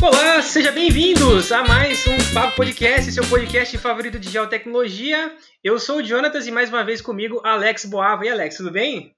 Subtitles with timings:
[0.00, 5.34] Olá, sejam bem-vindos a mais um Papo Podcast, seu podcast favorito de geotecnologia.
[5.62, 8.24] Eu sou o Jonatas e mais uma vez comigo Alex Boava.
[8.24, 9.14] E Alex, tudo bem?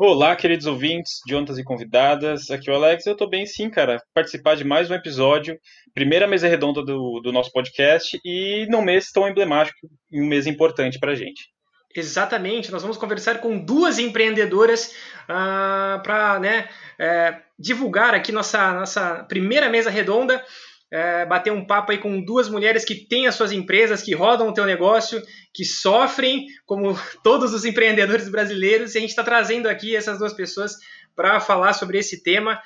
[0.00, 2.52] Olá, queridos ouvintes, Jonatas e convidadas.
[2.52, 3.04] Aqui é o Alex.
[3.04, 4.00] Eu tô bem sim, cara.
[4.14, 5.58] Participar de mais um episódio,
[5.92, 10.46] primeira mesa redonda do, do nosso podcast e num mês tão emblemático e um mês
[10.46, 11.50] importante pra gente.
[11.92, 19.24] Exatamente, nós vamos conversar com duas empreendedoras uh, para né, é, divulgar aqui nossa, nossa
[19.24, 20.44] primeira mesa redonda,
[20.90, 24.48] é, bater um papo aí com duas mulheres que têm as suas empresas, que rodam
[24.48, 29.68] o teu negócio, que sofrem como todos os empreendedores brasileiros, e a gente está trazendo
[29.68, 30.76] aqui essas duas pessoas
[31.14, 32.60] para falar sobre esse tema.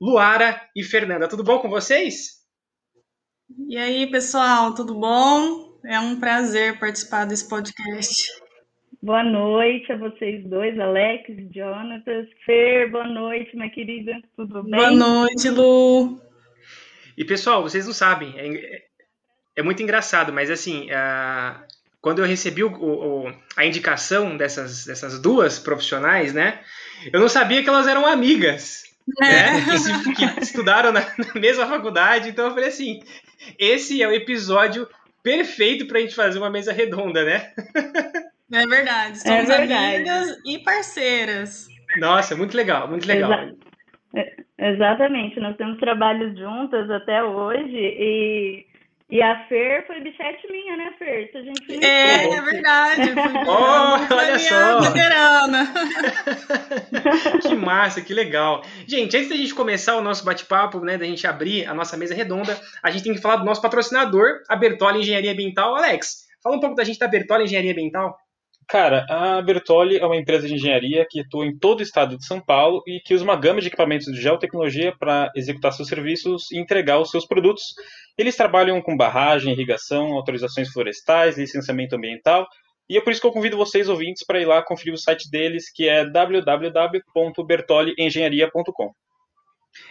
[0.00, 2.42] Luara e Fernanda, tudo bom com vocês?
[3.68, 5.78] E aí, pessoal, tudo bom?
[5.84, 8.42] É um prazer participar desse podcast.
[9.02, 14.72] Boa noite a vocês dois, Alex, Jonatas, Fer, boa noite, minha querida, tudo bem?
[14.72, 16.23] Boa noite, Lu.
[17.16, 18.82] E pessoal, vocês não sabem, é,
[19.56, 20.88] é muito engraçado, mas assim,
[22.00, 26.60] quando eu recebi o, o, a indicação dessas, dessas duas profissionais, né,
[27.12, 28.84] eu não sabia que elas eram amigas.
[29.22, 29.26] É.
[29.26, 33.00] Né, que, se, que estudaram na, na mesma faculdade, então eu falei assim:
[33.58, 34.88] esse é o episódio
[35.22, 37.52] perfeito para a gente fazer uma mesa redonda, né?
[38.52, 39.20] É verdade.
[39.20, 39.96] Somos é verdade.
[39.96, 41.66] amigas e parceiras.
[41.98, 43.32] Nossa, muito legal, muito legal.
[43.32, 43.56] Exa
[44.14, 45.40] é, exatamente.
[45.40, 48.66] Nós temos trabalhos juntas até hoje e,
[49.10, 51.30] e a Fer foi bichete minha, né, Fer?
[51.30, 53.14] Se a gente é, é verdade.
[53.46, 54.80] oh, olha só.
[57.48, 58.62] que massa, que legal.
[58.86, 62.14] Gente, antes da gente começar o nosso bate-papo, né, da gente abrir a nossa mesa
[62.14, 65.76] redonda, a gente tem que falar do nosso patrocinador, a Bertoli Engenharia Ambiental.
[65.76, 68.16] Alex, fala um pouco da gente da Bertoli Engenharia Ambiental.
[68.68, 72.24] Cara, a Bertoli é uma empresa de engenharia que atua em todo o estado de
[72.24, 76.50] São Paulo e que usa uma gama de equipamentos de geotecnologia para executar seus serviços
[76.50, 77.74] e entregar os seus produtos.
[78.16, 82.48] Eles trabalham com barragem, irrigação, autorizações florestais, licenciamento ambiental.
[82.88, 85.28] E é por isso que eu convido vocês, ouvintes, para ir lá conferir o site
[85.30, 88.92] deles, que é www.bertoliengenharia.com.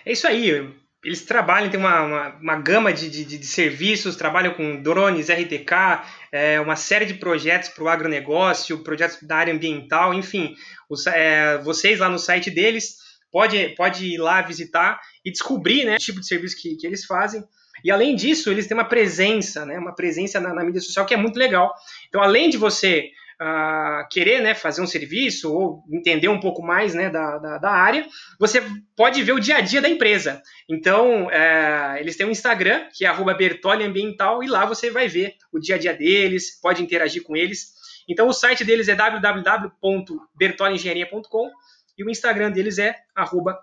[0.05, 4.53] É isso aí eles trabalham, tem uma, uma, uma gama de, de, de, serviços, trabalham
[4.53, 10.13] com drones, RTK, é, uma série de projetos para o agronegócio, projetos da área ambiental,
[10.13, 10.55] enfim,
[10.89, 12.95] os, é, vocês lá no site deles
[13.29, 17.03] pode, pode ir lá visitar e descobrir né, o tipo de serviço que, que eles
[17.03, 17.43] fazem.
[17.83, 21.13] E além disso, eles têm uma presença, né, uma presença na, na mídia social que
[21.13, 21.73] é muito legal.
[22.07, 23.09] Então, além de você
[23.41, 27.71] uh, querer né, fazer um serviço ou entender um pouco mais né, da, da, da,
[27.71, 28.05] área,
[28.39, 28.61] você
[28.95, 30.41] pode ver o dia a dia da empresa.
[30.69, 35.35] Então, uh, eles têm um Instagram, que é Bertoli Ambiental, e lá você vai ver
[35.51, 37.73] o dia a dia deles, pode interagir com eles.
[38.07, 41.51] Então, o site deles é www.bertoliengenharia.com
[41.97, 42.95] e o Instagram deles é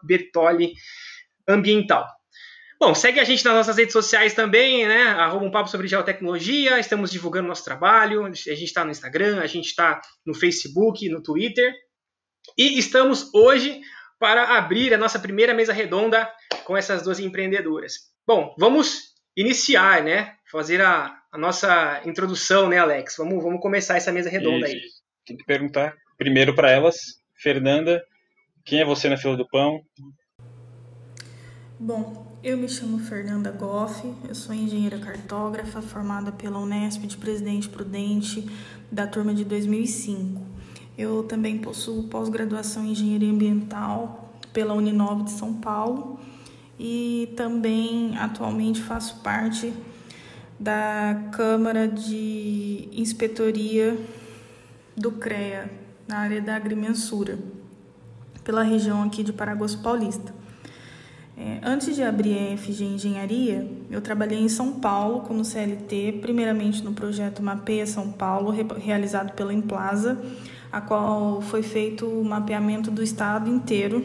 [0.02, 0.74] Bertoli
[1.48, 2.19] Ambiental.
[2.80, 5.02] Bom, segue a gente nas nossas redes sociais também, né?
[5.08, 9.46] Arroba um papo sobre geotecnologia, estamos divulgando nosso trabalho, a gente está no Instagram, a
[9.46, 11.74] gente está no Facebook, no Twitter.
[12.56, 13.82] E estamos hoje
[14.18, 16.32] para abrir a nossa primeira mesa redonda
[16.64, 18.10] com essas duas empreendedoras.
[18.26, 20.36] Bom, vamos iniciar, né?
[20.50, 23.16] Fazer a, a nossa introdução, né, Alex?
[23.18, 24.74] Vamos, vamos começar essa mesa redonda Isso.
[24.74, 24.82] aí.
[25.26, 26.96] Tem que perguntar primeiro para elas,
[27.34, 28.02] Fernanda,
[28.64, 29.82] quem é você na fila do pão?
[31.82, 37.70] Bom, eu me chamo Fernanda Goff, eu sou engenheira cartógrafa formada pela Unesp de Presidente
[37.70, 38.46] Prudente
[38.92, 40.42] da turma de 2005.
[40.98, 46.20] Eu também possuo pós-graduação em Engenharia Ambiental pela Uninove de São Paulo
[46.78, 49.72] e também atualmente faço parte
[50.58, 53.98] da Câmara de Inspetoria
[54.94, 55.72] do CREA,
[56.06, 57.38] na área da agrimensura,
[58.44, 60.39] pela região aqui de Paraguaçu Paulista.
[61.42, 66.84] É, antes de abrir a FG Engenharia, eu trabalhei em São Paulo como CLT, primeiramente
[66.84, 70.20] no projeto Mapeia São Paulo, re realizado pela Implaza,
[70.70, 74.04] a qual foi feito o mapeamento do estado inteiro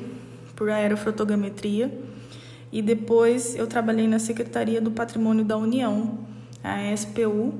[0.56, 1.92] por aerofotogrametria.
[2.72, 6.20] E depois eu trabalhei na Secretaria do Patrimônio da União,
[6.64, 7.54] a SPU,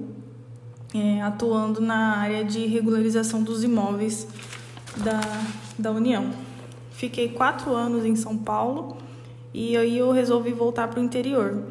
[0.94, 4.26] é, atuando na área de regularização dos imóveis
[5.04, 5.20] da,
[5.78, 6.32] da União.
[6.92, 9.04] Fiquei quatro anos em São Paulo
[9.56, 11.64] e aí eu resolvi voltar para o interior.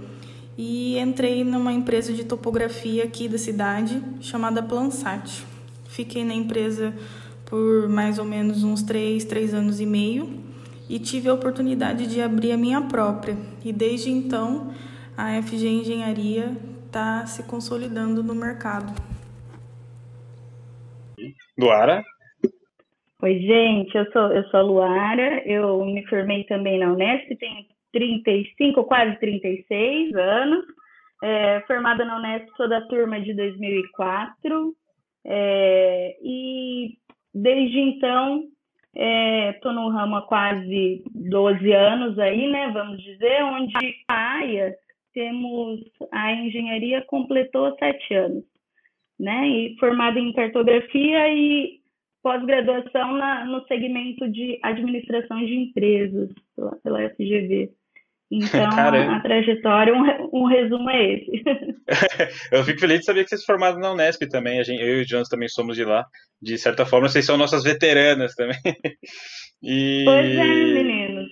[0.57, 5.45] E entrei numa empresa de topografia aqui da cidade, chamada Plansat.
[5.85, 6.95] Fiquei na empresa
[7.45, 10.43] por mais ou menos uns três, três anos e meio
[10.89, 13.37] e tive a oportunidade de abrir a minha própria.
[13.63, 14.73] E desde então
[15.15, 18.95] a FG Engenharia está se consolidando no mercado.
[21.59, 22.03] Luara?
[23.23, 27.74] Oi, gente, eu sou, eu sou a Luara, eu me formei também na Unesp, tenho
[27.95, 30.65] 35, quase 36 anos,
[31.23, 34.75] é, formada na Unesp, sou da turma de 2004,
[35.25, 36.99] é, e
[37.33, 38.49] desde então
[38.95, 43.73] estou é, no ramo há quase 12 anos aí, né, vamos dizer, onde
[44.09, 44.75] a AIA
[45.13, 45.81] temos
[46.13, 48.45] a engenharia completou sete anos,
[49.19, 51.81] né, e formada em cartografia e
[52.25, 57.71] pós-graduação no segmento de administração de empresas pela, pela FGV.
[58.31, 59.17] Então, Caramba.
[59.17, 61.43] a trajetória, um, um, resumo é esse.
[62.53, 64.59] eu fico feliz de saber que vocês formaram na Unesp também.
[64.59, 66.05] A gente, eu e o Jones também somos de lá.
[66.41, 68.59] De certa forma, vocês são nossas veteranas também.
[69.67, 70.05] E...
[70.05, 71.27] Pois é, meninos.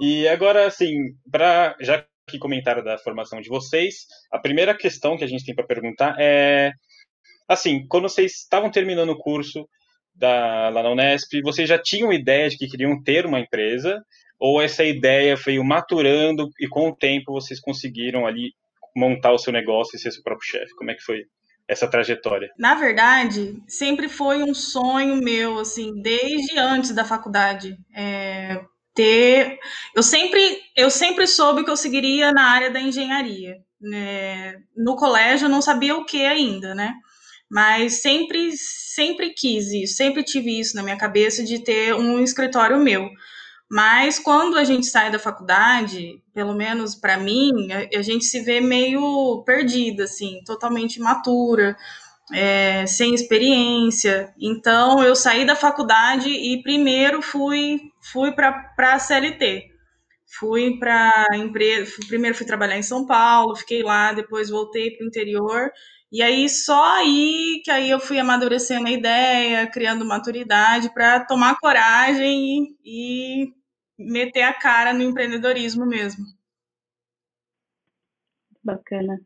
[0.00, 0.94] e agora, assim,
[1.28, 5.54] pra, já que comentaram da formação de vocês, a primeira questão que a gente tem
[5.54, 6.70] para perguntar é,
[7.48, 9.66] assim, quando vocês estavam terminando o curso
[10.14, 14.02] da, lá na Unesp, vocês já tinham ideia de que queriam ter uma empresa?
[14.38, 18.52] Ou essa ideia veio maturando e com o tempo vocês conseguiram ali
[18.94, 20.74] montar o seu negócio e ser seu próprio chefe?
[20.76, 21.24] Como é que foi
[21.68, 22.48] essa trajetória?
[22.58, 27.76] Na verdade, sempre foi um sonho meu, assim, desde antes da faculdade.
[27.94, 28.60] É,
[28.94, 29.58] ter,
[29.94, 33.56] eu sempre, eu sempre soube que eu seguiria na área da engenharia.
[33.80, 34.56] Né?
[34.76, 36.94] No colégio eu não sabia o que ainda, né?
[37.48, 42.78] Mas sempre, sempre quis isso, sempre tive isso na minha cabeça de ter um escritório
[42.78, 43.08] meu.
[43.70, 48.40] Mas quando a gente sai da faculdade, pelo menos para mim, a, a, gente se
[48.40, 51.76] vê meio perdida, assim, totalmente imatura,
[52.32, 54.32] é, sem experiência.
[54.40, 59.70] Então eu saí da faculdade e primeiro fui fui para a CLT.
[60.38, 65.08] Fui para empresa, primeiro fui trabalhar em São Paulo, fiquei lá, depois voltei para o
[65.08, 65.70] interior.
[66.12, 71.58] E aí só aí que aí eu fui amadurecendo a ideia, criando maturidade para tomar
[71.58, 73.52] coragem e, e
[73.98, 76.24] meter a cara no empreendedorismo mesmo.
[78.62, 79.18] Bacana.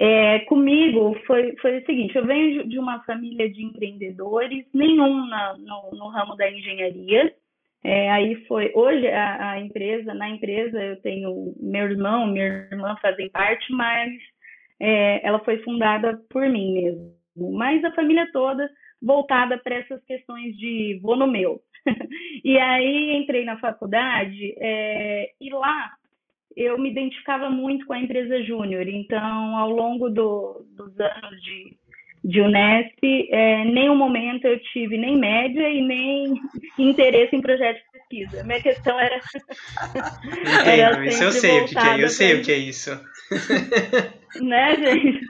[0.00, 5.58] É, comigo foi, foi o seguinte: eu venho de uma família de empreendedores, nenhum na,
[5.58, 7.34] no, no, ramo da engenharia.
[7.82, 12.96] É, aí foi hoje a, a, empresa, na empresa eu tenho meu irmão, minha irmã
[13.02, 14.10] fazem parte, mas
[14.80, 17.18] é, ela foi fundada por mim mesmo.
[17.52, 18.68] Mas a família toda
[19.00, 21.60] voltada para essas questões de vou no meu.
[22.44, 25.92] e aí entrei na faculdade é, e lá
[26.56, 28.88] eu me identificava muito com a empresa júnior.
[28.88, 31.76] Então, ao longo do, dos anos de,
[32.24, 32.98] de Unesp,
[33.30, 36.34] é, nenhum momento eu tive nem média e nem
[36.76, 38.42] interesse em projeto de pesquisa.
[38.42, 39.20] Minha questão era.
[40.66, 42.90] era isso eu sei o que é, eu sei o que é isso.
[44.40, 45.20] né, gente?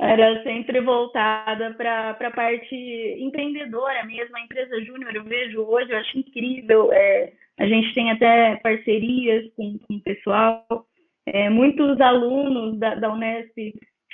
[0.00, 2.74] Era sempre voltada para a parte
[3.18, 6.92] empreendedora mesmo, a empresa júnior, eu vejo hoje, eu acho incrível.
[6.92, 10.86] É, a gente tem até parcerias com, com o pessoal.
[11.26, 13.56] É, muitos alunos da, da Unesp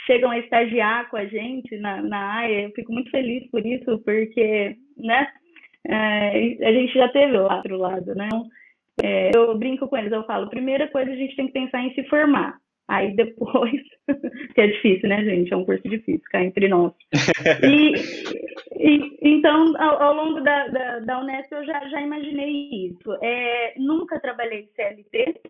[0.07, 2.63] chegam a estagiar com a gente na, na área.
[2.63, 5.29] Eu fico muito feliz por isso, porque né,
[5.87, 8.15] é, a gente já teve lá outro lado.
[8.15, 8.29] Né?
[9.03, 11.95] É, eu brinco com eles, eu falo, primeira coisa a gente tem que pensar em
[11.95, 12.59] se formar.
[12.89, 13.83] Aí depois,
[14.55, 15.53] que é difícil, né, gente?
[15.53, 16.93] É um curso difícil, cá entre nós.
[17.63, 17.93] E,
[18.77, 23.13] e então, ao, ao longo da, da, da, Unesp, eu já, já imaginei isso.
[23.23, 25.41] É, nunca trabalhei CLT.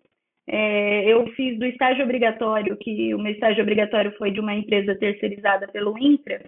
[0.47, 4.95] É, eu fiz do estágio obrigatório, que o meu estágio obrigatório foi de uma empresa
[4.95, 6.41] terceirizada pelo INCRA.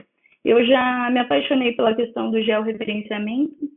[0.43, 3.70] Eu já me apaixonei pela questão do georreferenciamento.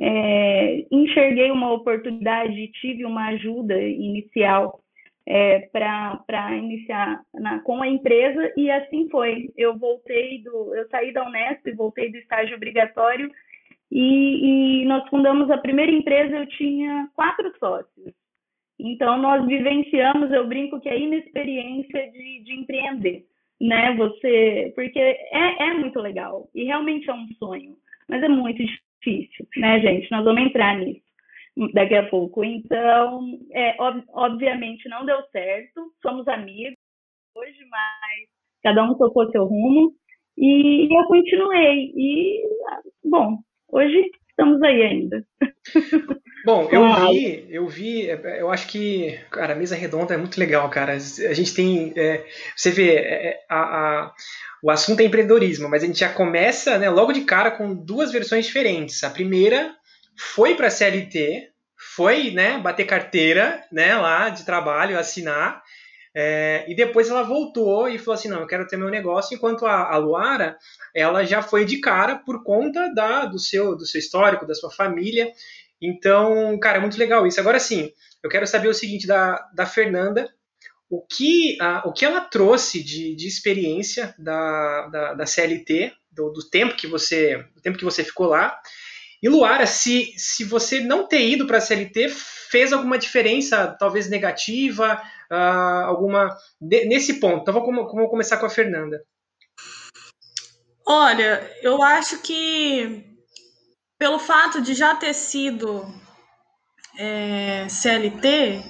[0.00, 4.80] É, enxerguei uma oportunidade, tive uma ajuda inicial
[5.26, 9.50] é, para iniciar na, com a empresa e assim foi.
[9.56, 13.28] Eu voltei do, eu saí da Unesp, voltei do estágio obrigatório
[13.90, 16.36] e, e nós fundamos a primeira empresa.
[16.36, 18.14] Eu tinha quatro sócios.
[18.78, 23.26] Então nós vivenciamos, eu brinco que é a inexperiência de, de empreender,
[23.60, 23.96] né?
[23.96, 27.76] Você, porque é, é muito legal e realmente é um sonho,
[28.08, 28.87] mas é muito difícil,
[29.56, 30.10] né, gente?
[30.10, 31.02] Nós vamos entrar nisso
[31.72, 32.44] daqui a pouco.
[32.44, 36.76] Então, é, ob obviamente não deu certo, somos amigos
[37.34, 38.28] hoje, mas
[38.62, 39.92] cada um tocou seu rumo
[40.36, 41.92] e eu continuei.
[41.96, 42.42] E,
[43.04, 43.38] bom,
[43.68, 45.24] hoje estamos aí ainda.
[46.46, 48.06] Bom, eu vi, eu vi,
[48.38, 50.92] eu acho que, cara, a mesa redonda é muito legal, cara.
[50.92, 52.24] A gente tem, é,
[52.56, 54.14] você vê, é, a, a,
[54.62, 58.12] o assunto é empreendedorismo, mas a gente já começa, né, logo de cara com duas
[58.12, 59.02] versões diferentes.
[59.02, 59.74] A primeira
[60.16, 65.62] foi para a CLT, foi, né, bater carteira, né, lá de trabalho, assinar.
[66.20, 69.36] É, e depois ela voltou e falou assim: não, eu quero ter meu negócio.
[69.36, 70.58] Enquanto a, a Luara,
[70.92, 74.68] ela já foi de cara por conta da, do, seu, do seu histórico, da sua
[74.68, 75.30] família.
[75.80, 77.38] Então, cara, é muito legal isso.
[77.38, 80.28] Agora sim, eu quero saber o seguinte da, da Fernanda:
[80.90, 86.30] o que, a, o que ela trouxe de, de experiência da, da, da CLT, do,
[86.30, 88.58] do, tempo que você, do tempo que você ficou lá.
[89.22, 94.10] E Luara, se, se você não ter ido para a CLT, fez alguma diferença, talvez
[94.10, 97.42] negativa, uh, alguma de, nesse ponto?
[97.42, 99.02] Então vamos, vamos começar com a Fernanda.
[100.86, 103.04] Olha, eu acho que
[103.98, 105.84] pelo fato de já ter sido
[106.98, 108.62] é, CLT,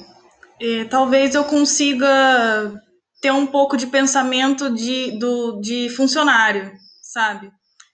[0.60, 2.08] é, talvez eu consiga
[3.20, 6.72] ter um pouco de pensamento de, do, de funcionário,
[7.02, 7.50] sabe?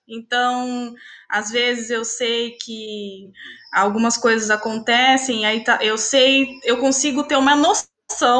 [0.07, 0.95] Então,
[1.31, 3.31] às vezes eu sei que
[3.73, 7.89] algumas coisas acontecem, aí tá, eu sei, eu consigo ter uma noção,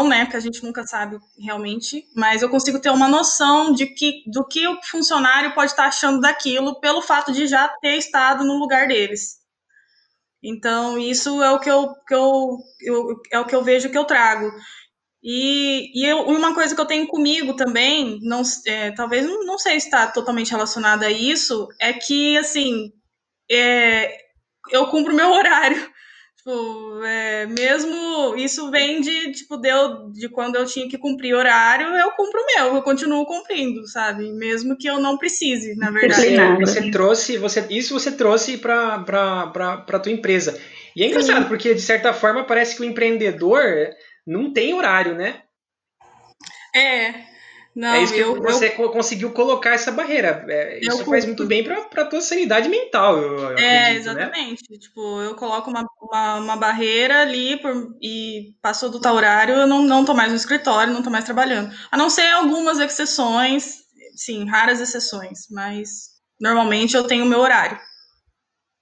[0.09, 0.25] né?
[0.25, 4.47] Porque a gente nunca sabe realmente, mas eu consigo ter uma noção de que do
[4.47, 8.87] que o funcionário pode estar achando daquilo pelo fato de já ter estado no lugar
[8.89, 9.39] deles.
[10.43, 13.97] Então, isso é o que eu, que eu, eu é o que eu vejo que
[13.97, 14.51] eu trago.
[15.23, 19.81] E, e eu, uma coisa que eu tenho comigo também, não, é, talvez não sei
[19.81, 22.93] se está totalmente relacionada a isso, é que assim
[23.51, 24.15] é,
[24.71, 25.91] eu cumpro meu horário.
[26.45, 31.87] Tipo, é, mesmo isso vem de, tipo, deu, de quando eu tinha que cumprir horário,
[31.87, 34.31] eu cumpro o meu, eu continuo cumprindo, sabe?
[34.31, 36.37] Mesmo que eu não precise, na verdade.
[36.61, 39.03] Você, você trouxe, você, isso você trouxe para
[39.89, 40.61] a tua empresa.
[40.95, 41.49] E é engraçado, Sim.
[41.49, 43.63] porque de certa forma parece que o empreendedor
[44.27, 45.41] não tem horário, né?
[46.77, 47.34] É.
[47.75, 50.45] Não, é isso que eu, você eu, conseguiu colocar essa barreira.
[50.49, 53.19] É, isso faz muito bem para a tua sanidade mental.
[53.19, 54.63] Eu, eu é, acredito, exatamente.
[54.71, 54.79] Né?
[54.79, 59.67] Tipo, eu coloco uma, uma, uma barreira ali por, e passou do tal horário, eu
[59.67, 61.75] não, não tô mais no escritório, não tô mais trabalhando.
[61.91, 63.81] A não ser algumas exceções,
[64.15, 67.79] sim, raras exceções, mas normalmente eu tenho o meu horário.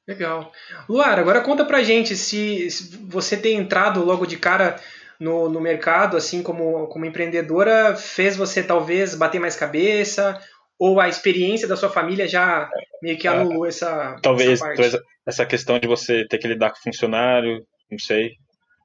[0.06, 0.52] Legal.
[0.86, 4.78] Luara, agora conta pra gente se, se você tem entrado logo de cara
[5.22, 10.38] no, no mercado, assim como, como empreendedora, fez você talvez bater mais cabeça?
[10.78, 12.68] Ou a experiência da sua família já
[13.00, 15.04] meio que anulou essa, talvez essa parte?
[15.24, 18.32] essa questão de você ter que lidar com funcionário, não sei,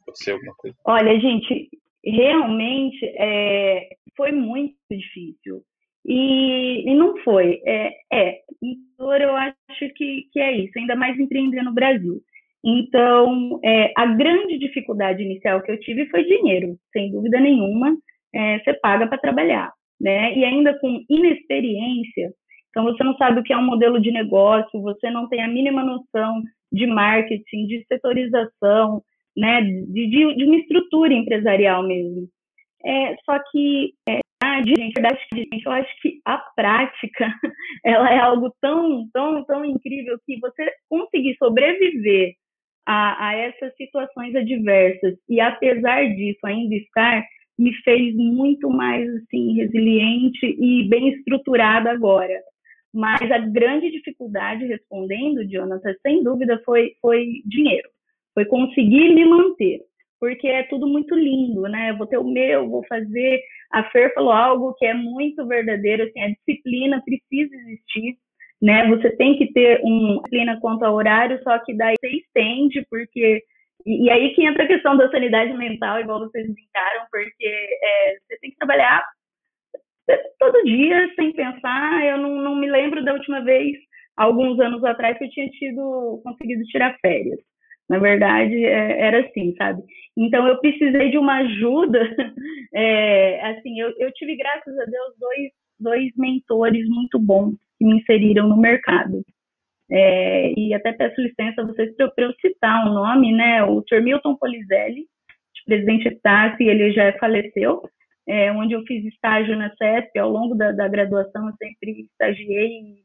[0.06, 0.78] pode ser alguma coisa.
[0.86, 1.70] Olha, gente,
[2.06, 5.64] realmente é, foi muito difícil.
[6.06, 7.60] E, e não foi.
[7.66, 8.40] É, é,
[9.00, 12.22] eu acho que, que é isso, ainda mais empreender no Brasil.
[12.64, 17.96] Então, é, a grande dificuldade inicial que eu tive foi dinheiro, sem dúvida nenhuma.
[18.34, 20.38] É, você paga para trabalhar, né?
[20.38, 22.34] E ainda com inexperiência,
[22.70, 25.48] então você não sabe o que é um modelo de negócio, você não tem a
[25.48, 29.02] mínima noção de marketing, de setorização,
[29.36, 29.62] né?
[29.62, 32.28] De, de, de uma estrutura empresarial mesmo.
[32.86, 34.20] É, só que, é,
[34.66, 37.34] gente, verdade, gente, eu acho que a prática,
[37.84, 42.34] ela é algo tão, tão, tão incrível que você conseguir sobreviver
[42.88, 47.22] a, a essas situações adversas e apesar disso ainda estar
[47.60, 52.40] me fez muito mais assim resiliente e bem estruturada agora.
[52.94, 57.90] Mas a grande dificuldade respondendo, Jonathan, sem dúvida foi foi dinheiro,
[58.34, 59.82] foi conseguir me manter,
[60.18, 61.90] porque é tudo muito lindo, né?
[61.90, 63.42] Eu vou ter o meu, vou fazer.
[63.70, 68.18] A Fer falou algo que é muito verdadeiro, assim, a disciplina precisa existir
[68.62, 68.88] né?
[68.90, 73.44] Você tem que ter uma disciplina quanto ao horário, só que daí você estende, porque.
[73.86, 77.46] E, e aí que entra a questão da sanidade mental, igual vocês brincaram, porque
[77.84, 79.04] é, você tem que trabalhar
[80.40, 82.06] todo dia sem pensar.
[82.06, 83.78] Eu não, não me lembro da última vez,
[84.16, 87.40] alguns anos atrás, que eu tinha tido conseguido tirar férias.
[87.90, 89.82] Na verdade, é, era assim, sabe?
[90.18, 92.00] Então, eu precisei de uma ajuda.
[92.74, 97.98] É, assim, eu, eu tive, graças a Deus, dois, dois mentores muito bons que me
[97.98, 99.24] inseriram no mercado.
[99.90, 103.64] É, e até peço licença a vocês para eu citar o um nome, né?
[103.64, 104.02] O Sr.
[104.02, 105.06] Milton Polizelli,
[105.68, 107.82] presidente Epitácio, ele já faleceu,
[108.26, 112.96] é, onde eu fiz estágio na CESP, ao longo da, da graduação eu sempre estagiei,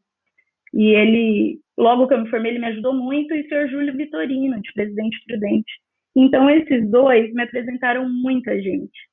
[0.72, 3.68] e ele, logo que eu me formei, ele me ajudou muito, e o Sr.
[3.68, 5.72] Júlio Vitorino, de presidente Prudente.
[6.16, 9.11] Então, esses dois me apresentaram muita gente.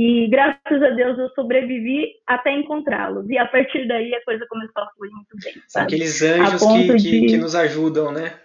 [0.00, 3.28] E graças a Deus eu sobrevivi até encontrá-los.
[3.28, 5.54] E a partir daí a coisa começou a fluir muito bem.
[5.66, 5.86] Sabe?
[5.86, 7.26] Aqueles anjos que, de...
[7.26, 8.38] que, nos ajudam, né?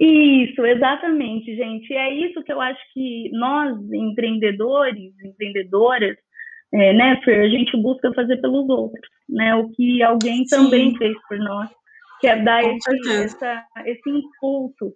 [0.00, 1.92] Isso, exatamente, gente.
[1.92, 6.16] E é isso que eu acho que nós, empreendedores, empreendedoras,
[6.74, 9.54] é, né, Fer, a gente busca fazer pelos outros, né?
[9.54, 10.56] O que alguém Sim.
[10.56, 11.70] também fez por nós,
[12.20, 14.92] que é dar esse, essa, esse impulso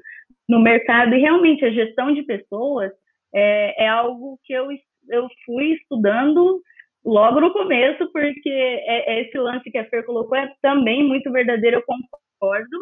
[0.49, 2.91] no mercado e realmente a gestão de pessoas
[3.33, 4.69] é, é algo que eu,
[5.09, 6.61] eu fui estudando
[7.05, 11.31] logo no começo, porque é, é esse lance que a Fer colocou é também muito
[11.31, 12.77] verdadeiro, eu concordo,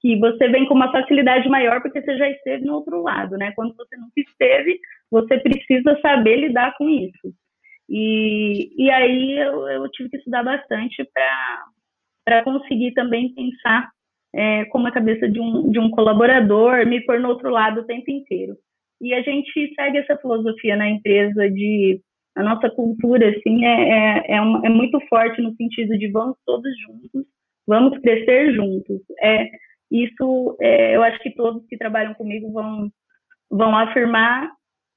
[0.00, 3.52] que você vem com uma facilidade maior porque você já esteve no outro lado, né?
[3.56, 4.78] Quando você não esteve,
[5.10, 7.34] você precisa saber lidar com isso.
[7.88, 11.08] E, e aí eu, eu tive que estudar bastante
[12.24, 13.90] para conseguir também pensar
[14.34, 17.86] é, como a cabeça de um, de um colaborador, me pôr no outro lado o
[17.86, 18.56] tempo inteiro.
[19.00, 22.00] E a gente segue essa filosofia na empresa de
[22.36, 26.36] a nossa cultura assim é, é, é, uma, é muito forte no sentido de vamos
[26.44, 27.26] todos juntos,
[27.66, 29.00] vamos crescer juntos.
[29.22, 29.48] É,
[29.90, 32.90] isso é, eu acho que todos que trabalham comigo vão,
[33.50, 34.50] vão afirmar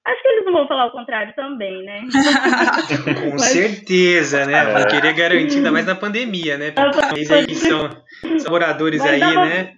[0.08, 2.02] Acho que eles não vão falar o contrário também, né?
[3.22, 3.44] Com Mas...
[3.44, 4.66] certeza, né?
[4.66, 6.74] Vão querer garantir, ainda mais na pandemia, né?
[7.12, 7.90] Vocês aí são,
[8.40, 9.46] são moradores aí, pra...
[9.46, 9.74] né?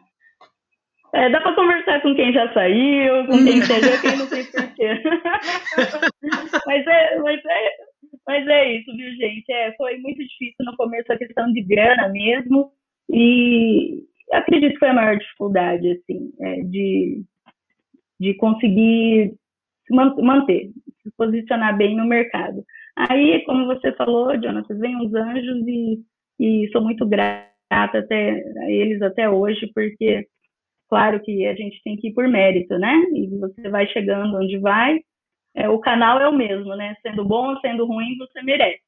[1.13, 5.01] É, dá para conversar com quem já saiu, com quem chegou, quem não tem porquê.
[6.65, 7.71] mas, é, mas, é,
[8.25, 9.51] mas é isso, viu, gente?
[9.51, 12.71] É, foi muito difícil no começo a questão de grana mesmo.
[13.09, 17.23] E acredito que foi a maior dificuldade, assim, é, de,
[18.17, 19.33] de conseguir
[19.89, 20.69] manter,
[21.03, 22.63] se posicionar bem no mercado.
[22.95, 25.99] Aí, como você falou, Jonathan, vem os anjos e,
[26.39, 30.25] e sou muito grata até a eles até hoje, porque
[30.91, 32.93] claro que a gente tem que ir por mérito, né?
[33.15, 34.99] E você vai chegando onde vai,
[35.55, 36.95] é, o canal é o mesmo, né?
[37.01, 38.81] Sendo bom ou sendo ruim, você merece.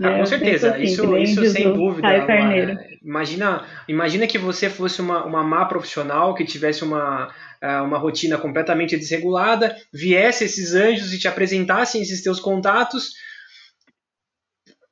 [0.00, 2.06] Ah, com certeza, assim, isso, isso sem dúvida.
[3.02, 7.34] imagina, imagina que você fosse uma, uma má profissional que tivesse uma,
[7.82, 13.14] uma rotina completamente desregulada, viesse esses anjos e te apresentassem esses teus contatos,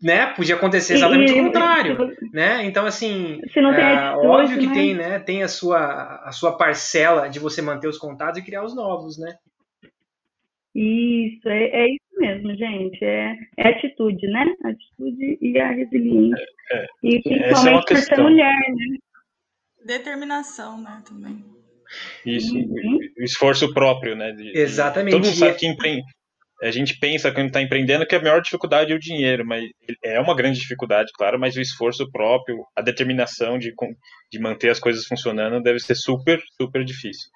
[0.03, 0.27] né?
[0.35, 2.65] Podia acontecer exatamente e, o contrário, né?
[2.67, 4.75] Então assim, é, óbvio que né?
[4.75, 5.19] tem, né?
[5.21, 9.19] Tem a sua a sua parcela de você manter os contatos e criar os novos,
[9.19, 9.37] né?
[10.75, 13.05] Isso, é, é isso mesmo, gente.
[13.05, 14.45] É, é atitude, né?
[14.65, 16.45] atitude e a resiliência.
[16.71, 16.87] É, é.
[17.03, 18.99] E principalmente é por ser mulher, né?
[19.85, 21.45] Determinação, né, também.
[22.25, 22.99] Isso, uhum.
[23.19, 24.33] o esforço próprio, né?
[24.33, 25.13] De, Exatamente.
[25.13, 26.03] Todo mundo sabe que empre...
[26.63, 29.65] a gente pensa quando está empreendendo que a maior dificuldade é o dinheiro, mas
[30.03, 33.75] é uma grande dificuldade, claro, mas o esforço próprio, a determinação de,
[34.31, 37.29] de manter as coisas funcionando deve ser super, super difícil.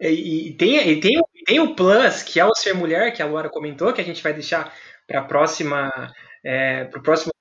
[0.00, 1.12] E, e tem, e tem,
[1.46, 4.22] tem o plus, que é o ser mulher, que a Laura comentou, que a gente
[4.22, 4.74] vai deixar
[5.06, 5.90] para a próxima.
[6.44, 7.32] É, para o próximo.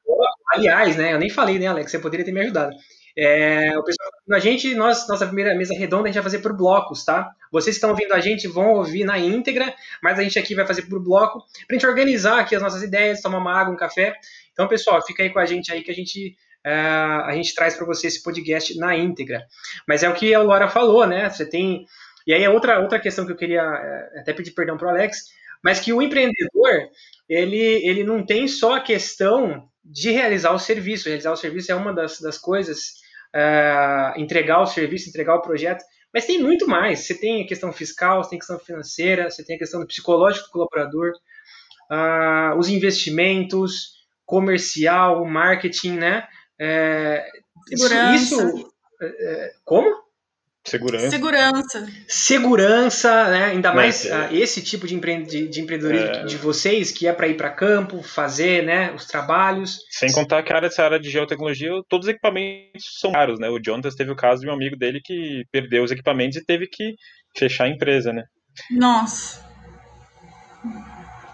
[0.54, 1.14] Aliás, né?
[1.14, 1.92] Eu nem falei, né, Alex?
[1.92, 2.74] Você poderia ter me ajudado.
[3.16, 6.56] É, o pessoal a gente, nós, nossa primeira mesa redonda, a gente vai fazer por
[6.56, 7.30] blocos, tá?
[7.52, 10.66] Vocês que estão ouvindo a gente vão ouvir na íntegra, mas a gente aqui vai
[10.66, 14.16] fazer por bloco, pra gente organizar aqui as nossas ideias, tomar uma água, um café.
[14.52, 17.76] Então, pessoal, fica aí com a gente aí que a gente, uh, a gente traz
[17.76, 19.46] para você esse podcast na íntegra.
[19.88, 21.30] Mas é o que a Laura falou, né?
[21.30, 21.86] Você tem.
[22.26, 25.26] E aí é outra, outra questão que eu queria uh, até pedir perdão pro Alex,
[25.64, 26.90] mas que o empreendedor,
[27.30, 31.10] ele, ele não tem só a questão de realizar o serviço.
[31.10, 33.03] Realizar o serviço é uma das, das coisas
[33.36, 37.00] uh, entregar o serviço, entregar o projeto, mas tem muito mais.
[37.02, 40.46] Você tem a questão fiscal, você tem a questão financeira, você tem a questão psicológica
[40.46, 41.12] do colaborador,
[41.92, 43.94] uh, os investimentos,
[44.26, 46.28] comercial, marketing, né?
[46.60, 47.28] É.
[47.72, 50.03] Isso, isso é, como?
[50.66, 51.10] Segurança.
[51.10, 51.88] Segurança.
[52.08, 53.46] Segurança, né?
[53.46, 56.24] Ainda mais é, uh, esse tipo de, empre de, de empreendedorismo é.
[56.26, 59.80] de vocês, que é para ir para campo, fazer né, os trabalhos.
[59.90, 63.50] Sem contar que a área, essa área de geotecnologia, todos os equipamentos são caros, né?
[63.50, 66.66] O Jonathan teve o caso de um amigo dele que perdeu os equipamentos e teve
[66.68, 66.96] que
[67.38, 68.24] fechar a empresa, né?
[68.72, 69.44] Nossa.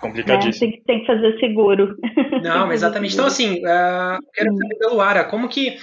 [0.02, 0.70] Complicadíssimo.
[0.70, 1.96] É, tem, tem, que fazer seguro.
[2.42, 3.14] Não, exatamente.
[3.14, 5.78] Então, assim, uh, quero saber da Luara, como que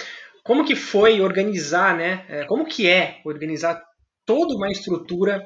[0.47, 2.25] como que foi organizar, né?
[2.29, 3.83] É, como que é organizar
[4.25, 5.43] toda uma estrutura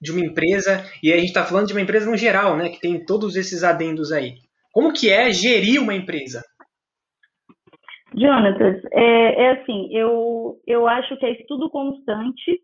[0.00, 2.68] de uma empresa, e a gente está falando de uma empresa no geral, né?
[2.68, 4.34] Que tem todos esses adendos aí.
[4.72, 6.42] Como que é gerir uma empresa?
[8.16, 12.60] Jonatas, é, é assim, eu, eu acho que é estudo constante,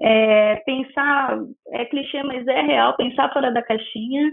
[0.00, 4.28] é, pensar, é clichê, mas é real, pensar fora da caixinha,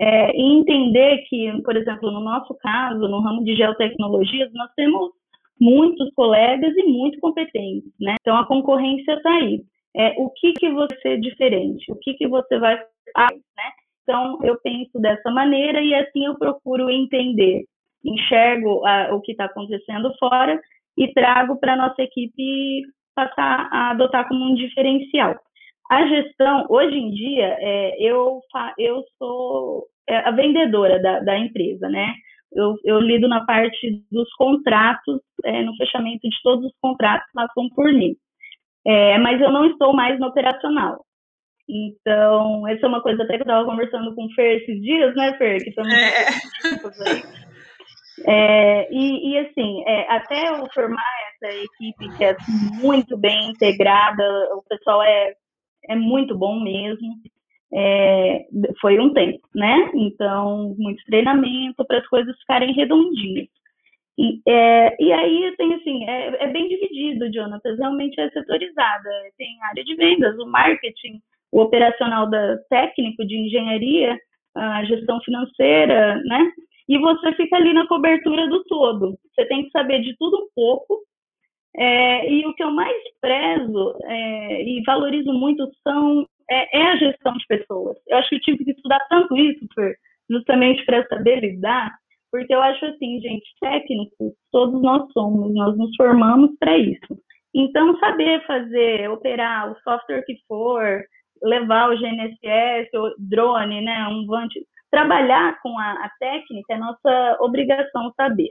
[0.00, 5.12] é, e entender que, por exemplo, no nosso caso, no ramo de geotecnologias, nós temos
[5.60, 8.16] muitos colegas e muito competentes, né?
[8.20, 9.62] Então a concorrência está aí.
[9.96, 11.90] É, o que que você é diferente?
[11.90, 12.76] O que que você vai
[13.14, 13.70] fazer, né?
[14.02, 17.64] Então eu penso dessa maneira e assim eu procuro entender,
[18.04, 20.60] enxergo a, o que está acontecendo fora
[20.96, 22.82] e trago para nossa equipe
[23.14, 25.34] passar a adotar como um diferencial.
[25.90, 28.40] A gestão, hoje em dia, é, eu,
[28.78, 32.14] eu sou é, a vendedora da, da empresa, né?
[32.52, 37.68] Eu, eu lido na parte dos contratos, é, no fechamento de todos os contratos passam
[37.70, 38.16] por mim.
[38.86, 41.04] É, mas eu não estou mais no operacional.
[41.68, 45.14] Então, essa é uma coisa até que eu estava conversando com o Fer esses dias,
[45.14, 45.62] né, Fer?
[45.62, 46.28] Que estamos é.
[47.06, 47.22] aí.
[48.26, 52.36] É, e, e, assim, é, até eu formar essa equipe que é
[52.82, 55.34] muito bem integrada, o pessoal é,
[55.88, 57.14] é muito bom mesmo.
[57.72, 58.46] É,
[58.80, 59.90] foi um tempo, né?
[59.94, 63.48] Então, muito treinamento para as coisas ficarem redondinhas.
[64.18, 69.08] E, é, e aí tem assim, é, é, bem dividido, Jonathan, realmente é setorizada.
[69.36, 71.20] Tem área de vendas, o marketing,
[71.52, 74.18] o operacional da técnico de engenharia,
[74.56, 76.50] a gestão financeira, né?
[76.88, 79.16] E você fica ali na cobertura do todo.
[79.34, 81.00] Você tem que saber de tudo um pouco.
[81.76, 86.96] É, e o que eu mais prezo é, e valorizo muito são é, é, a
[86.96, 87.96] gestão de pessoas.
[88.06, 89.96] Eu acho que eu tive que estudar tanto isso, Fer,
[90.30, 91.94] justamente para saber lidar,
[92.30, 97.18] porque eu acho assim, gente, técnicos, todos nós somos, nós nos formamos para isso.
[97.54, 101.02] Então, saber fazer, operar o software que for,
[101.42, 107.38] levar o GNSS, o drone, né, um vante, trabalhar com a, a técnica é nossa
[107.40, 108.50] obrigação saber.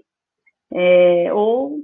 [0.73, 1.79] É, ou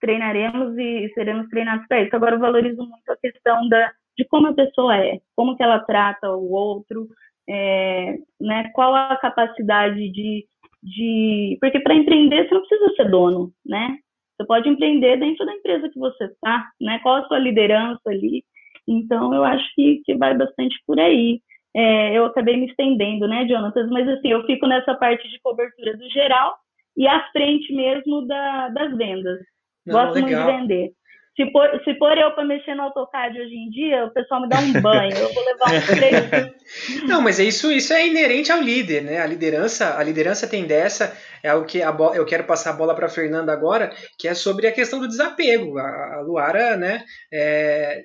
[0.00, 2.14] treinaremos e seremos treinados para isso.
[2.16, 5.80] Agora, eu valorizo muito a questão da, de como a pessoa é, como que ela
[5.80, 7.08] trata o outro,
[7.48, 10.46] é, né, qual a capacidade de,
[10.82, 11.58] de...
[11.60, 13.98] Porque para empreender você não precisa ser dono, né?
[14.36, 16.98] Você pode empreender dentro da empresa que você está, né?
[17.02, 18.44] Qual a sua liderança ali,
[18.86, 21.40] então, eu acho que, que vai bastante por aí.
[21.74, 23.86] É, eu acabei me estendendo, né, Jonathan?
[23.90, 26.54] Mas, assim, eu fico nessa parte de cobertura do geral
[26.96, 29.38] e à frente mesmo da, das vendas.
[29.86, 30.44] Não, Gosto legal.
[30.44, 30.92] muito de vender.
[31.34, 34.48] Se for, se for eu para mexer no AutoCAD hoje em dia, o pessoal me
[34.48, 37.04] dá um banho, eu vou levar um três.
[37.08, 39.18] Não, mas é isso, isso é inerente ao líder, né?
[39.18, 42.94] A liderança, a liderança tem dessa, é o que a eu quero passar a bola
[42.94, 45.78] para Fernanda agora, que é sobre a questão do desapego.
[45.78, 48.04] A, a Luara, né, é,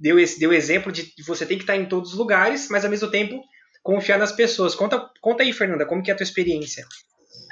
[0.00, 2.90] deu esse deu exemplo de você tem que estar em todos os lugares, mas ao
[2.90, 3.42] mesmo tempo
[3.82, 4.74] confiar nas pessoas.
[4.74, 6.86] Conta, conta aí, Fernanda, como que é a tua experiência?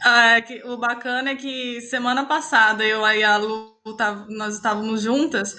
[0.05, 3.73] Ah, é o bacana é que semana passada eu e a Lu
[4.31, 5.55] nós estávamos juntas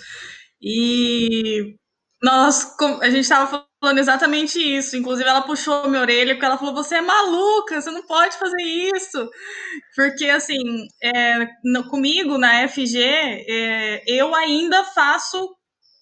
[0.61, 1.75] e
[2.23, 4.95] nós a gente estava falando exatamente isso.
[4.97, 8.61] Inclusive ela puxou minha orelha porque ela falou: "Você é maluca, você não pode fazer
[8.63, 9.29] isso".
[9.95, 15.55] Porque assim, é, no, comigo na FG, é, eu ainda faço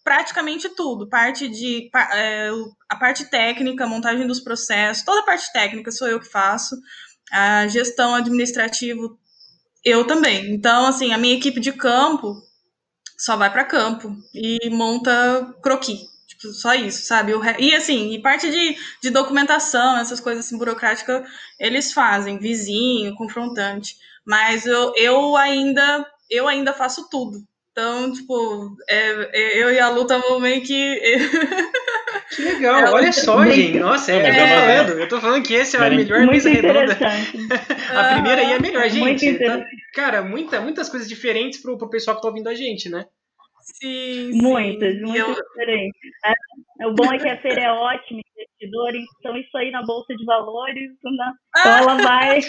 [0.03, 2.49] praticamente tudo, parte de é,
[2.89, 6.75] a parte técnica, montagem dos processos, toda a parte técnica sou eu que faço,
[7.31, 9.17] a gestão administrativa
[9.83, 10.53] eu também.
[10.53, 12.35] Então, assim, a minha equipe de campo
[13.17, 16.01] só vai para campo e monta croquis.
[16.27, 17.33] Tipo, só isso, sabe?
[17.59, 21.27] E assim, e parte de, de documentação, essas coisas assim, burocráticas,
[21.59, 23.95] eles fazem, vizinho, confrontante.
[24.25, 27.45] Mas eu, eu ainda eu ainda faço tudo.
[27.71, 30.99] Então, tipo, é, é, eu e a Lu estamos meio que.
[32.33, 33.77] Que legal, é, olha só, gente.
[33.77, 36.49] Nossa, é, é, eu, tô falando, eu tô falando que esse é a melhor mesa
[36.49, 36.97] redonda.
[37.93, 39.37] a primeira aí é melhor, gente.
[39.37, 43.05] Tá, cara, muita, muitas coisas diferentes pro, pro pessoal que tá ouvindo a gente, né?
[43.61, 45.01] Sim, muitas, sim.
[45.01, 45.43] muitas eu...
[45.43, 46.11] diferentes.
[46.79, 48.21] É, o bom é que a feira é ótima,
[48.61, 51.31] investidor, então isso aí na Bolsa de Valores, né?
[51.57, 52.39] então ela vai.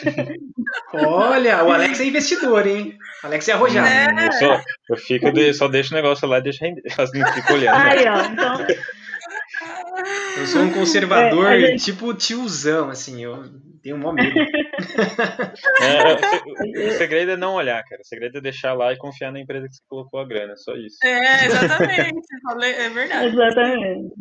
[1.06, 2.96] Olha, o Alex é investidor, hein?
[3.22, 3.88] O Alex é arrojado.
[3.88, 4.26] É.
[4.26, 6.82] Eu, só, eu fico de, só deixo o negócio lá e deixo render,
[7.14, 7.76] não fico olhando.
[7.76, 8.66] Aí, ó, então.
[10.38, 11.84] Eu sou um conservador, é, gente...
[11.84, 13.42] tipo tiozão, assim, eu
[13.82, 14.32] tenho um medo.
[15.82, 18.00] É, o segredo é não olhar, cara.
[18.00, 20.74] O segredo é deixar lá e confiar na empresa que você colocou a grana, só
[20.74, 20.96] isso.
[21.04, 22.20] É, exatamente.
[22.62, 23.26] é verdade.
[23.26, 24.14] Exatamente.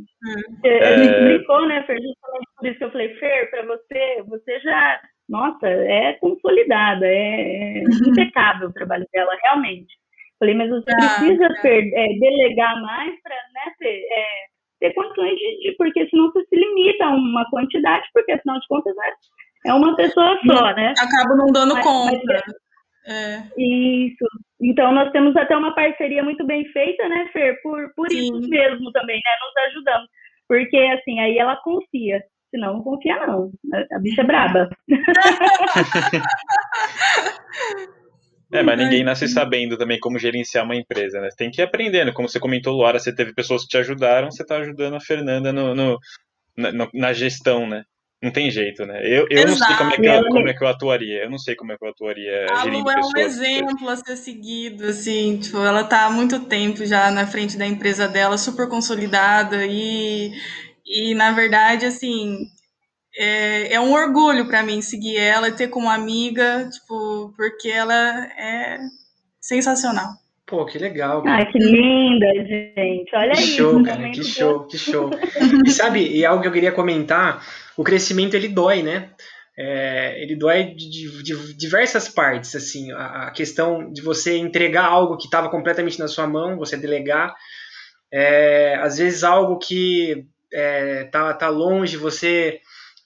[0.63, 0.93] É.
[0.93, 0.97] é.
[0.97, 1.97] Me explicou, né, Fer?
[2.01, 7.79] Justamente por isso que eu falei, Fer, para você, você já, nossa, é consolidada, é,
[7.79, 9.93] é impecável o trabalho dela, realmente.
[10.39, 11.61] Falei, mas você ah, precisa tá.
[11.61, 14.50] Fer, é, delegar mais para né, ter, é,
[14.81, 18.67] ter condições de, de, porque senão você se limita a uma quantidade, porque afinal de
[18.67, 19.13] contas é
[19.63, 20.93] é uma pessoa só, né?
[20.97, 22.19] Acaba não dando mas, conta.
[22.25, 22.43] Mas,
[23.07, 23.43] é.
[23.57, 24.25] Isso.
[24.59, 27.61] Então nós temos até uma parceria muito bem feita, né, Fer?
[27.61, 29.31] Por, por isso mesmo também, né?
[29.39, 30.09] Nos ajudamos.
[30.47, 32.23] Porque assim, aí ela confia.
[32.49, 33.51] Senão não confia, não.
[33.73, 34.67] A, a bicha é braba.
[38.51, 41.29] É, mas ninguém nasce sabendo também como gerenciar uma empresa, né?
[41.37, 42.11] Tem que ir aprendendo.
[42.11, 45.53] Como você comentou, Laura, você teve pessoas que te ajudaram, você está ajudando a Fernanda
[45.53, 45.97] no, no
[46.55, 47.83] na, na, gestão, né?
[48.21, 48.99] Não tem jeito, né?
[49.03, 51.23] Eu, eu não sei como é, que eu, como é que eu atuaria.
[51.23, 54.17] Eu não sei como é que eu atuaria a Lu é um exemplo a ser
[54.17, 58.67] seguido, assim, tipo, ela tá há muito tempo já na frente da empresa dela, super
[58.67, 60.33] consolidada e,
[60.85, 62.45] e na verdade, assim,
[63.17, 68.25] é, é um orgulho para mim seguir ela e ter como amiga, tipo, porque ela
[68.37, 68.77] é
[69.39, 70.09] sensacional.
[70.45, 71.23] Pô, que legal.
[71.23, 71.43] Cara.
[71.43, 73.15] Ah, que linda, gente.
[73.15, 73.57] Olha que isso.
[73.57, 75.09] Show, cara, que show, que show.
[75.65, 77.41] E sabe, e algo que eu queria comentar,
[77.77, 79.11] o crescimento ele dói, né?
[79.57, 84.85] É, ele dói de, de, de, diversas partes, assim, a, a, questão de você entregar
[84.85, 87.35] algo que estava completamente na sua mão, você delegar,
[88.11, 92.59] é, às vezes algo que é, tá, tá longe, você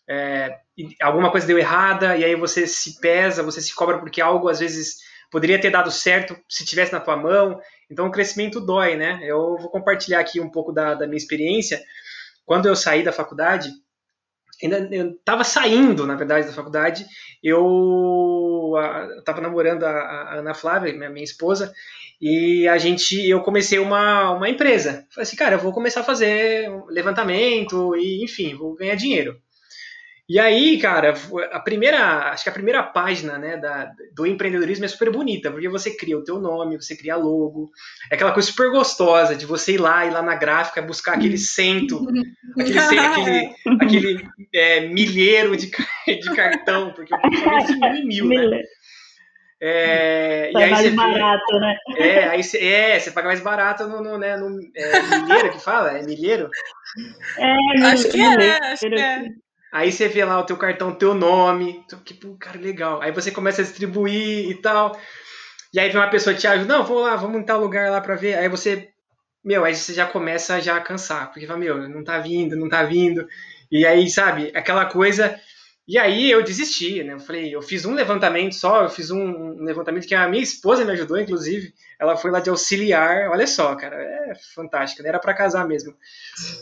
[0.08, 0.58] é,
[1.02, 4.60] alguma coisa deu errada e aí você se pesa, você se cobra porque algo às
[4.60, 4.98] vezes
[5.32, 7.60] poderia ter dado certo se tivesse na tua mão.
[7.90, 9.20] Então o crescimento dói, né?
[9.24, 11.82] Eu vou compartilhar aqui um pouco da, da minha experiência.
[12.46, 13.72] Quando eu saí da faculdade,
[14.64, 17.06] ainda estava saindo, na verdade, da faculdade.
[17.44, 18.74] Eu
[19.18, 21.74] estava namorando a, a, Ana Flávia, minha, minha esposa,
[22.22, 25.06] e a gente, eu comecei uma, uma empresa.
[25.12, 29.40] Falei assim, cara, eu vou começar a fazer levantamento e, enfim, vou ganhar dinheiro.
[30.28, 31.14] E aí, cara,
[31.52, 35.70] a primeira, acho que a primeira página, né, da, do empreendedorismo é super bonita, porque
[35.70, 37.70] você cria o teu nome, você cria logo,
[38.12, 41.38] é aquela coisa super gostosa de você ir lá, ir lá na gráfica, buscar aquele
[41.38, 42.08] cento,
[42.60, 47.20] aquele, aquele, aquele é, milheiro de, de cartão, porque eu
[47.68, 48.62] de mil em mil, né?
[49.62, 51.76] É, e aí mais você barato, né?
[51.98, 55.64] É, aí você, é, você paga mais barato no, no, né, no é, milheiro que
[55.64, 55.98] fala?
[55.98, 56.50] É milheiro?
[57.38, 59.45] É, acho que é, acho que é.
[59.76, 61.84] Aí você vê lá o teu cartão, teu nome,
[62.22, 63.02] pô, cara, legal.
[63.02, 64.98] Aí você começa a distribuir e tal.
[65.74, 68.00] E aí vem uma pessoa te ajuda, não, vou lá, vamos em tal lugar lá
[68.00, 68.36] pra ver.
[68.36, 68.88] Aí você,
[69.44, 72.70] meu, aí você já começa já a cansar, porque fala, meu, não tá vindo, não
[72.70, 73.28] tá vindo.
[73.70, 75.38] E aí, sabe, aquela coisa
[75.88, 77.14] e aí eu desisti, né?
[77.14, 80.84] Eu falei, eu fiz um levantamento só, eu fiz um, levantamento que a minha esposa
[80.84, 81.74] me ajudou, inclusive.
[82.00, 85.96] Ela foi lá de auxiliar, olha só, cara, é fantástico, não era para casar mesmo.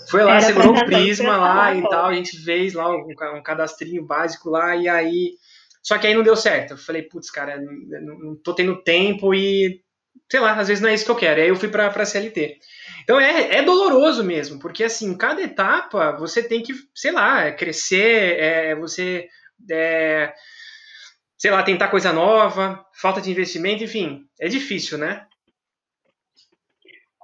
[0.10, 3.08] Foi lá, era segurou o prisma lá e tal, a gente fez lá um,
[3.38, 5.34] um cadastrinho básico lá, e aí.
[5.82, 6.72] Só que aí não deu certo.
[6.72, 9.82] Eu falei, putz, cara, não, não tô tendo tempo e
[10.30, 11.42] sei lá, às vezes não é isso que eu quero.
[11.42, 12.58] Aí eu fui para a CLT.
[13.04, 18.40] Então é, é doloroso mesmo, porque assim, cada etapa você tem que, sei lá, crescer,
[18.40, 19.28] é, você,
[19.70, 20.34] é,
[21.38, 25.26] sei lá, tentar coisa nova, falta de investimento, enfim, é difícil, né?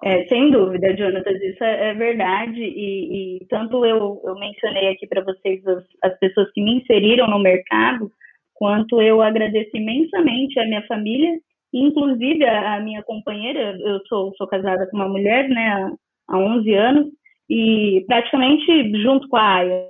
[0.01, 2.61] É, sem dúvida, Jonathan, isso é, é verdade.
[2.61, 7.27] E, e, tanto eu, eu mencionei aqui para vocês as, as, pessoas que me inseriram
[7.27, 8.09] no mercado,
[8.53, 11.37] quanto eu agradeço imensamente a minha família
[11.73, 15.91] Inclusive, a, minha companheira, eu sou, sou casada com uma mulher, né,
[16.27, 17.07] há, há 11 anos,
[17.49, 19.85] e praticamente junto com a Aya.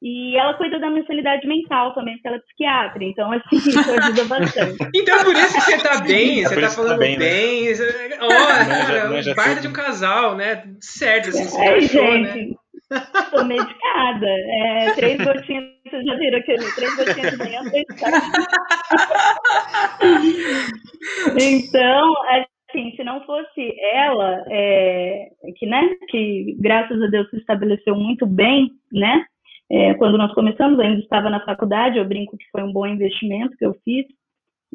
[0.00, 3.90] E ela cuida da minha sanidade mental também, porque ela é psiquiatra, então assim, isso
[3.90, 4.76] ajuda bastante.
[4.94, 7.18] então por isso que você tá bem, é você tá falando tá bem.
[7.18, 8.18] bem né?
[8.20, 10.62] Ó, oh, cara, de um casal, né?
[10.80, 12.56] Certo, assim, você é, achou, gente, né?
[13.30, 14.26] Tô medicada.
[14.26, 16.72] É, três gotinhas, vocês já viram aquele?
[16.74, 17.38] Três gotinhas
[21.40, 22.14] Então,
[22.68, 28.26] assim, se não fosse ela, é, que, né, que graças a Deus se estabeleceu muito
[28.26, 29.24] bem, né,
[29.70, 33.56] é, quando nós começamos, ainda estava na faculdade, eu brinco que foi um bom investimento
[33.56, 34.06] que eu fiz,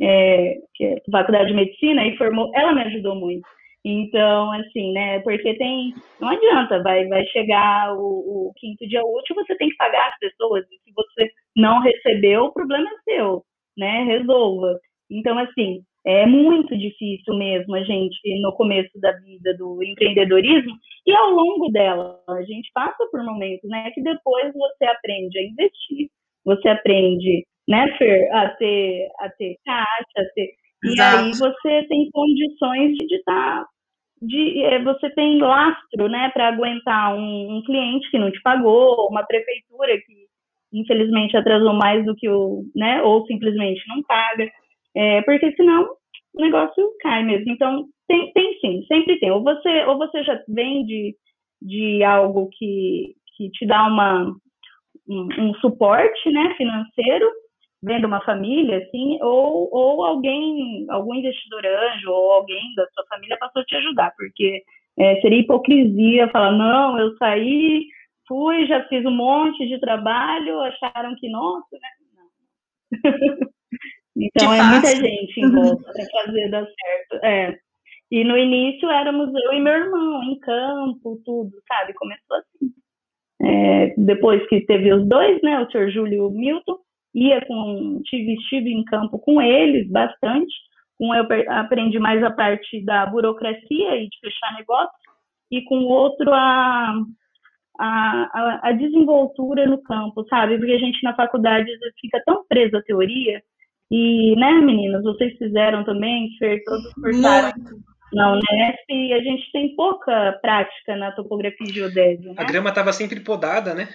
[0.02, 3.48] é, que é faculdade de medicina, e formou, ela me ajudou muito.
[3.86, 9.36] Então, assim, né, porque tem, não adianta, vai, vai chegar o, o quinto dia útil,
[9.36, 13.44] você tem que pagar as pessoas, e se você não recebeu, o problema é seu,
[13.78, 14.80] né, resolva.
[15.12, 20.74] Então, assim, é muito difícil mesmo a gente, no começo da vida do empreendedorismo,
[21.06, 25.44] e ao longo dela, a gente passa por momentos, né, que depois você aprende a
[25.44, 26.08] investir,
[26.46, 30.54] você aprende, né, Fer, a ter, a ter caixa, a ter...
[30.86, 33.66] E aí você tem condições de estar
[34.26, 39.08] de, é, você tem lastro, né, para aguentar um, um, cliente que não te pagou,
[39.10, 40.24] uma prefeitura que
[40.74, 44.50] infelizmente atrasou mais do que o, né, ou simplesmente não paga.
[44.96, 45.88] É, porque senão
[46.36, 47.52] o negócio cai mesmo.
[47.52, 49.32] Então, tem, tem sim, sempre tem.
[49.32, 51.16] Ou você, ou você já vem de,
[51.62, 54.34] de algo que, que te dá uma,
[55.08, 57.30] um, um suporte né, financeiro,
[57.84, 63.38] vendo uma família, assim, ou, ou alguém, algum investidor anjo, ou alguém da sua família
[63.38, 64.64] passou a te ajudar, porque
[64.98, 67.86] é, seria hipocrisia falar, não, eu saí,
[68.28, 71.90] fui, já fiz um monte de trabalho, acharam que, nossa, né?
[72.16, 73.54] Não.
[74.16, 77.26] Então é muita gente em volta para fazer dar certo.
[77.26, 77.58] É.
[78.12, 81.94] E no início éramos eu e meu irmão, em campo, tudo, sabe?
[81.96, 82.72] Começou assim.
[83.42, 85.60] É, depois que teve os dois, né?
[85.60, 86.78] O senhor Júlio e o Milton,
[87.14, 88.02] ia com.
[88.06, 90.54] tive estive em campo com eles bastante.
[90.98, 94.94] Com eu aprendi mais a parte da burocracia e de fechar negócio,
[95.52, 96.94] e com o outro a,
[97.80, 100.58] a, a, desenvoltura no campo, sabe?
[100.58, 101.68] Porque a gente na faculdade
[102.00, 103.42] fica tão preso à teoria
[103.92, 107.54] e, né, meninas, vocês fizeram também, Fer, todos cursaram
[108.14, 112.34] na Unesp a gente tem pouca prática na topografia geodésia.
[112.34, 112.36] Né?
[112.38, 113.90] A grama estava sempre podada, né?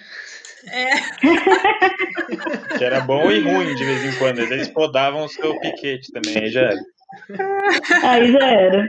[0.67, 0.89] É.
[2.77, 4.39] que era bom e ruim de vez em quando.
[4.39, 6.79] Eles podavam o seu piquete também, aí já era.
[8.03, 8.85] Aí já era.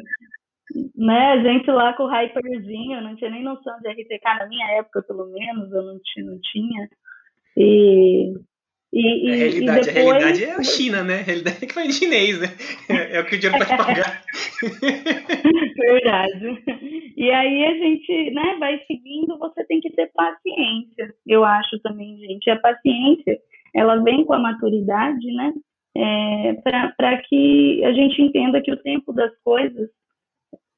[0.96, 4.78] Né, a gente lá com o Hyperzinho, não tinha nem noção de RTK na minha
[4.78, 6.26] época, pelo menos, eu não tinha.
[6.26, 6.88] Não tinha.
[7.56, 8.34] E
[8.92, 10.11] e, a, realidade, e depois...
[10.11, 11.20] a realidade é a China, né?
[11.20, 12.48] A realidade é que vai em chinês, né?
[12.88, 14.24] É, é o que o dinheiro pode pagar.
[15.79, 16.62] Verdade.
[17.16, 21.14] E aí a gente né, vai seguindo, você tem que ter paciência.
[21.24, 22.50] Eu acho também, gente.
[22.50, 23.38] A paciência,
[23.74, 25.53] ela vem com a maturidade, né?
[25.96, 26.55] É,
[26.96, 29.88] para que a gente entenda que o tempo das coisas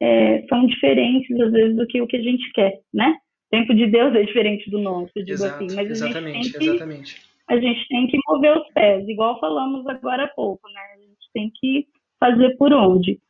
[0.02, 3.16] é, são diferentes, às vezes, do que o que a gente quer, né?
[3.46, 5.74] O tempo de Deus é diferente do nosso, digo Exato, assim.
[5.74, 10.66] Mas exatamente, exatamente a gente tem que mover os pés, igual falamos agora há pouco,
[10.68, 10.80] né?
[10.94, 11.86] A gente tem que
[12.18, 13.20] fazer por onde.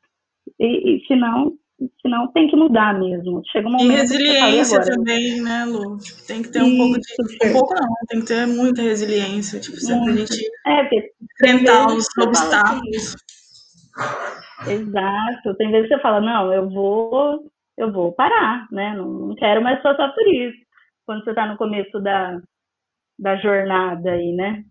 [0.60, 1.54] E, e senão,
[2.00, 3.42] senão tem que mudar mesmo.
[3.50, 5.98] Chega um momento e resiliência agora, também, né, Lu?
[5.98, 7.48] Tipo, tem que ter um Isso, pouco de.
[7.48, 9.58] Um pouco não, tem que ter muita resiliência.
[9.58, 10.88] Tipo, sempre a gente é,
[11.20, 13.16] enfrentar os obstáculos.
[14.68, 15.54] Exato.
[15.56, 18.94] Tem vezes que você fala, não, eu vou, eu vou parar, né?
[18.96, 20.58] Não, não quero mais passar por isso.
[21.04, 22.40] Quando você está no começo da,
[23.22, 24.64] da jornada aí, né?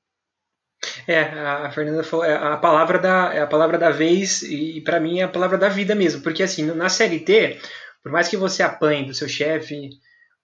[1.08, 5.00] É, a Fernanda falou, é a palavra da, é a palavra da vez e para
[5.00, 7.60] mim é a palavra da vida mesmo, porque assim, na CLT,
[8.04, 9.90] por mais que você apanhe do seu chefe,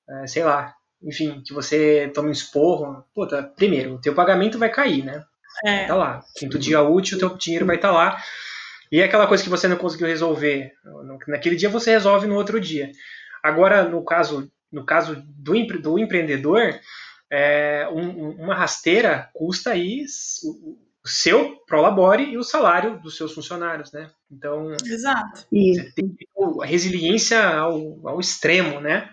[0.10, 4.70] é, sei lá, enfim, que você tome um esporro, puta, primeiro, o teu pagamento vai
[4.70, 5.24] cair, né?
[5.66, 5.86] É.
[5.86, 6.24] Tá lá.
[6.36, 8.18] Quinto dia útil, o teu dinheiro vai estar tá lá.
[8.92, 10.72] E é aquela coisa que você não conseguiu resolver
[11.28, 12.92] naquele dia, você resolve no outro dia.
[13.44, 16.80] Agora, no caso, no caso do, do empreendedor,
[17.32, 20.06] é, um, uma rasteira custa aí
[20.44, 24.10] o, o seu prolabore e o salário dos seus funcionários, né?
[24.32, 25.46] Então, Exato.
[25.52, 26.16] você tem
[26.62, 29.10] a resiliência ao, ao extremo, né?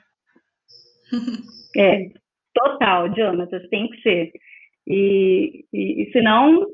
[1.77, 2.07] É,
[2.55, 4.31] total, Jonathan, tem que ser.
[4.87, 6.65] E, e, e senão,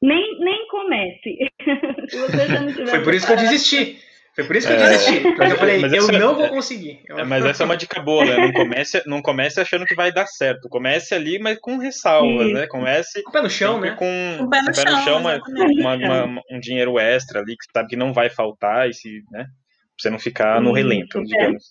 [0.00, 1.36] nem, nem comece.
[2.08, 3.98] Se Foi por isso que eu desisti.
[4.40, 4.88] Foi por isso que eu é.
[4.88, 5.20] desisti.
[5.20, 7.00] Porque eu falei, eu não vou conseguir.
[7.10, 8.36] É, mas essa é uma dica boa, né?
[8.36, 10.68] Não comece, não comece achando que vai dar certo.
[10.68, 12.54] Comece ali, mas com ressalvas, Sim.
[12.54, 12.66] né?
[12.66, 13.22] Comece.
[13.22, 13.90] Com o pé no chão, né?
[13.92, 15.40] Com o pé no, pé no chão, mas
[15.78, 19.44] uma, uma, um dinheiro extra ali que sabe que não vai faltar e se, né?
[19.44, 21.64] Pra você não ficar no relento, digamos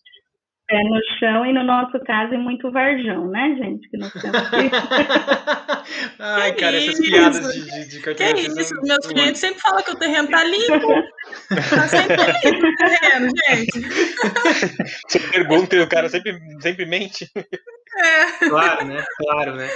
[0.69, 3.89] pé no chão e no nosso caso é muito varjão, né, gente?
[3.89, 4.55] Que nós temos que...
[6.19, 8.23] Ai, cara, essas piadas de, de, de Que
[8.61, 10.87] isso, meus clientes sempre falam que o terreno tá limpo.
[11.49, 13.81] Tá sempre limpo o terreno, gente.
[15.07, 17.29] Você pergunta e o cara sempre, sempre mente.
[17.35, 18.49] É.
[18.49, 19.03] Claro, né?
[19.17, 19.69] Claro, né?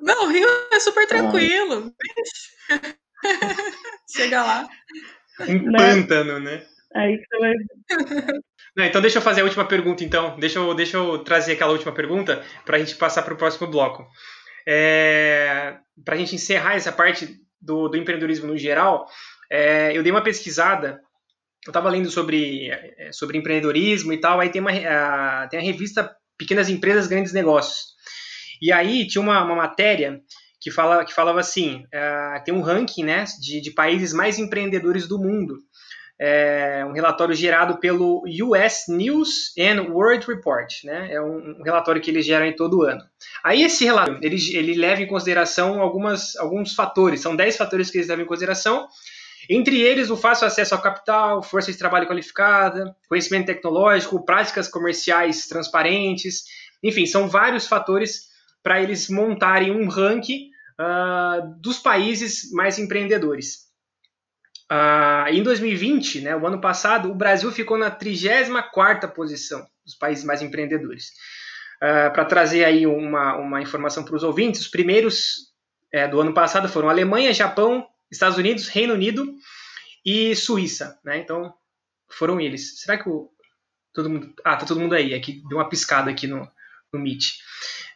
[0.00, 1.92] Não, o Rio é super tranquilo.
[4.10, 4.68] Chega lá.
[5.40, 6.62] Um pântano, né?
[6.94, 7.54] Aí você vai.
[8.76, 10.38] Não, então deixa eu fazer a última pergunta, então.
[10.38, 13.66] Deixa eu, deixa eu trazer aquela última pergunta para a gente passar para o próximo
[13.66, 14.06] bloco.
[14.66, 19.06] É, para a gente encerrar essa parte do, do empreendedorismo no geral,
[19.50, 21.00] é, eu dei uma pesquisada,
[21.66, 25.62] eu estava lendo sobre, é, sobre empreendedorismo e tal, aí tem, uma, a, tem a
[25.62, 27.96] revista Pequenas Empresas, Grandes Negócios.
[28.60, 30.20] E aí tinha uma, uma matéria
[30.60, 35.08] que, fala, que falava assim, é, tem um ranking né, de, de países mais empreendedores
[35.08, 35.58] do mundo
[36.20, 41.12] é um relatório gerado pelo US News and World Report, né?
[41.12, 43.00] É um, relatório que eles geram em todo ano.
[43.44, 47.98] Aí esse relatório, ele, ele leva em consideração algumas, alguns fatores, são 10 fatores que
[47.98, 48.88] eles levam em consideração,
[49.48, 55.46] entre eles o fácil acesso ao capital, força de trabalho qualificada, conhecimento tecnológico, práticas comerciais
[55.46, 56.42] transparentes,
[56.82, 58.28] enfim, são vários fatores
[58.62, 60.50] para eles montarem um ranking
[60.80, 63.67] uh, dos países mais empreendedores.
[64.70, 70.24] Uh, em 2020, né, o ano passado, o Brasil ficou na 34ª posição dos países
[70.24, 71.12] mais empreendedores.
[71.76, 75.48] Uh, Para trazer aí uma, uma informação para os ouvintes, os primeiros
[75.92, 79.34] é, do ano passado foram Alemanha, Japão, Estados Unidos, Reino Unido
[80.04, 80.98] e Suíça.
[81.04, 81.18] Né?
[81.18, 81.54] Então,
[82.10, 82.80] foram eles.
[82.80, 83.30] Será que o,
[83.94, 84.34] todo mundo...
[84.44, 85.14] Ah, tá todo mundo aí.
[85.14, 86.50] Aqui, deu uma piscada aqui no,
[86.92, 87.38] no Meet.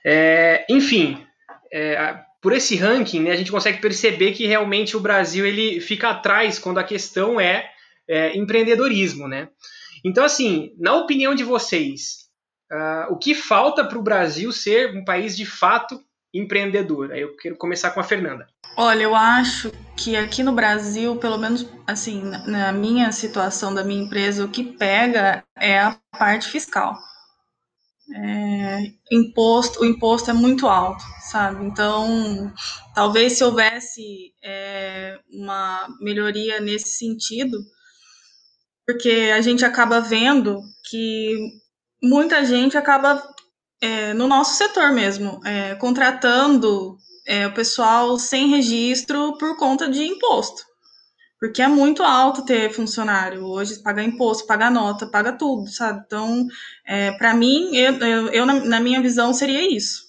[0.05, 1.27] É, enfim,
[1.73, 6.11] é, por esse ranking, né, a gente consegue perceber que realmente o Brasil ele fica
[6.11, 7.71] atrás quando a questão é,
[8.09, 9.49] é empreendedorismo, né?
[10.05, 12.27] Então, assim, na opinião de vocês,
[12.73, 16.03] uh, o que falta para o Brasil ser um país de fato
[16.35, 17.13] empreendedor?
[17.13, 18.49] Aí eu quero começar com a Fernanda.
[18.77, 24.03] Olha, eu acho que aqui no Brasil, pelo menos assim, na minha situação da minha
[24.03, 26.97] empresa, o que pega é a parte fiscal
[28.11, 31.65] é, imposto, o imposto é muito alto, sabe?
[31.65, 32.53] Então,
[32.95, 37.59] talvez se houvesse é, uma melhoria nesse sentido,
[38.87, 41.37] porque a gente acaba vendo que
[42.03, 43.23] muita gente acaba,
[43.81, 46.97] é, no nosso setor mesmo, é, contratando
[47.27, 50.72] é, o pessoal sem registro por conta de imposto.
[51.43, 53.45] Porque é muito alto ter funcionário.
[53.45, 56.01] Hoje, pagar imposto, pagar nota, paga tudo, sabe?
[56.07, 56.47] Então,
[56.87, 60.05] é, para mim, eu, eu, eu na, minha visão, seria isso.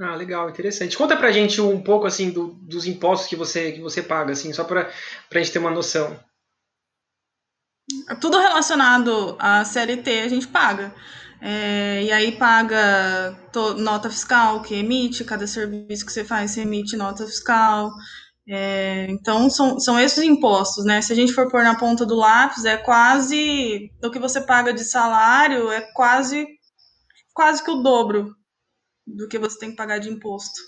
[0.00, 0.96] Ah, legal, interessante.
[0.96, 4.54] Conta pra gente um pouco, assim, do, dos impostos que você, que você paga, assim,
[4.54, 4.90] só pra,
[5.28, 6.18] pra gente ter uma noção.
[8.18, 10.94] Tudo relacionado à CLT a gente paga.
[11.42, 13.36] É, e aí paga
[13.76, 17.92] nota fiscal que emite, cada serviço que você faz, você emite nota fiscal.
[18.48, 21.00] É, então, são, são esses impostos, né?
[21.00, 23.90] Se a gente for pôr na ponta do lápis, é quase.
[24.02, 26.46] O que você paga de salário é quase,
[27.32, 28.34] quase que o dobro
[29.06, 30.60] do que você tem que pagar de imposto.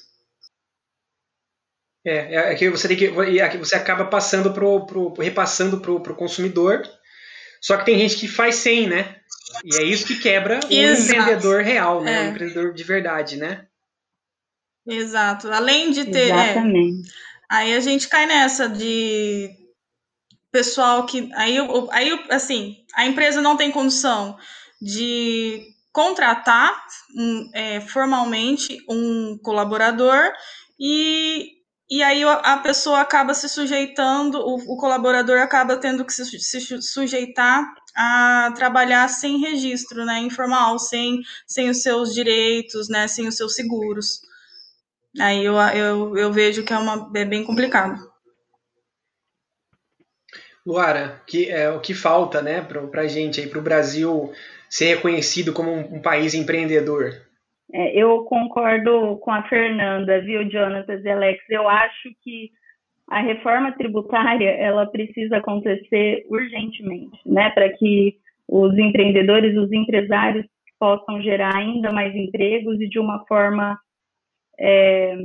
[2.07, 3.07] É, é, é que você tem que.
[3.07, 6.83] É você acaba passando pro, pro, repassando para o consumidor.
[7.61, 9.16] Só que tem gente que faz sem, né?
[9.64, 12.27] E é isso que quebra o empreendedor real, né?
[12.27, 12.29] É.
[12.29, 13.66] O empreendedor de verdade, né?
[14.87, 15.51] Exato.
[15.51, 16.31] Além de ter.
[16.31, 17.09] É, Exatamente.
[17.09, 17.24] É,
[17.55, 19.49] Aí a gente cai nessa de
[20.51, 21.31] pessoal que.
[21.37, 21.57] Aí,
[21.93, 24.37] aí, assim, a empresa não tem condição
[24.83, 26.85] de contratar
[27.17, 30.33] um, é, formalmente um colaborador
[30.81, 31.53] e,
[31.89, 36.83] e aí a pessoa acaba se sujeitando, o, o colaborador acaba tendo que se, se,
[36.83, 43.37] sujeitar a trabalhar sem registro, né, informal, sem, sem os seus direitos, né, sem os
[43.37, 44.23] seus seguros.
[45.21, 47.99] Aí eu, eu, eu vejo que é, uma, é bem complicado.
[50.67, 54.33] Luara, que é o que falta, né, para a gente aí, para o Brasil
[54.69, 57.12] ser reconhecido como um, um país empreendedor?
[57.73, 61.45] É, eu concordo com a Fernanda, viu, Jonathan e Alex.
[61.51, 62.51] Eu acho que
[63.09, 68.17] a reforma tributária ela precisa acontecer urgentemente, né, para que
[68.49, 70.47] os empreendedores, os empresários
[70.79, 73.79] possam gerar ainda mais empregos e de uma forma
[74.59, 75.17] é,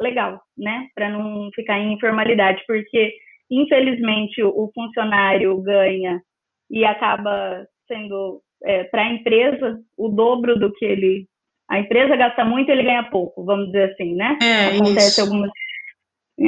[0.00, 0.88] legal, né?
[0.94, 3.14] Para não ficar em informalidade, porque
[3.50, 6.20] infelizmente o funcionário ganha
[6.70, 11.26] e acaba sendo é, para a empresa o dobro do que ele.
[11.68, 14.38] A empresa gasta muito, ele ganha pouco, vamos dizer assim, né?
[14.42, 15.20] É, Acontece isso.
[15.22, 15.50] algumas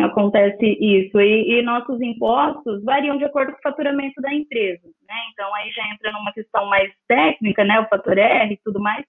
[0.05, 1.20] acontece isso.
[1.20, 5.14] E, e, nossos impostos variam de acordo com o faturamento da empresa, né?
[5.32, 7.78] Então aí já entra numa questão mais técnica, né?
[7.80, 9.05] O fator R e tudo mais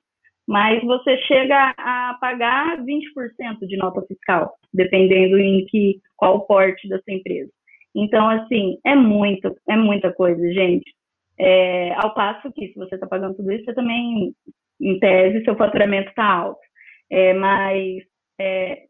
[0.47, 6.99] mas você chega a pagar 20% de nota fiscal, dependendo em que qual porte da
[7.01, 7.51] sua empresa.
[7.93, 10.89] Então, assim, é muito, é muita coisa, gente.
[11.37, 14.33] É, ao passo que, se você está pagando tudo isso, você também,
[14.79, 16.59] em tese, seu faturamento está alto.
[17.09, 18.03] É, mas
[18.39, 18.83] é,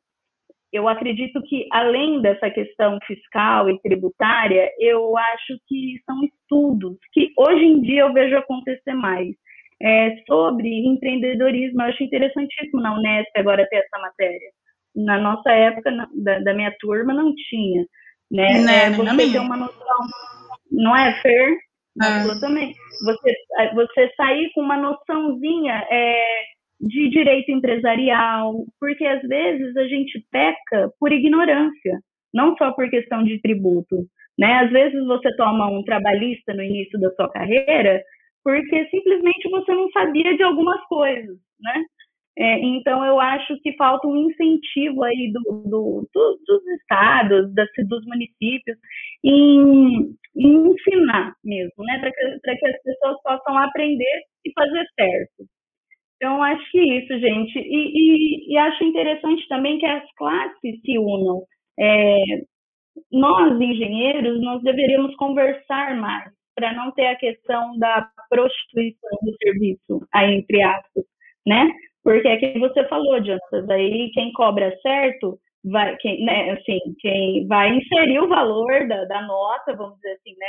[0.71, 7.31] eu acredito que, além dessa questão fiscal e tributária, eu acho que são estudos que
[7.37, 9.35] hoje em dia eu vejo acontecer mais
[9.81, 11.81] é, sobre empreendedorismo.
[11.81, 14.49] Eu acho interessantíssimo na Unesp agora ter essa matéria.
[14.95, 17.85] Na nossa época, na, da, da, minha turma, não tinha.
[18.31, 18.59] Né?
[18.61, 19.97] Não, é, você ter uma noção,
[20.71, 21.57] não é, Fer?
[22.03, 22.39] É.
[22.39, 22.73] também.
[23.05, 26.23] Você, é, você sair com uma noçãozinha é,
[26.79, 31.99] de direito empresarial, porque às vezes a gente peca por ignorância,
[32.33, 34.05] não só por questão de tributo.
[34.37, 34.53] Né?
[34.59, 38.03] Às vezes você toma um trabalhista no início da sua carreira
[38.43, 41.83] porque simplesmente você não sabia de algumas coisas, né?
[42.39, 47.67] É, então, eu acho que falta um incentivo aí do, do, do, dos estados, das,
[47.87, 48.77] dos municípios,
[49.23, 51.97] em, em ensinar mesmo, né?
[51.99, 55.45] Para que, que as pessoas possam aprender e fazer certo.
[56.17, 57.57] Então, acho que isso, gente.
[57.57, 61.41] E, e, e acho interessante também que as classes se unam.
[61.79, 62.17] É,
[63.11, 70.07] nós, engenheiros, nós deveríamos conversar mais para não ter a questão da prostituição do serviço,
[70.11, 71.05] aí entre aspas,
[71.45, 71.69] né?
[72.03, 77.45] Porque é que você falou, Jonathan, aí quem cobra certo vai, quem, né, assim, quem
[77.45, 80.47] vai inserir o valor da, da nota, vamos dizer assim, né,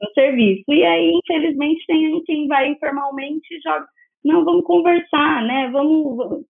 [0.00, 0.64] no serviço.
[0.68, 3.86] E aí, infelizmente, tem quem vai informalmente joga,
[4.24, 5.68] não, vamos conversar, né?
[5.72, 6.46] Vamos, vamos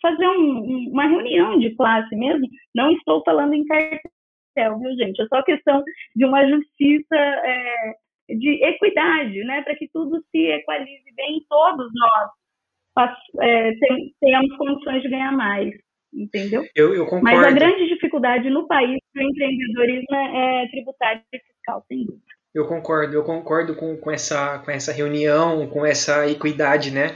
[0.00, 2.46] fazer um, uma reunião de classe mesmo.
[2.74, 5.20] Não estou falando em cartel, viu, gente?
[5.20, 5.82] É só questão
[6.14, 7.94] de uma justiça é,
[8.28, 13.10] de equidade, né, para que tudo se equalize bem, todos nós
[13.40, 13.72] é,
[14.20, 15.74] tenhamos condições de ganhar mais,
[16.12, 16.64] entendeu?
[16.74, 17.24] Eu, eu concordo.
[17.24, 22.04] Mas a grande dificuldade no país para o empreendedorismo é, é tributário e fiscal, sem
[22.04, 22.35] dúvida.
[22.56, 27.14] Eu concordo, eu concordo com, com, essa, com essa reunião, com essa equidade, né?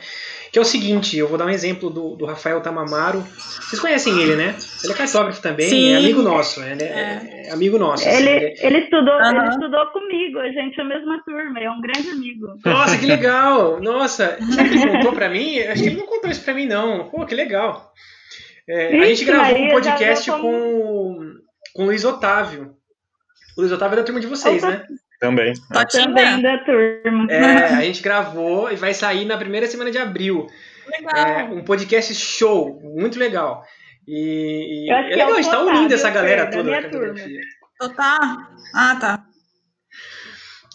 [0.53, 3.23] Que é o seguinte, eu vou dar um exemplo do, do Rafael Tamamaro.
[3.23, 4.55] Vocês conhecem ele, né?
[4.85, 5.93] Ele é cartógrafo também, Sim.
[5.93, 6.77] é amigo nosso, né?
[6.79, 8.07] É, é amigo nosso.
[8.07, 8.79] Ele, assim, ele...
[8.81, 9.31] estudou, uhum.
[9.31, 12.47] ele estudou comigo, a gente é a mesma turma, é um grande amigo.
[12.63, 13.81] Nossa, que legal!
[13.83, 15.59] Nossa, sabe que ele contou pra mim?
[15.61, 17.09] Acho que ele não contou isso pra mim, não.
[17.09, 17.95] Pô, que legal.
[18.69, 21.35] É, a gente gravou um podcast com,
[21.73, 22.77] com o Luiz Otávio.
[23.57, 24.73] O Luiz Otávio é da turma de vocês, Opa.
[24.73, 24.87] né?
[25.21, 25.53] Também.
[25.71, 27.31] Tá também da turma.
[27.31, 30.47] É, a gente gravou e vai sair na primeira semana de abril.
[30.89, 31.15] Legal.
[31.15, 33.63] É, um podcast show, muito legal.
[34.09, 37.41] E, e é legal, a gente tá unindo essa galera toda da cartografia.
[37.95, 38.51] Tá.
[38.75, 39.27] Ah, tá.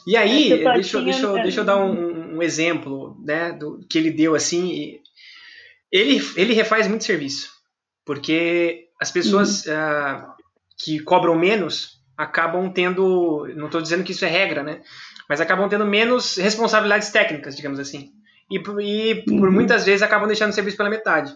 [0.07, 4.35] E aí, deixa, deixa, deixa eu dar um, um, exemplo né, do que ele deu
[4.35, 4.99] assim.
[5.91, 7.49] Ele, ele refaz muito serviço,
[8.05, 9.73] porque as pessoas uhum.
[9.73, 10.33] uh,
[10.77, 14.81] que cobram menos acabam tendo, não estou dizendo que isso é regra, né?
[15.27, 18.11] Mas acabam tendo menos responsabilidades técnicas, digamos assim.
[18.49, 19.51] E, e por uhum.
[19.51, 21.33] muitas vezes acabam deixando o serviço pela metade.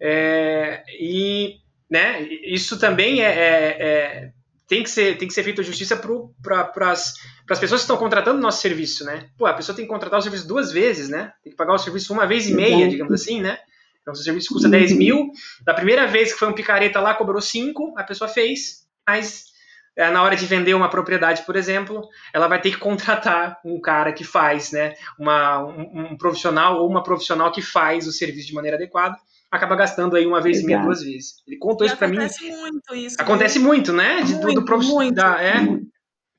[0.00, 1.56] É, e
[1.90, 4.32] né, isso também é, é, é,
[4.66, 8.42] tem, que ser, tem que ser feito justiça para as pessoas que estão contratando o
[8.42, 9.28] nosso serviço, né?
[9.36, 11.32] Pô, a pessoa tem que contratar o serviço duas vezes, né?
[11.44, 13.58] Tem que pagar o serviço uma vez e meia, digamos assim, né?
[14.00, 15.30] Então, se o serviço custa 10 mil,
[15.64, 19.51] da primeira vez que foi um picareta lá, cobrou 5, a pessoa fez, mas
[19.96, 24.12] na hora de vender uma propriedade, por exemplo, ela vai ter que contratar um cara
[24.12, 28.54] que faz, né, uma, um, um profissional ou uma profissional que faz o serviço de
[28.54, 29.16] maneira adequada,
[29.50, 30.70] acaba gastando aí uma vez Exato.
[30.70, 31.34] e meia, duas vezes.
[31.46, 32.16] Ele contou e isso para mim.
[32.16, 33.16] Acontece muito isso.
[33.20, 33.64] Acontece né?
[33.66, 34.22] muito, né?
[34.22, 35.38] De, muito, do, profissional.
[35.38, 35.52] É.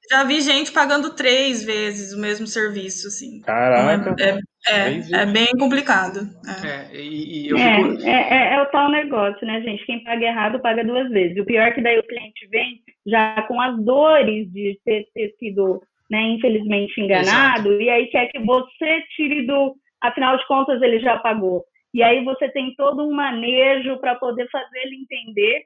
[0.09, 3.39] Já vi gente pagando três vezes o mesmo serviço, assim.
[3.41, 4.15] Caraca.
[4.19, 4.37] É,
[4.67, 6.29] é, é, é, bem complicado.
[6.63, 6.97] É.
[6.97, 8.01] é e, e é, fico...
[8.03, 9.85] é, é, o tal negócio, né, gente?
[9.85, 11.37] Quem paga errado paga duas vezes.
[11.37, 15.33] O pior é que daí o cliente vem já com as dores de ter, ter
[15.39, 17.81] sido, né, infelizmente enganado, Exato.
[17.81, 19.75] e aí quer que você tire do.
[20.01, 21.63] Afinal de contas, ele já pagou.
[21.93, 25.63] E aí você tem todo um manejo para poder fazer ele entender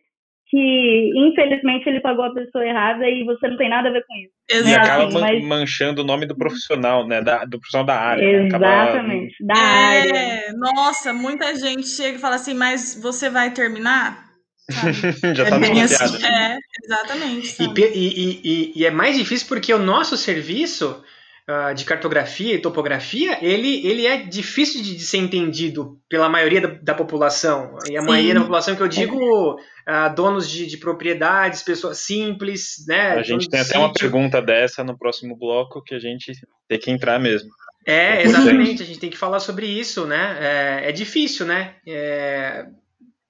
[0.49, 4.15] que infelizmente ele pagou a pessoa errada e você não tem nada a ver com
[4.15, 4.31] isso.
[4.49, 4.69] Exato.
[4.69, 5.43] E acaba assim, mas...
[5.43, 7.21] manchando o nome do profissional, né?
[7.21, 8.23] Da, do profissional da área.
[8.23, 8.47] Né?
[8.47, 9.59] Exatamente, acaba...
[9.59, 10.53] da é, área.
[10.53, 14.26] Nossa, muita gente chega e fala assim, mas você vai terminar?
[15.33, 17.55] Já tá é, assim, é, exatamente.
[17.61, 21.01] E, e, e, e, é mais difícil porque o nosso serviço
[21.47, 26.61] uh, de cartografia e topografia, ele, ele é difícil de, de ser entendido pela maioria
[26.61, 27.77] da, da, população.
[27.89, 28.07] E a Sim.
[28.07, 33.13] maioria da população que eu digo, uh, donos de, de, propriedades, pessoas simples, né?
[33.13, 33.81] A gente tem até sítio.
[33.81, 36.33] uma pergunta dessa no próximo bloco que a gente
[36.67, 37.49] tem que entrar mesmo.
[37.85, 40.37] É, exatamente, a gente tem que falar sobre isso, né?
[40.41, 41.75] É, é difícil, né?
[41.87, 42.65] É,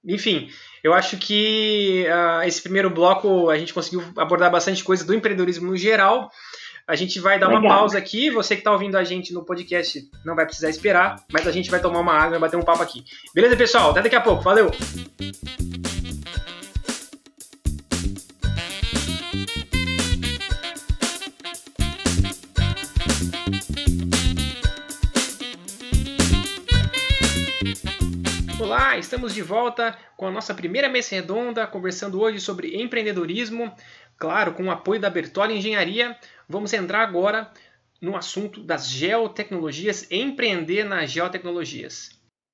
[0.04, 0.48] enfim,
[0.82, 5.66] eu acho que uh, esse primeiro bloco a gente conseguiu abordar bastante coisa do empreendedorismo
[5.66, 6.30] no geral.
[6.86, 7.62] A gente vai dar Legal.
[7.62, 8.30] uma pausa aqui.
[8.30, 11.70] Você que está ouvindo a gente no podcast não vai precisar esperar, mas a gente
[11.70, 13.04] vai tomar uma água e bater um papo aqui.
[13.34, 13.90] Beleza, pessoal?
[13.90, 14.42] Até daqui a pouco.
[14.42, 14.70] Valeu!
[28.98, 33.72] Estamos de volta com a nossa primeira mesa redonda, conversando hoje sobre empreendedorismo,
[34.16, 36.16] claro, com o apoio da Bertoli Engenharia.
[36.48, 37.50] Vamos entrar agora
[38.00, 42.10] no assunto das geotecnologias, empreender nas geotecnologias.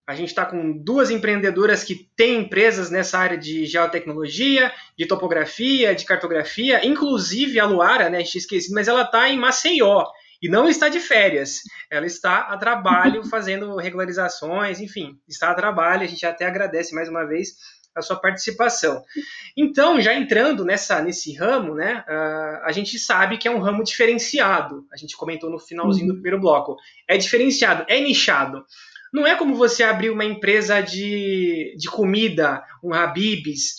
[0.07, 5.95] A gente está com duas empreendedoras que têm empresas nessa área de geotecnologia, de topografia,
[5.95, 8.19] de cartografia, inclusive a Luara, né?
[8.19, 10.05] A gente esqueci, mas ela está em Maceió
[10.45, 11.63] e não está de férias.
[11.91, 16.03] Ela está a trabalho fazendo regularizações, enfim, está a trabalho.
[16.03, 17.55] A gente até agradece mais uma vez
[17.97, 19.03] a sua participação.
[19.57, 22.05] Então, já entrando nessa nesse ramo, né,
[22.63, 24.87] a gente sabe que é um ramo diferenciado.
[24.93, 26.17] A gente comentou no finalzinho do uhum.
[26.17, 26.77] primeiro bloco.
[27.09, 28.67] É diferenciado, é nichado.
[29.15, 33.77] Não é como você abrir uma empresa de, de comida, um Habib's.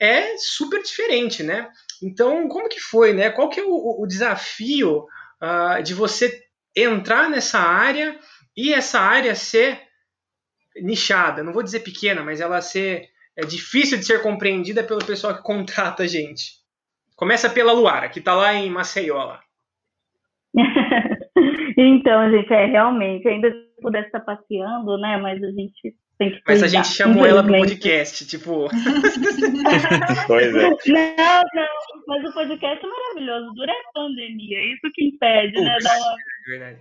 [0.00, 1.68] É super diferente, né?
[2.02, 3.30] Então, como que foi, né?
[3.30, 5.06] Qual que é o, o desafio
[5.42, 6.42] uh, de você
[6.76, 8.18] entrar nessa área
[8.56, 9.80] e essa área ser
[10.76, 15.34] nichada, não vou dizer pequena, mas ela ser é difícil de ser compreendida pelo pessoal
[15.34, 16.60] que contrata a gente.
[17.16, 19.38] Começa pela Luara, que está lá em Maceió.
[21.76, 25.16] Então, gente, é realmente, ainda se pudesse estar passeando, né?
[25.16, 25.94] Mas a gente
[26.46, 28.68] Mas a gente chamou ela para o podcast, tipo.
[30.26, 30.68] pois é.
[30.68, 31.68] Não, não,
[32.06, 35.78] mas o podcast é maravilhoso, dura a pandemia, é isso que impede, né?
[35.80, 36.16] Uma...
[36.46, 36.78] Verdade.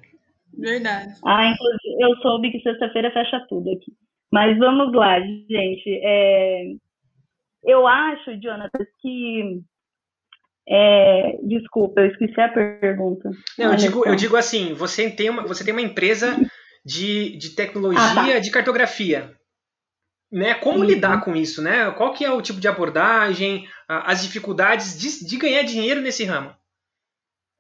[0.58, 1.14] Verdade.
[1.26, 3.94] Ah, inclusive, eu soube que sexta-feira fecha tudo aqui.
[4.32, 6.02] Mas vamos lá, gente.
[6.04, 6.64] É...
[7.64, 9.62] Eu acho, Jonathan, que
[10.68, 13.32] É, desculpa, eu esqueci a pergunta.
[13.58, 16.38] Não, eu digo, eu digo assim, você tem uma, você tem uma empresa
[16.90, 18.40] de, de tecnologia ah, tá.
[18.40, 19.32] de cartografia.
[20.32, 20.56] Né?
[20.56, 20.86] Como uhum.
[20.86, 21.62] lidar com isso?
[21.62, 21.92] Né?
[21.92, 26.52] Qual que é o tipo de abordagem, as dificuldades de, de ganhar dinheiro nesse ramo?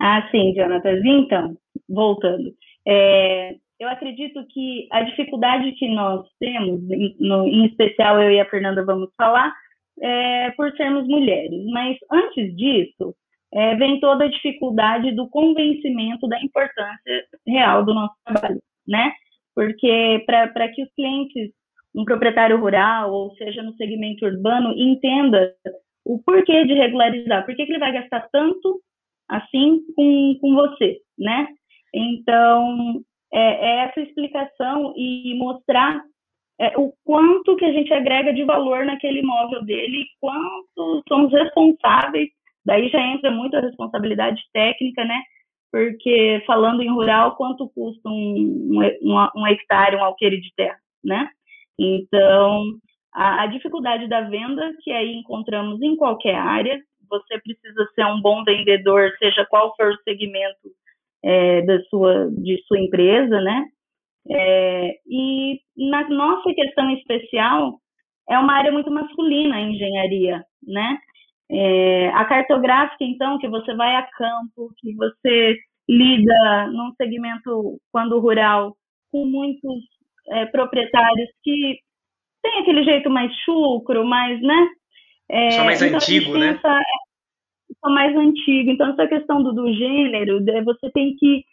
[0.01, 0.99] Ah, sim, Jonatas.
[1.03, 1.57] Então,
[1.87, 2.53] voltando.
[2.87, 6.81] É, eu acredito que a dificuldade que nós temos,
[7.19, 9.53] no, em especial eu e a Fernanda vamos falar,
[10.01, 11.65] é por sermos mulheres.
[11.71, 13.15] Mas antes disso,
[13.53, 19.13] é, vem toda a dificuldade do convencimento da importância real do nosso trabalho, né?
[19.55, 21.51] Porque para que os clientes,
[21.95, 25.53] um proprietário rural, ou seja, no segmento urbano, entenda
[26.05, 28.81] o porquê de regularizar, por que, ele vai gastar tanto
[29.29, 31.47] assim com, com você, né?
[31.93, 36.01] Então, é, é essa explicação e mostrar
[36.59, 42.29] é, o quanto que a gente agrega de valor naquele imóvel dele, quanto somos responsáveis,
[42.65, 45.21] daí já entra muito a responsabilidade técnica, né?
[45.71, 51.29] Porque falando em rural, quanto custa um, um, um hectare, um alqueire de terra, né?
[51.77, 52.63] Então,
[53.13, 58.21] a, a dificuldade da venda, que aí encontramos em qualquer área, você precisa ser um
[58.21, 60.69] bom vendedor, seja qual for o segmento
[61.23, 63.65] é, da sua, de sua empresa, né?
[64.29, 67.79] É, e na nossa questão especial,
[68.29, 70.97] é uma área muito masculina a engenharia, né?
[71.51, 78.19] É, a cartográfica, então, que você vai a campo, que você lida num segmento, quando
[78.19, 78.75] rural,
[79.11, 79.83] com muitos
[80.27, 81.79] é, proprietários que
[82.43, 84.69] tem aquele jeito mais chucro, mais, né?
[85.29, 86.49] É, Só mais então antigo, né?
[86.49, 86.79] Essa,
[87.79, 88.69] só mais antigo.
[88.69, 91.43] Então, essa questão do, do gênero, você tem que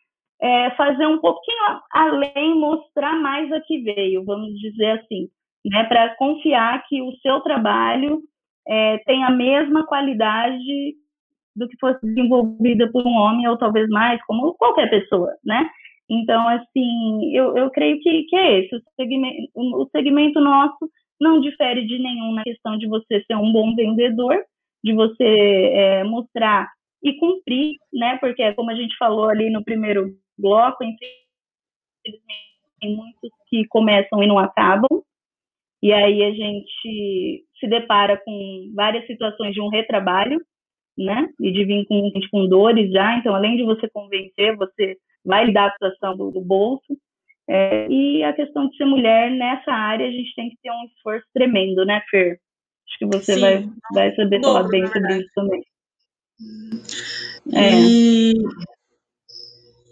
[0.41, 5.29] é, fazer um pouquinho além, mostrar mais a que veio, vamos dizer assim,
[5.65, 5.85] né?
[5.85, 8.23] Para confiar que o seu trabalho
[8.69, 10.95] é, tem a mesma qualidade
[11.55, 15.69] do que fosse desenvolvida por um homem, ou talvez mais, como qualquer pessoa, né?
[16.09, 18.77] Então, assim, eu, eu creio que, que é esse.
[18.77, 20.89] O segmento, o segmento nosso
[21.21, 24.37] não difere de nenhum na questão de você ser um bom vendedor,
[24.85, 26.71] de você é, mostrar
[27.03, 28.19] e cumprir, né?
[28.19, 31.27] Porque, como a gente falou ali no primeiro bloco, infelizmente,
[32.81, 35.03] tem muitos que começam e não acabam.
[35.83, 40.41] E aí a gente se depara com várias situações de um retrabalho,
[40.97, 41.29] né?
[41.41, 43.19] E de vir com, com dores já.
[43.19, 46.97] Então, além de você convencer, você vai lidar com a situação do, do bolso.
[47.49, 50.85] É, e a questão de ser mulher nessa área, a gente tem que ter um
[50.87, 52.41] esforço tremendo, né, Fer?
[52.89, 55.63] Acho que você vai, vai saber falar bem sobre isso também.
[57.53, 57.71] É.
[57.81, 58.35] E,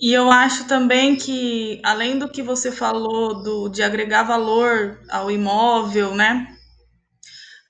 [0.00, 5.30] e eu acho também que, além do que você falou do, de agregar valor ao
[5.30, 6.48] imóvel, né?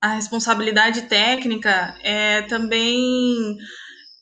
[0.04, 3.56] A responsabilidade técnica é também.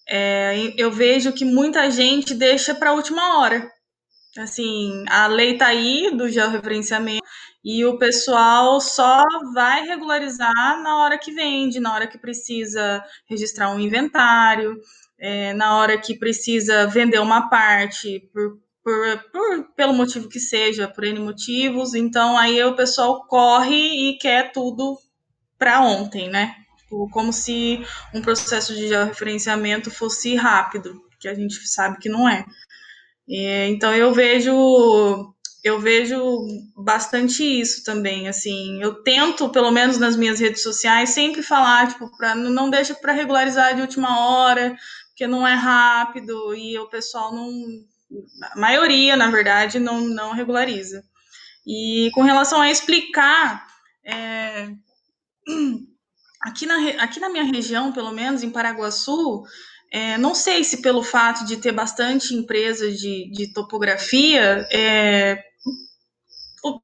[0.09, 3.69] É, eu vejo que muita gente deixa para a última hora.
[4.39, 7.27] Assim, a lei está aí do georreferenciamento
[7.65, 13.75] e o pessoal só vai regularizar na hora que vende, na hora que precisa registrar
[13.75, 14.79] um inventário,
[15.19, 20.87] é, na hora que precisa vender uma parte, por, por, por, pelo motivo que seja,
[20.87, 21.93] por N motivos.
[21.93, 24.97] Então, aí o pessoal corre e quer tudo
[25.63, 26.57] para ontem, né?
[26.79, 32.29] Tipo, como se um processo de referenciamento fosse rápido, que a gente sabe que não
[32.29, 32.45] é.
[33.31, 34.53] é então, eu vejo
[35.63, 36.19] eu vejo
[36.77, 42.11] bastante isso também, assim, eu tento, pelo menos nas minhas redes sociais, sempre falar, tipo,
[42.17, 44.75] pra, não deixa para regularizar de última hora,
[45.11, 47.49] porque não é rápido, e o pessoal não,
[48.53, 51.05] a maioria, na verdade, não, não regulariza.
[51.65, 53.65] E com relação a explicar,
[54.05, 54.69] é,
[56.43, 59.43] aqui, na, aqui na minha região, pelo menos, em Paraguaçu,
[59.93, 65.43] é, não sei se pelo fato de ter bastante empresa de, de topografia, é,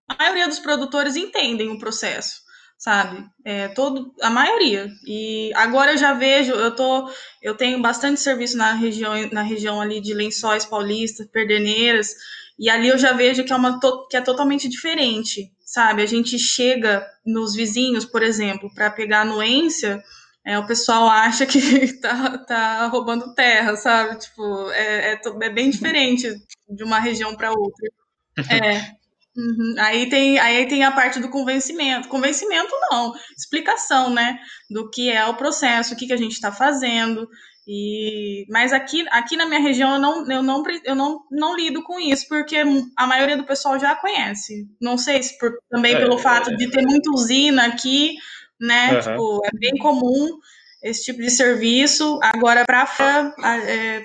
[0.08, 2.42] a maioria dos produtores entendem o processo,
[2.76, 3.24] sabe?
[3.44, 4.90] É, todo, a maioria.
[5.06, 9.80] E agora eu já vejo, eu tô, eu tenho bastante serviço na região, na região
[9.80, 12.14] ali de Lençóis Paulistas, Perdeneiras,
[12.58, 13.78] e ali eu já vejo que é uma
[14.10, 16.02] que é totalmente diferente, sabe?
[16.02, 20.02] A gente chega nos vizinhos, por exemplo, para pegar anuência,
[20.42, 21.60] é, o pessoal acha que
[22.00, 24.18] tá, tá roubando terra, sabe?
[24.18, 26.34] Tipo, é, é, é bem diferente
[26.70, 27.90] de uma região para outra.
[28.50, 28.96] É.
[29.36, 29.74] Uhum.
[29.78, 32.08] Aí, tem, aí tem a parte do convencimento.
[32.08, 34.38] Convencimento não, explicação, né?
[34.70, 37.28] Do que é o processo, o que, que a gente está fazendo.
[37.70, 41.82] E, mas aqui, aqui na minha região eu, não, eu, não, eu não, não lido
[41.82, 42.56] com isso, porque
[42.96, 44.66] a maioria do pessoal já conhece.
[44.80, 48.14] Não sei se por, também é, pelo fato é, de ter muita usina aqui,
[48.58, 48.94] né?
[48.94, 49.00] Uhum.
[49.00, 50.38] Tipo, é bem comum.
[50.82, 52.18] esse tipo de serviço.
[52.22, 53.34] Agora, para fora,
[53.66, 54.02] é,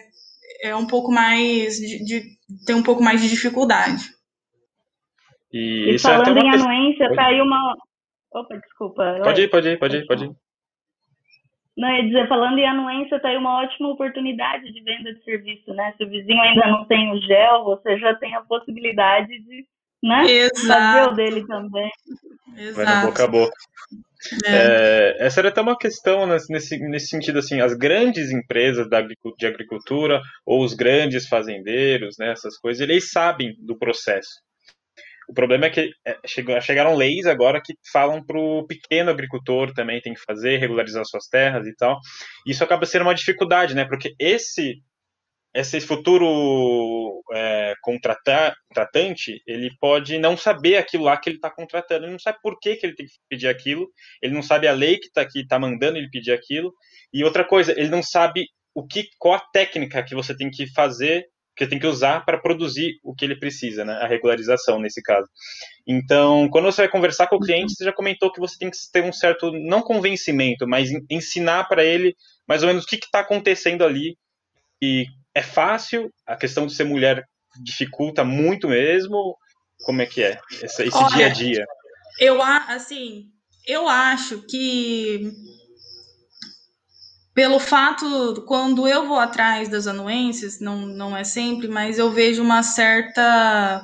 [0.63, 2.23] é um pouco mais de, de,
[2.65, 4.03] tem um pouco mais de dificuldade.
[5.53, 7.77] E, e é falando em anuência, tá aí uma.
[8.29, 9.21] Opa, desculpa.
[9.23, 10.42] Pode ir, pode ir, pode ir, pode ir.
[11.75, 15.73] Não, ia dizer, falando em anuência, tá aí uma ótima oportunidade de venda de serviço,
[15.73, 15.93] né?
[15.97, 19.65] Se o vizinho ainda não tem o gel, você já tem a possibilidade de
[20.03, 20.25] né?
[20.29, 20.67] Exato.
[20.67, 21.89] fazer o dele também.
[22.57, 22.75] Exato.
[22.75, 23.55] Vai no boca a boca.
[24.45, 24.55] É.
[24.55, 29.45] É, essa era até uma questão nesse, nesse sentido, assim, as grandes empresas da, de
[29.45, 34.41] agricultura ou os grandes fazendeiros, né, essas coisas, eles sabem do processo.
[35.27, 36.17] O problema é que é,
[36.61, 41.27] chegaram leis agora que falam para o pequeno agricultor também tem que fazer, regularizar suas
[41.27, 41.99] terras e tal.
[42.45, 43.85] Isso acaba sendo uma dificuldade, né?
[43.85, 44.81] Porque esse
[45.53, 52.11] esse futuro é, contratante, ele pode não saber aquilo lá que ele está contratando, ele
[52.11, 53.87] não sabe por que, que ele tem que pedir aquilo,
[54.19, 56.73] ele não sabe a lei que está aqui, tá mandando ele pedir aquilo,
[57.13, 60.65] e outra coisa, ele não sabe o que, qual a técnica que você tem que
[60.73, 61.23] fazer
[61.55, 63.93] que tem que usar para produzir o que ele precisa, né?
[64.01, 65.27] A regularização nesse caso.
[65.87, 68.77] Então, quando você vai conversar com o cliente, você já comentou que você tem que
[68.91, 72.15] ter um certo não convencimento, mas ensinar para ele
[72.47, 74.17] mais ou menos o que está acontecendo ali.
[74.81, 76.11] E é fácil.
[76.25, 77.23] A questão de ser mulher
[77.61, 79.37] dificulta muito mesmo.
[79.85, 81.65] Como é que é esse, esse Olha, dia a dia?
[82.19, 83.25] Eu assim,
[83.67, 85.31] eu acho que
[87.33, 92.43] pelo fato, quando eu vou atrás das anuências, não, não é sempre, mas eu vejo
[92.43, 93.81] uma certa.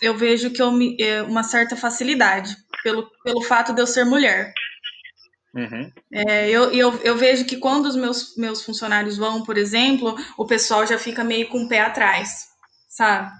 [0.00, 4.04] Eu vejo que eu me, é, uma certa facilidade pelo, pelo fato de eu ser
[4.04, 4.52] mulher.
[5.54, 5.90] Uhum.
[6.12, 10.46] É, eu, eu, eu vejo que quando os meus, meus funcionários vão, por exemplo, o
[10.46, 12.48] pessoal já fica meio com o pé atrás,
[12.88, 13.30] sabe?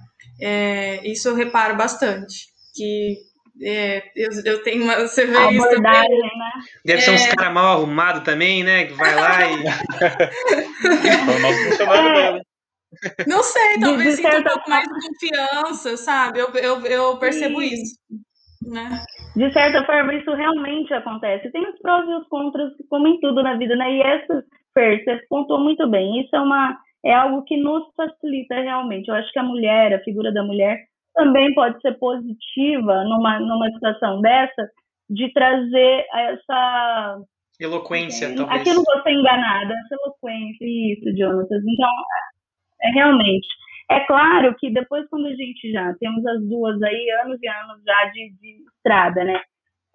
[0.41, 2.47] É, isso eu reparo bastante.
[2.75, 3.17] Que
[3.63, 4.97] é, eu, eu tenho uma.
[5.01, 6.09] Você vê a isso também.
[6.09, 6.51] Né?
[6.85, 7.03] Deve é...
[7.03, 7.35] ser uns é.
[7.35, 8.85] caras mal arrumados também, né?
[8.87, 9.67] Que vai lá e.
[11.83, 12.41] é...
[13.27, 16.39] Não sei, talvez sinta um pouco mais de confiança, sabe?
[16.39, 17.67] Eu, eu, eu percebo Sim.
[17.67, 17.99] isso.
[18.67, 18.89] Né?
[19.37, 21.51] De certa forma, isso realmente acontece.
[21.51, 23.93] Tem os prós e os contras, como em tudo na vida, né?
[23.93, 24.43] E essa,
[24.75, 26.21] Fer, você pontuou muito bem.
[26.23, 29.09] Isso é, uma, é algo que nos facilita realmente.
[29.09, 30.79] Eu acho que a mulher, a figura da mulher,
[31.15, 34.71] também pode ser positiva numa, numa situação dessa,
[35.09, 37.21] de trazer essa.
[37.61, 38.61] Eloquência, é, talvez.
[38.61, 41.63] Aqui eu não vou ser enganada, essa eloquência, isso, Jonatas.
[41.67, 41.91] Então,
[42.83, 43.49] é realmente.
[43.91, 47.83] É claro que depois, quando a gente já temos as duas aí, anos e anos
[47.85, 49.41] já de, de estrada, né?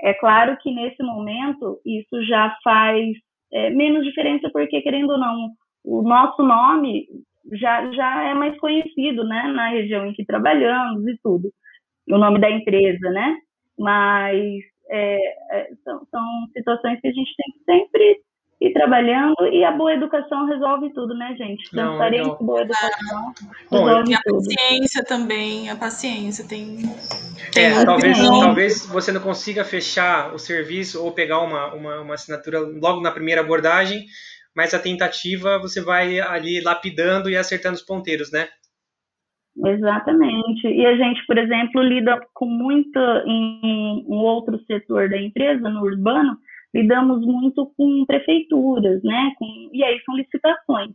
[0.02, 3.16] É claro que nesse momento isso já faz
[3.54, 5.52] é, menos diferença, porque, querendo ou não,
[5.86, 7.08] o nosso nome
[7.52, 11.52] já, já é mais conhecido, né, na região em que trabalhamos e tudo,
[12.10, 13.38] o nome da empresa, né,
[13.78, 15.18] mas é,
[15.52, 16.26] é, são, são
[16.56, 18.22] situações que a gente tem que sempre
[18.62, 21.70] ir trabalhando e a boa educação resolve tudo, né, gente?
[21.70, 23.34] Transparência, boa educação
[23.70, 24.38] Bom, resolve e a tudo.
[24.38, 26.78] paciência também, a paciência tem.
[27.52, 32.14] tem é, talvez, talvez você não consiga fechar o serviço ou pegar uma, uma, uma
[32.14, 34.06] assinatura logo na primeira abordagem,
[34.56, 38.48] mas a tentativa você vai ali lapidando e acertando os ponteiros, né?
[39.66, 40.68] Exatamente.
[40.68, 45.82] E a gente, por exemplo, lida com muito em um outro setor da empresa, no
[45.82, 46.38] urbano,
[46.74, 49.32] lidamos muito com prefeituras, né?
[49.38, 50.92] Com, e aí são licitações.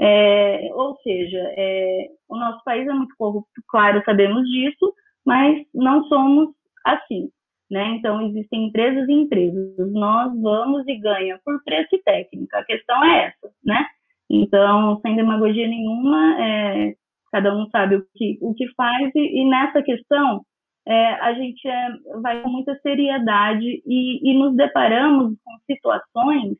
[0.00, 4.92] É, ou seja, é, o nosso país é muito corrupto, claro, sabemos disso,
[5.24, 6.48] mas não somos
[6.84, 7.30] assim.
[7.72, 7.96] Né?
[7.96, 9.90] Então, existem empresas e empresas.
[9.94, 12.58] Nós vamos e ganha por preço e técnica.
[12.58, 13.86] A questão é essa, né?
[14.28, 16.92] Então, sem demagogia nenhuma, é,
[17.32, 20.42] cada um sabe o que, o que faz, e, e nessa questão,
[20.86, 21.88] é, a gente é,
[22.20, 26.58] vai com muita seriedade e, e nos deparamos com situações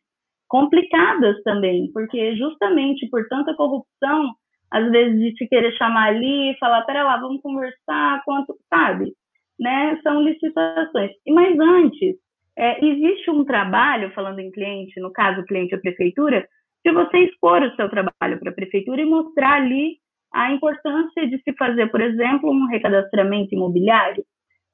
[0.49, 4.33] complicadas também, porque justamente por tanta corrupção,
[4.71, 9.13] às vezes de se querer chamar ali falar, pera lá, vamos conversar, quanto, sabe?
[9.59, 11.11] Né, são licitações.
[11.29, 12.17] Mais antes,
[12.57, 16.47] é, existe um trabalho, falando em cliente, no caso cliente é a prefeitura,
[16.85, 19.97] de você expor o seu trabalho para a prefeitura e mostrar ali
[20.33, 24.25] a importância de se fazer, por exemplo, um recadastramento imobiliário,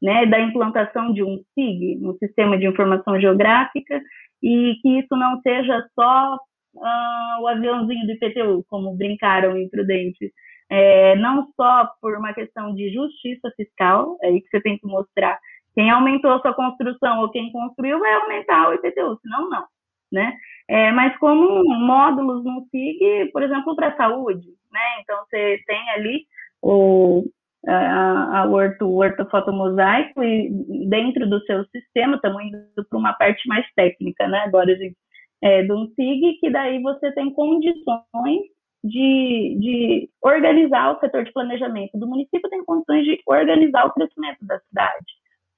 [0.00, 4.00] né, da implantação de um SIG, um Sistema de Informação Geográfica,
[4.42, 6.36] e que isso não seja só
[6.76, 10.30] uh, o aviãozinho do IPTU, como brincaram imprudentes,
[10.70, 14.86] é, não só por uma questão de justiça fiscal, é aí que você tem que
[14.86, 15.38] mostrar
[15.74, 19.64] quem aumentou a sua construção ou quem construiu vai aumentar o IPTU, senão não,
[20.12, 20.36] né?
[20.68, 25.00] É, mas como módulos no SIG, por exemplo, para a saúde, né?
[25.00, 26.26] Então você tem ali
[26.60, 27.24] o
[27.66, 30.50] a, a orto, o ortofotomosaico e
[30.88, 32.58] dentro do seu sistema estamos indo
[32.88, 34.40] para uma parte mais técnica, né?
[34.46, 34.96] Agora a gente
[35.42, 38.42] é, um SIG, que daí você tem condições
[38.84, 44.38] de, de organizar o setor de planejamento do município, tem condições de organizar o crescimento
[44.42, 45.06] da cidade.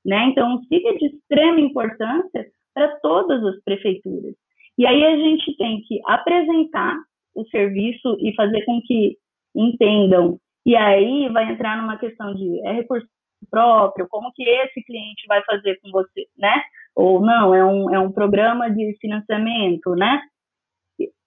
[0.04, 0.24] Né?
[0.26, 4.34] Então, é de extrema importância para todas as prefeituras.
[4.78, 6.96] E aí a gente tem que apresentar
[7.34, 9.16] o serviço e fazer com que
[9.54, 10.38] entendam.
[10.64, 13.06] E aí vai entrar numa questão de é recurso
[13.50, 16.62] próprio, como que esse cliente vai fazer com você, né?
[16.94, 20.20] Ou não, é um, é um programa de financiamento, né?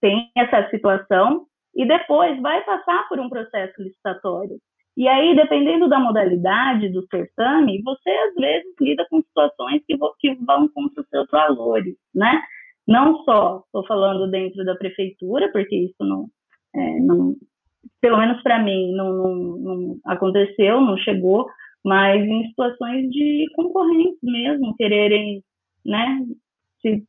[0.00, 4.58] Tem essa situação e depois vai passar por um processo licitatório.
[4.96, 9.96] E aí, dependendo da modalidade do certame, você às vezes lida com situações que,
[10.36, 12.40] vão contra os seus valores, né?
[12.86, 16.28] Não só estou falando dentro da prefeitura, porque isso não,
[16.74, 17.34] é, não
[18.00, 21.46] pelo menos para mim, não, não, não, aconteceu, não chegou,
[21.84, 25.42] mas em situações de concorrentes mesmo, quererem,
[25.84, 26.24] né,
[26.80, 27.02] se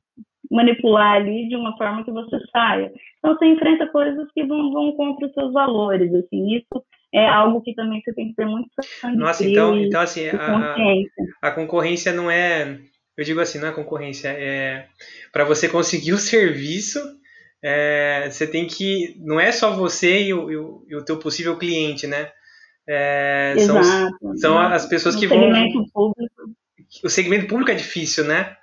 [0.52, 2.92] manipular ali de uma forma que você saia.
[3.18, 6.84] Então, você enfrenta coisas que vão, vão contra os seus valores, assim, isso
[7.14, 8.70] é algo que também você tem que ter muito
[9.16, 10.76] Nossa, então, então assim, a,
[11.42, 12.78] a concorrência não é,
[13.18, 14.88] eu digo assim, não é concorrência, é
[15.32, 17.00] para você conseguir o serviço,
[17.64, 21.18] é, você tem que, não é só você e o, e o, e o teu
[21.18, 22.30] possível cliente, né?
[22.88, 25.40] É, Exato, são, são as pessoas que vão.
[25.92, 26.34] Público.
[27.04, 28.56] O segmento público é difícil, né?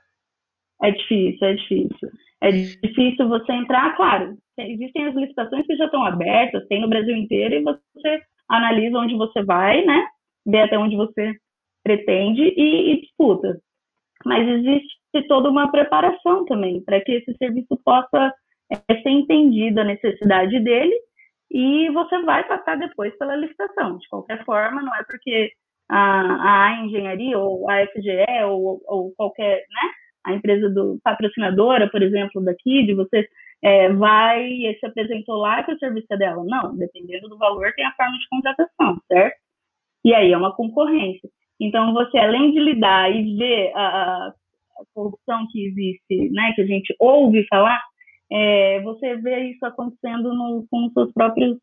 [0.83, 2.09] É difícil, é difícil.
[2.43, 4.37] É difícil você entrar, claro.
[4.59, 9.15] Existem as licitações que já estão abertas, tem no Brasil inteiro, e você analisa onde
[9.17, 10.07] você vai, né?
[10.45, 11.35] Vê até onde você
[11.85, 13.61] pretende e, e disputa.
[14.25, 18.33] Mas existe toda uma preparação também para que esse serviço possa
[18.71, 20.95] é, ser entendido a necessidade dele
[21.51, 23.99] e você vai passar depois pela licitação.
[23.99, 25.53] De qualquer forma, não é porque
[25.89, 29.91] a, a engenharia ou a FGE ou, ou qualquer, né,
[30.25, 33.29] a empresa do patrocinadora, por exemplo, daqui, de você
[33.63, 36.45] é, vai e se apresentou lá que o serviço dela.
[36.45, 39.37] Não, dependendo do valor, tem a forma de contratação, certo?
[40.05, 41.29] E aí é uma concorrência.
[41.61, 44.35] Então, você, além de lidar e ver a, a
[44.95, 47.81] corrupção que existe, né, que a gente ouve falar,
[48.31, 51.57] é, você vê isso acontecendo no, com seus próprios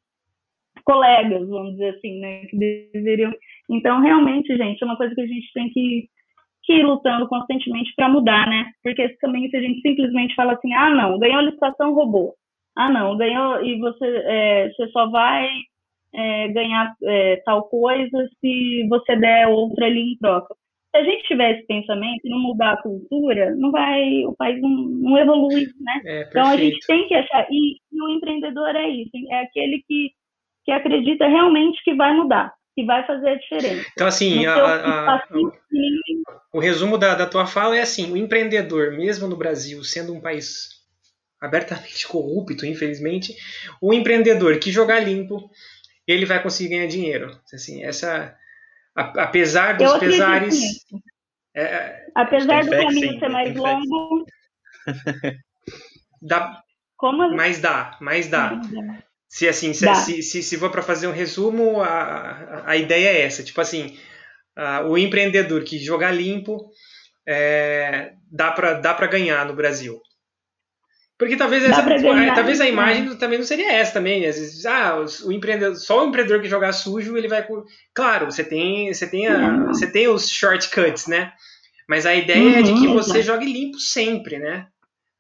[0.85, 3.31] colegas, vamos dizer assim, né, que deveriam.
[3.69, 6.09] Então, realmente, gente, é uma coisa que a gente tem que,
[6.83, 8.65] lutando constantemente para mudar, né?
[8.83, 12.35] Porque também se a gente simplesmente fala assim, ah, não, ganhou a licitação, roubou.
[12.77, 15.49] Ah, não, ganhou e você, é, você só vai
[16.13, 20.55] é, ganhar é, tal coisa se você der outra ali em troca
[20.91, 24.59] se a gente tiver esse pensamento e não mudar a cultura, não vai, o país
[24.59, 26.01] não, não evolui, né?
[26.05, 29.83] É, então a gente tem que achar, e, e, o empreendedor é isso, é aquele
[29.87, 30.09] que,
[30.65, 33.89] que acredita realmente que vai mudar, que vai fazer a diferença.
[33.91, 35.27] Então assim, a, a, a,
[36.53, 40.21] o resumo da, da tua fala é assim, o empreendedor, mesmo no Brasil, sendo um
[40.21, 40.69] país
[41.41, 43.35] abertamente corrupto, infelizmente,
[43.81, 45.49] o empreendedor que jogar limpo,
[46.07, 47.37] ele vai conseguir ganhar dinheiro.
[47.53, 48.35] Assim, essa
[48.95, 50.85] apesar dos pesares.
[51.55, 54.25] É, é, apesar do caminho ser mais longo.
[56.21, 56.61] dá,
[56.95, 57.35] Como?
[57.35, 58.59] Mas dá, mas dá.
[59.29, 63.21] Se assim, se, se, se, se, for para fazer um resumo, a, a ideia é
[63.21, 63.43] essa.
[63.43, 63.95] Tipo assim,
[64.55, 66.71] a, o empreendedor que jogar limpo
[67.27, 70.01] é, dá para dá ganhar no Brasil.
[71.19, 72.69] Porque talvez, essa, ganhar, talvez a né?
[72.69, 74.25] imagem também não seria essa também.
[74.25, 77.45] Às vezes, ah, o empreendedor, só o empreendedor que jogar sujo, ele vai.
[77.93, 81.33] Claro, você tem, você tem, a, você tem os shortcuts, né?
[81.87, 84.67] Mas a ideia uhum, é de que uhum, você jogue limpo sempre, né?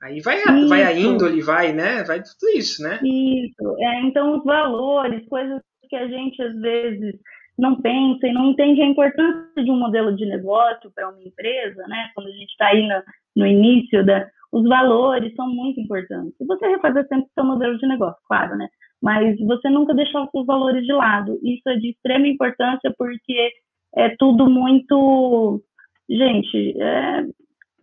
[0.01, 2.03] Aí vai a, vai a índole, vai, né?
[2.03, 2.99] Vai tudo isso, né?
[3.03, 3.75] Isso.
[3.79, 7.15] É, então, os valores, coisas que a gente às vezes
[7.57, 11.85] não pensa e não entende a importância de um modelo de negócio para uma empresa,
[11.87, 12.09] né?
[12.15, 13.01] Quando a gente está aí no,
[13.35, 16.33] no início da, os valores são muito importantes.
[16.39, 18.67] E você refazer sempre o seu modelo de negócio, claro, né?
[19.01, 21.39] Mas você nunca deixar os seus valores de lado.
[21.43, 23.51] Isso é de extrema importância porque
[23.95, 25.61] é tudo muito.
[26.09, 27.23] Gente, é...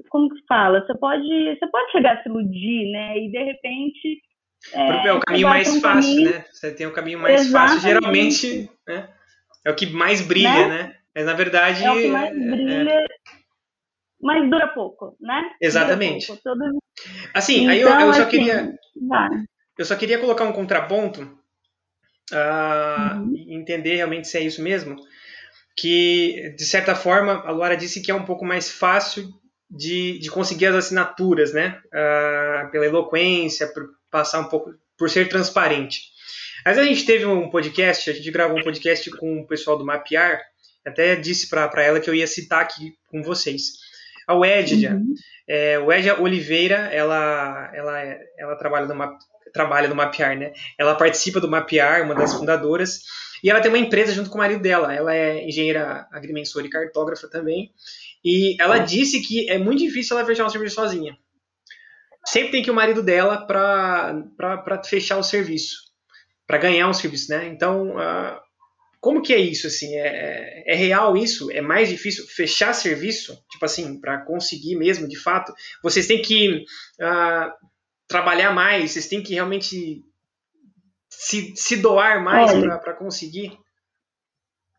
[0.08, 0.84] como que fala?
[0.84, 3.18] Você pode, você pode chegar a se iludir, né?
[3.18, 4.22] E de repente.
[4.72, 6.30] É, é o caminho mais um fácil, caminho...
[6.30, 6.44] né?
[6.50, 7.72] Você tem o caminho mais Exatamente.
[7.72, 9.08] fácil, geralmente, né?
[9.64, 10.68] É o que mais brilha, né?
[10.68, 10.96] né?
[11.14, 11.84] Mas na verdade.
[11.84, 12.90] É o que mais é, brilha.
[12.90, 13.06] É
[14.20, 15.50] mas dura pouco, né?
[15.60, 16.26] Exatamente.
[16.26, 16.78] Pouco, todo...
[17.34, 18.78] Assim, então, aí eu, eu só assim, queria.
[19.08, 19.28] Vai.
[19.78, 21.22] Eu só queria colocar um contraponto,
[22.32, 23.34] uh, uhum.
[23.48, 24.96] entender realmente se é isso mesmo.
[25.76, 29.28] Que, de certa forma, a Laura disse que é um pouco mais fácil
[29.70, 31.80] de, de conseguir as assinaturas, né?
[31.86, 36.02] Uh, pela eloquência, por passar um pouco, por ser transparente.
[36.64, 39.84] Mas a gente teve um podcast, a gente gravou um podcast com o pessoal do
[39.84, 40.40] Mapear,
[40.84, 43.72] até disse para ela que eu ia citar aqui com vocês.
[44.26, 44.94] a Wedja.
[44.94, 45.14] Uhum.
[45.48, 48.00] É, Wedja Oliveira, ela, ela,
[48.36, 49.18] ela trabalha, no,
[49.52, 50.52] trabalha no Mapear, né?
[50.76, 53.00] Ela participa do Mapear, uma das fundadoras,
[53.42, 54.92] e ela tem uma empresa junto com o marido dela.
[54.92, 57.70] Ela é engenheira agrimensora e cartógrafa também.
[58.26, 61.16] E ela disse que é muito difícil ela fechar um serviço sozinha.
[62.26, 65.76] Sempre tem que o marido dela para fechar o serviço,
[66.44, 67.46] para ganhar um serviço, né?
[67.46, 68.40] Então, uh,
[69.00, 69.94] como que é isso, assim?
[69.94, 71.52] É, é, real isso?
[71.52, 73.40] É mais difícil fechar serviço?
[73.48, 75.54] Tipo assim, para conseguir mesmo, de fato?
[75.80, 76.64] Vocês têm que
[77.00, 77.52] uh,
[78.08, 80.04] trabalhar mais, vocês têm que realmente
[81.08, 82.50] se, se doar mais
[82.82, 83.56] para conseguir?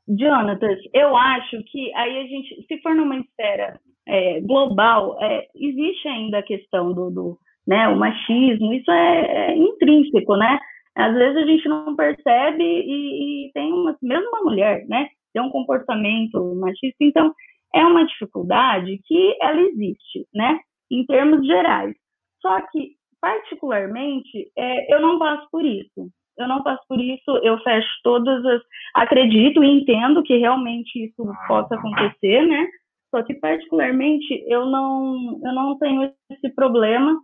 [0.07, 6.07] Jonathan, eu acho que aí a gente, se for numa esfera é, global, é, existe
[6.07, 7.37] ainda a questão do, do
[7.67, 10.57] né, o machismo, isso é, é, intrínseco, né?
[10.95, 15.43] Às vezes a gente não percebe e, e, tem uma, mesmo uma mulher, né, tem
[15.43, 17.33] um comportamento machista, então
[17.75, 21.93] é uma dificuldade que ela existe, né, em termos gerais.
[22.41, 27.57] Só que, particularmente, é, eu não passo por isso, eu não passo por isso, eu
[27.59, 28.61] fecho todas as.
[28.95, 32.67] Acredito e entendo que realmente isso possa acontecer, né?
[33.09, 37.17] Só que, particularmente, eu não, eu não tenho esse problema,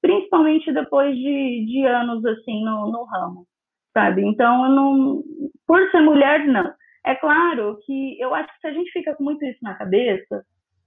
[0.00, 3.46] principalmente depois de, de anos, assim, no, no ramo,
[3.92, 4.24] sabe?
[4.24, 5.22] Então, eu não.
[5.66, 6.72] Por ser mulher, não.
[7.06, 10.42] É claro que eu acho que se a gente fica com muito isso na cabeça,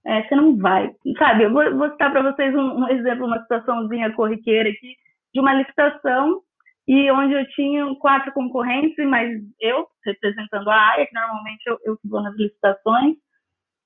[0.05, 0.91] é, você não vai.
[1.19, 4.95] Sabe, eu vou, vou citar para vocês um, um exemplo, uma situaçãozinha corriqueira aqui,
[5.33, 6.41] de uma licitação
[6.87, 11.97] e onde eu tinha quatro concorrentes, mas eu representando a área, que normalmente eu, eu
[12.05, 13.15] vou nas licitações,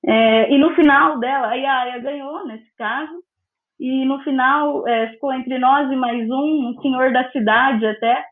[0.04, 3.12] é, e no final dela, aí a área ganhou, nesse caso,
[3.78, 8.24] e no final é, ficou entre nós e mais um, um senhor da cidade até,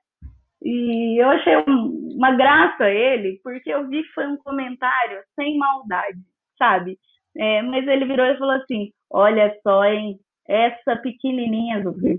[0.63, 5.57] e eu achei um, uma graça ele, porque eu vi que foi um comentário sem
[5.57, 6.19] maldade,
[6.59, 6.99] sabe?
[7.37, 12.19] É, mas ele virou e falou assim: Olha só, hein, essa pequenininha, Zubir,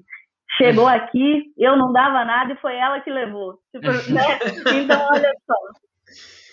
[0.57, 3.59] chegou aqui, eu não dava nada e foi ela que levou.
[3.71, 4.39] Tipo, né?
[4.81, 5.55] Então, olha só.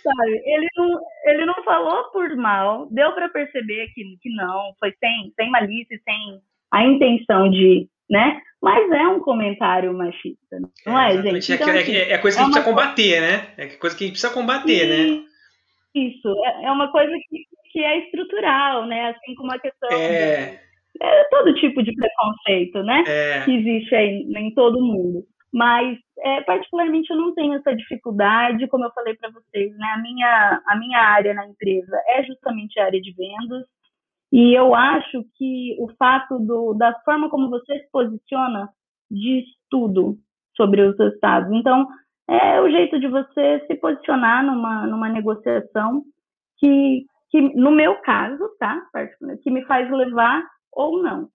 [0.03, 4.94] Sabe, ele não, ele não falou por mal, deu para perceber que, que não, foi
[4.99, 6.40] sem, sem malícia, sem
[6.70, 8.40] a intenção de, né?
[8.62, 11.53] Mas é um comentário machista, não é, é gente?
[11.53, 13.49] É, então, é, é, é, coisa que a gente precisa combater, né?
[13.57, 15.24] É coisa que a gente precisa combater, né?
[15.94, 19.11] Isso, é, é uma coisa que, que é estrutural, né?
[19.11, 20.61] Assim como a questão é
[21.01, 23.05] é, todo tipo de preconceito, né?
[23.07, 23.44] É.
[23.44, 25.24] Que existe aí em todo mundo.
[25.53, 29.86] Mas, é, particularmente, eu não tenho essa dificuldade, como eu falei para vocês, né?
[29.94, 33.64] A minha, a minha área na empresa é justamente a área de vendas,
[34.30, 38.68] e eu acho que o fato do, da forma como você se posiciona
[39.11, 40.18] diz tudo
[40.55, 41.51] sobre os resultados.
[41.53, 41.86] Então,
[42.28, 46.03] é o jeito de você se posicionar numa, numa negociação
[46.59, 48.82] que, que, no meu caso, tá?
[49.42, 51.28] Que me faz levar ou não.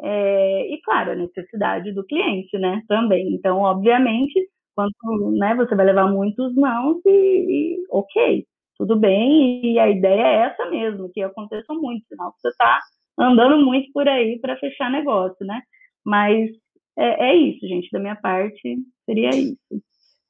[0.00, 3.34] É, e, claro, a necessidade do cliente, né, também.
[3.34, 4.34] Então, obviamente,
[4.74, 4.92] quando
[5.38, 10.34] né, você vai levar muitos não, e, e, ok, tudo bem, e a ideia é
[10.46, 12.80] essa mesmo, que aconteça muito, senão você está
[13.18, 15.62] andando muito por aí para fechar negócio, né?
[16.04, 16.50] Mas
[16.98, 18.76] é, é, isso, gente, da minha parte,
[19.06, 19.56] seria isso.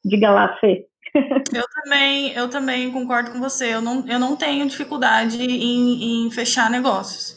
[0.04, 0.86] Diga lá, Fê.
[1.14, 3.74] Eu também, eu também concordo com você.
[3.74, 7.36] Eu não, eu não tenho dificuldade em, em fechar negócios.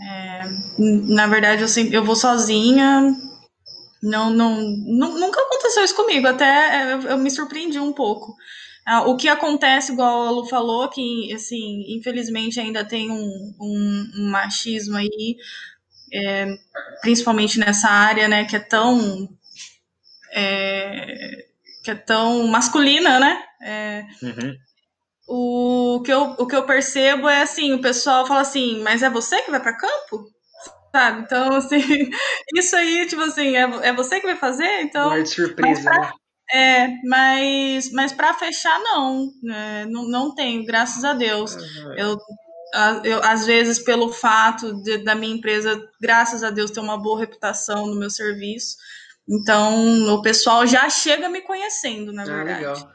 [0.00, 0.42] É,
[0.78, 3.14] na verdade, eu, sempre, eu vou sozinha.
[4.02, 8.34] Não, não, nunca aconteceu isso comigo, até eu, eu me surpreendi um pouco.
[8.86, 14.10] Ah, o que acontece, igual a Lu falou, que, assim, infelizmente ainda tem um, um,
[14.18, 15.36] um machismo aí,
[16.12, 16.54] é,
[17.00, 19.28] principalmente nessa área, né, que é tão...
[20.32, 21.46] É,
[21.82, 23.42] que é tão masculina, né?
[23.62, 24.56] É, uhum
[25.26, 29.08] o que, eu, o que eu percebo é assim, o pessoal fala assim, mas é
[29.08, 30.26] você que vai para campo?
[30.92, 31.22] Sabe?
[31.22, 32.10] Então, assim,
[32.54, 34.82] isso aí, tipo assim, é, é você que vai fazer?
[34.82, 35.08] Então.
[35.08, 36.12] Guarde surpresa, pra, né?
[36.52, 39.86] É, mas, mas para fechar, não, né?
[39.86, 40.06] não.
[40.08, 41.56] Não tenho, graças a Deus.
[41.56, 41.94] Uhum.
[41.96, 42.18] Eu,
[43.02, 47.18] eu, às vezes, pelo fato de, da minha empresa, graças a Deus, ter uma boa
[47.18, 48.76] reputação no meu serviço.
[49.28, 52.58] Então, o pessoal já chega me conhecendo, na ah, verdade.
[52.58, 52.93] Legal.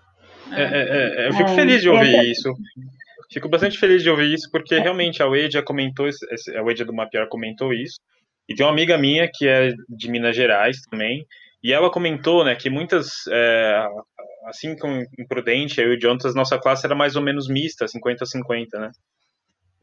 [0.52, 2.54] É, é, é, eu fico feliz de ouvir isso.
[3.32, 7.28] Fico bastante feliz de ouvir isso, porque realmente a Wedia comentou, a Wedia do Mapiar
[7.28, 8.00] comentou isso.
[8.48, 11.26] E tem uma amiga minha que é de Minas Gerais também,
[11.64, 13.88] e ela comentou, né, que muitas, é,
[14.46, 17.86] assim como em Prudente, eu e o Jonathan, nossa classe era mais ou menos mista,
[17.86, 18.92] 50-50, né?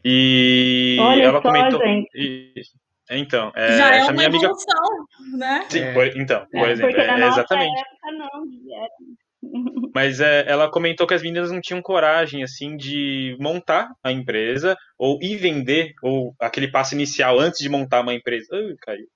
[0.05, 1.81] E Olha ela só, comentou.
[1.81, 2.09] Gente.
[2.14, 2.53] E,
[3.11, 4.51] então, é, Já é essa uma minha amiga.
[5.37, 5.67] né?
[5.69, 7.79] Sim, por, então, por é, exemplo, porque na é, nossa exatamente.
[7.79, 8.47] época não,
[9.95, 14.77] Mas é, ela comentou que as meninas não tinham coragem, assim, de montar a empresa
[14.99, 18.47] ou ir vender, ou aquele passo inicial antes de montar uma empresa.
[18.53, 19.07] Ai, caiu.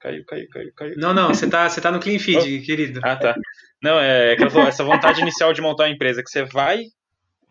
[0.00, 0.94] Caiu, caiu, caiu, caiu.
[0.96, 2.64] Não, não, você tá, você tá no clean feed, oh.
[2.64, 3.00] querido.
[3.02, 3.34] Ah, tá.
[3.82, 6.84] Não, é essa vontade inicial de montar uma empresa, que você vai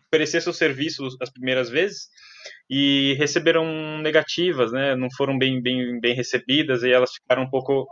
[0.06, 2.08] oferecer seus serviços as primeiras vezes
[2.70, 4.94] e receberam negativas, né?
[4.94, 7.86] Não foram bem, bem, bem recebidas e elas ficaram um pouco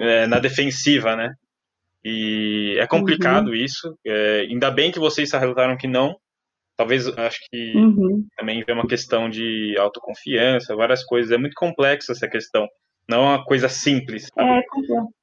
[0.00, 1.34] é, na defensiva, né?
[2.04, 3.54] E é complicado uhum.
[3.54, 3.96] isso.
[4.06, 6.16] É, ainda bem que vocês relataram que não.
[6.76, 8.24] Talvez, acho que uhum.
[8.36, 11.32] também vem uma questão de autoconfiança, várias coisas.
[11.32, 12.68] É muito complexa essa questão.
[13.08, 14.28] Não é uma coisa simples.
[14.32, 14.48] Sabe?
[14.48, 15.18] É, complexo.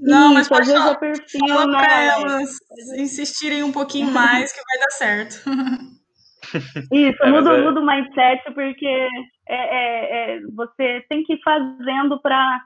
[0.00, 2.56] Não, mas pode falar, perfil, fala para elas
[2.96, 5.42] insistirem um pouquinho mais que vai dar certo.
[6.92, 7.62] Isso, é, muda, é...
[7.62, 9.08] muda o mindset porque
[9.48, 12.60] é, é, é, você tem que ir fazendo para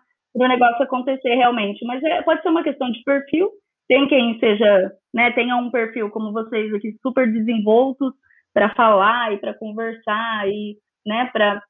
[0.45, 1.85] o negócio acontecer realmente.
[1.85, 3.51] Mas é, pode ser uma questão de perfil.
[3.89, 8.13] Tem quem seja, né, tenha um perfil como vocês aqui super desenvoltos
[8.53, 10.77] para falar e para conversar e
[11.07, 11.63] né, para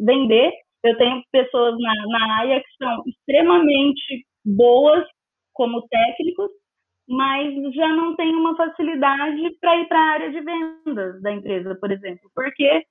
[0.00, 0.52] vender.
[0.84, 5.04] Eu tenho pessoas na, na área que são extremamente boas
[5.52, 6.50] como técnicos,
[7.08, 11.76] mas já não tem uma facilidade para ir para a área de vendas da empresa,
[11.80, 12.82] por exemplo, porque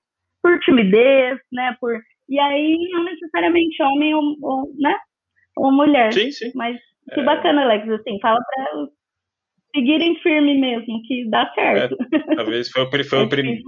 [0.41, 1.99] por timidez, né, por
[2.29, 4.95] e aí não necessariamente homem ou, ou né,
[5.57, 6.13] ou mulher.
[6.13, 6.51] Sim, sim.
[6.55, 6.77] Mas
[7.13, 7.23] que é...
[7.23, 8.87] bacana, Alex, assim, fala para
[9.75, 11.95] seguirem firme mesmo, que dá certo.
[12.13, 13.61] É, talvez foi, o, foi o primeiro.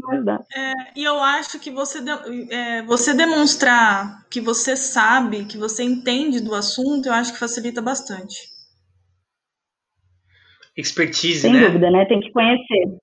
[0.55, 5.83] É, e eu acho que você, de, é, você demonstrar que você sabe, que você
[5.83, 8.53] entende do assunto, eu acho que facilita bastante
[10.75, 11.59] expertise, Sem né?
[11.59, 12.05] Sem dúvida, né?
[12.05, 12.97] Tem que conhecer.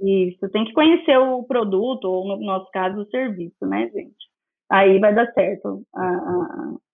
[0.00, 4.28] Isso, tem que conhecer o produto, ou no nosso caso, o serviço, né, gente?
[4.70, 5.82] Aí vai dar certo.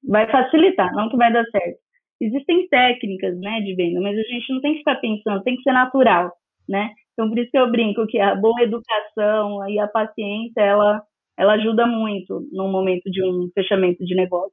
[0.08, 1.78] Vai facilitar, não que vai dar certo.
[2.20, 5.62] Existem técnicas, né, de venda, mas a gente não tem que ficar pensando, tem que
[5.62, 6.32] ser natural,
[6.68, 6.90] né?
[7.12, 11.02] Então, por isso que eu brinco que a boa educação e a paciência, ela,
[11.38, 14.52] ela ajuda muito no momento de um fechamento de negócio.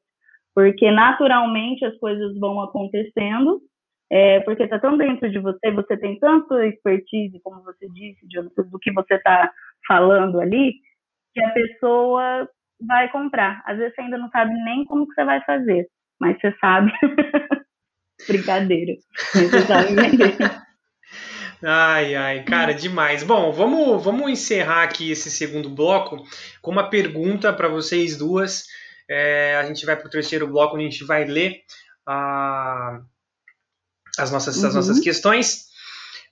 [0.54, 3.62] Porque naturalmente as coisas vão acontecendo
[4.12, 8.28] é, porque está tão dentro de você, você tem tanto expertise, como você disse,
[8.70, 9.50] do que você está
[9.88, 10.74] falando ali,
[11.34, 12.50] que a pessoa
[12.86, 13.62] vai comprar.
[13.66, 15.88] Às vezes você ainda não sabe nem como que você vai fazer,
[16.20, 16.92] mas você sabe.
[18.28, 18.94] Brincadeira.
[19.34, 20.38] Mas você sabe vender.
[21.64, 23.24] Ai, ai, cara, demais.
[23.24, 26.24] Bom, vamos, vamos encerrar aqui esse segundo bloco
[26.62, 28.66] com uma pergunta para vocês duas.
[29.10, 31.62] É, a gente vai para o terceiro bloco, onde a gente vai ler
[32.08, 33.00] a,
[34.18, 34.68] as nossas, uhum.
[34.68, 35.71] as nossas questões.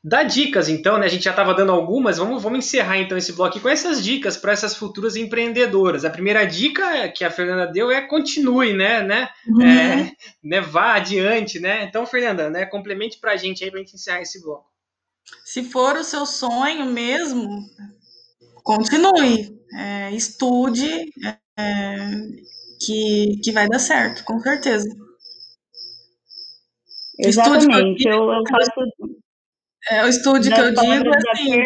[0.02, 1.08] Dá dicas, então, né?
[1.08, 4.38] A gente já estava dando algumas, vamos, vamos encerrar então esse bloco com essas dicas
[4.38, 6.06] para essas futuras empreendedoras.
[6.06, 9.02] A primeira dica que a Fernanda deu é continue, né?
[9.04, 9.30] né?
[9.46, 9.62] Uhum.
[9.62, 11.84] É, né vá adiante, né?
[11.84, 14.70] Então, Fernanda, né, complemente para a gente aí para a gente encerrar esse bloco.
[15.44, 17.50] Se for o seu sonho mesmo,
[18.64, 21.12] continue, é, estude,
[21.58, 22.06] é,
[22.80, 24.88] que, que vai dar certo, com certeza.
[27.20, 29.20] Exatamente, eu, eu faço.
[29.90, 31.62] É, o estúdio que eu digo assim,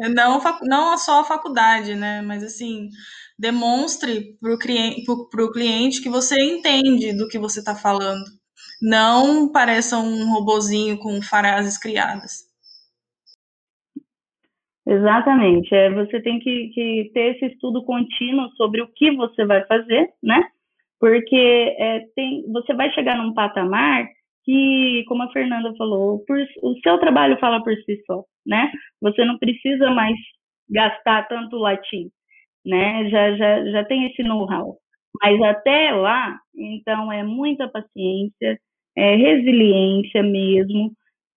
[0.00, 2.22] é, não, não só a faculdade, né?
[2.22, 2.88] Mas assim,
[3.38, 5.04] demonstre para o cliente,
[5.52, 8.24] cliente que você entende do que você está falando.
[8.80, 12.48] Não pareça um robozinho com frases criadas.
[14.86, 15.74] Exatamente.
[15.74, 20.10] É, você tem que, que, ter esse estudo contínuo sobre o que você vai fazer,
[20.22, 20.42] né?
[20.98, 24.08] Porque é, tem, você vai chegar num patamar
[24.48, 28.72] que, como a Fernanda falou, por, o seu trabalho fala por si só, né?
[29.02, 30.16] Você não precisa mais
[30.70, 32.08] gastar tanto latim,
[32.64, 33.10] né?
[33.10, 34.78] Já, já, já tem esse know-how.
[35.22, 38.58] Mas até lá, então, é muita paciência,
[38.96, 40.92] é resiliência mesmo,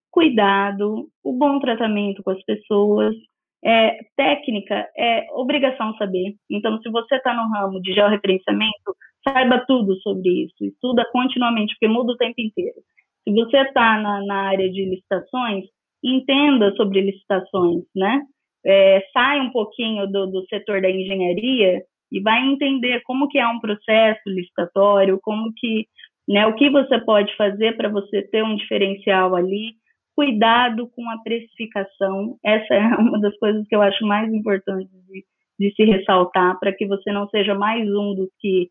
[0.09, 3.13] cuidado, o bom tratamento com as pessoas,
[3.61, 6.35] é, técnica é obrigação saber.
[6.49, 11.87] Então, se você está no ramo de georreferenciamento, saiba tudo sobre isso, estuda continuamente, porque
[11.87, 12.77] muda o tempo inteiro.
[13.23, 15.65] Se você está na, na, área de licitações,
[16.03, 18.21] entenda sobre licitações, né?
[18.65, 23.47] É, sai um pouquinho do, do setor da engenharia e vai entender como que é
[23.47, 25.87] um processo licitatório, como que,
[26.27, 29.75] né, o que você pode fazer para você ter um diferencial ali.
[30.13, 35.23] Cuidado com a precificação, essa é uma das coisas que eu acho mais importantes de,
[35.57, 38.69] de se ressaltar, para que você não seja mais um dos que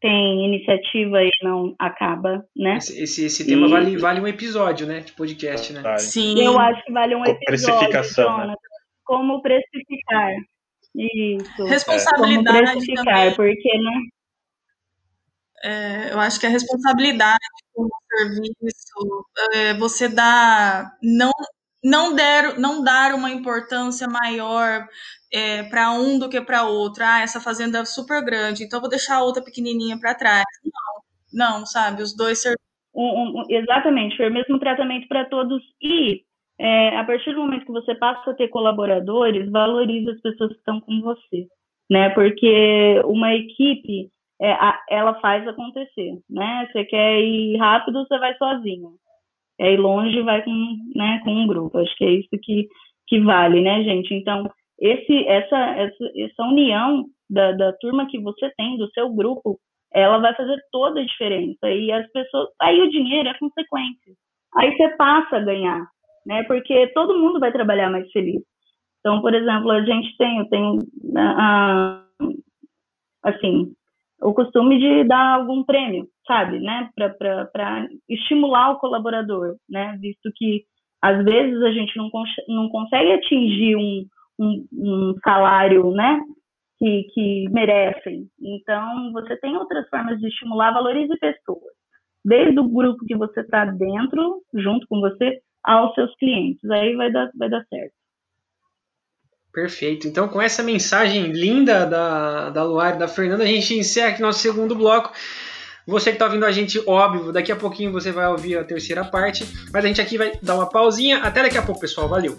[0.00, 2.76] tem iniciativa e não acaba, né?
[2.76, 3.70] Esse, esse, esse tema e...
[3.70, 5.00] vale, vale um episódio, né?
[5.00, 5.98] De podcast, né?
[5.98, 6.38] Sim.
[6.40, 7.46] Eu acho que vale um episódio.
[7.46, 8.54] Precificação, né?
[9.04, 10.32] Como precificar.
[10.94, 11.64] Isso.
[11.64, 12.58] Responsabilidade.
[12.58, 13.34] Como precificar, também.
[13.34, 14.00] porque, né?
[15.64, 17.38] É, eu acho que a responsabilidade
[17.74, 21.30] com o serviço, é, você dá não
[21.86, 24.88] não der não dar uma importância maior
[25.32, 27.04] é, para um do que para outro.
[27.04, 30.44] Ah, essa fazenda é super grande, então vou deixar a outra pequenininha para trás.
[31.32, 32.02] Não, não, sabe?
[32.02, 32.66] Os dois serviços.
[32.92, 36.22] Um, um, exatamente, foi o mesmo tratamento para todos e
[36.58, 40.58] é, a partir do momento que você passa a ter colaboradores, valorize as pessoas que
[40.58, 41.46] estão com você,
[41.90, 42.08] né?
[42.10, 44.10] Porque uma equipe,
[44.40, 46.68] é, a, ela faz acontecer, né?
[46.72, 48.94] Você quer ir rápido, você vai sozinho.
[49.58, 51.78] Quer ir longe, vai com, né, com um grupo.
[51.78, 52.68] Acho que é isso que,
[53.06, 54.14] que vale, né, gente?
[54.14, 54.50] Então,
[54.80, 59.58] esse, essa, essa, essa união da, da turma que você tem, do seu grupo,
[59.92, 61.70] ela vai fazer toda a diferença.
[61.70, 62.48] E as pessoas.
[62.60, 64.12] Aí o dinheiro é consequência.
[64.54, 65.86] Aí você passa a ganhar
[66.26, 66.42] né?
[66.42, 68.42] Porque todo mundo vai trabalhar mais feliz.
[68.98, 72.42] Então, por exemplo, a gente tem, eu tenho, uh,
[73.22, 73.72] assim,
[74.22, 76.90] o costume de dar algum prêmio, sabe, né?
[76.94, 79.96] Para estimular o colaborador, né?
[80.00, 80.64] Visto que
[81.02, 82.10] às vezes a gente não,
[82.48, 84.06] não consegue atingir um,
[84.38, 86.20] um, um salário, né?
[86.78, 88.26] Que, que merecem.
[88.40, 91.74] Então, você tem outras formas de estimular, valorize pessoas.
[92.24, 96.62] Desde o grupo que você está dentro, junto com você, aos seus clientes.
[96.70, 97.94] Aí vai dar, vai dar certo.
[99.56, 100.06] Perfeito.
[100.06, 104.20] Então, com essa mensagem linda da, da Luar e da Fernanda, a gente encerra aqui
[104.20, 105.10] nosso segundo bloco.
[105.86, 109.02] Você que está ouvindo a gente, óbvio, daqui a pouquinho você vai ouvir a terceira
[109.02, 111.20] parte, mas a gente aqui vai dar uma pausinha.
[111.20, 112.06] Até daqui a pouco, pessoal.
[112.06, 112.36] Valeu!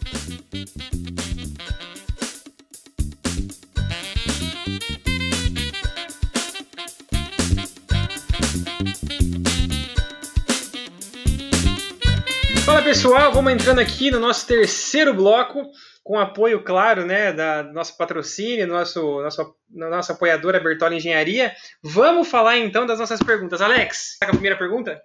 [12.87, 15.69] pessoal, vamos entrando aqui no nosso terceiro bloco,
[16.07, 21.53] com apoio, claro, né, da nosso patrocínio, nosso, nosso, nossa apoiadora Bertola Engenharia.
[21.83, 23.61] Vamos falar então das nossas perguntas.
[23.61, 25.03] Alex, tá a primeira pergunta?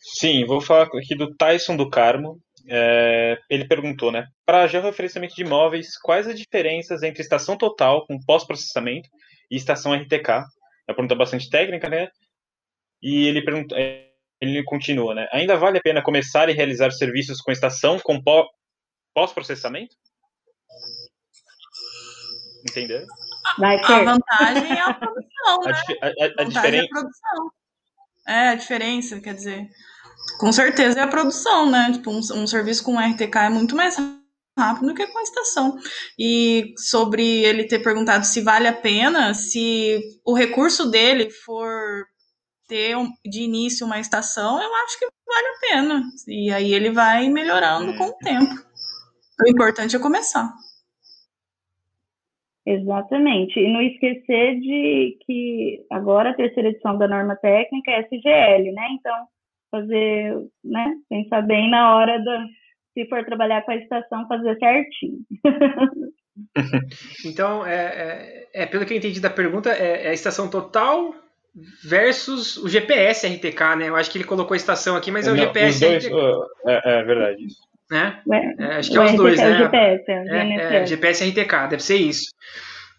[0.00, 2.40] Sim, vou falar aqui do Tyson do Carmo.
[2.68, 4.26] É, ele perguntou, né?
[4.44, 9.08] Para georreferenciamento de imóveis, quais as diferenças entre estação total com pós-processamento
[9.48, 10.30] e estação RTK?
[10.30, 12.08] É uma pergunta bastante técnica, né?
[13.00, 14.08] E ele perguntou, é,
[14.40, 15.28] ele continua, né?
[15.32, 18.20] Ainda vale a pena começar e realizar serviços com estação com
[19.16, 19.96] pós-processamento?
[22.68, 23.06] Entendeu?
[23.58, 25.72] A vantagem é a produção, né?
[26.02, 26.76] A, a, a, a diferença...
[26.76, 27.50] É a produção.
[28.28, 29.70] É, a diferença, quer dizer...
[30.38, 31.92] Com certeza é a produção, né?
[31.92, 33.96] Tipo, um, um serviço com RTK é muito mais
[34.58, 35.78] rápido do que com a estação.
[36.18, 42.04] E sobre ele ter perguntado se vale a pena, se o recurso dele for
[42.68, 46.02] ter de início uma estação, eu acho que vale a pena.
[46.28, 48.66] E aí ele vai melhorando com o tempo.
[49.44, 50.50] O importante é começar.
[52.66, 53.60] Exatamente.
[53.60, 58.88] E não esquecer de que agora a terceira edição da norma técnica é SGL, né?
[58.98, 59.28] Então,
[59.70, 60.34] fazer,
[60.64, 60.94] né?
[61.08, 62.44] Pensar bem na hora da.
[62.92, 65.18] Se for trabalhar com a estação, fazer certinho.
[67.24, 71.14] então, é, é, é, pelo que eu entendi da pergunta, é, é a estação total
[71.84, 73.88] versus o GPS RTK, né?
[73.88, 76.14] Eu acho que ele colocou a estação aqui, mas é o Não, GPS dois, RTK.
[76.66, 77.46] é, é, verdade.
[77.90, 78.20] Né?
[78.58, 79.58] É, acho que é os dois, né?
[79.58, 82.30] GPS, é, é, GPS RTK, deve ser isso.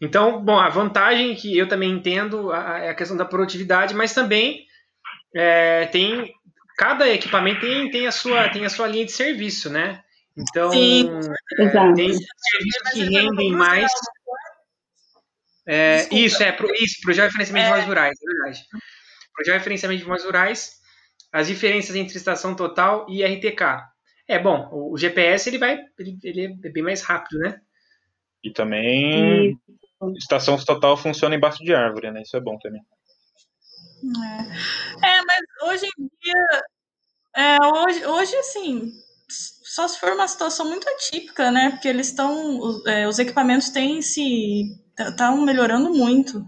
[0.02, 4.66] Então, bom, a vantagem que eu também entendo é a questão da produtividade, mas também
[5.36, 6.34] é, tem
[6.78, 10.04] cada equipamento tem, tem, a sua, tem a sua linha de serviço, né?
[10.38, 13.92] Então, é, tem serviços que rendem mais.
[15.66, 17.68] É, isso, é, pro, isso, projeto de referenciamento é.
[17.68, 18.66] de imóveis rurais, é verdade.
[19.34, 20.72] Projeto de referenciamento de imóveis rurais,
[21.34, 23.84] as diferenças entre estação total e RTK.
[24.28, 27.62] É bom, o, GPS ele vai, ele, ele é bem mais rápido, né?
[28.44, 30.18] E também e...
[30.18, 32.22] estação total funciona embaixo de árvore, né?
[32.22, 32.82] Isso é bom também.
[35.02, 36.64] É, é mas hoje em dia,
[37.36, 38.92] é, hoje, hoje assim,
[39.30, 41.72] só se for uma situação muito atípica, né?
[41.72, 44.64] Porque eles estão, é, os equipamentos têm se
[45.00, 46.46] estão melhorando muito.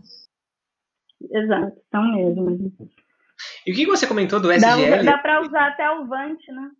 [1.32, 2.90] Exato, estão mesmo.
[3.66, 4.90] E o que você comentou do SGL?
[4.90, 6.72] Dá, dá para usar até o VANT, né?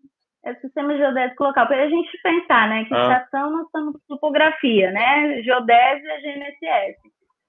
[0.50, 1.68] É o sistema geodésico local.
[1.68, 2.86] Para a gente pensar, né?
[2.86, 3.02] Que ah.
[3.04, 5.42] estação nós estamos topografia, né?
[5.44, 6.98] Geodésia GNSS.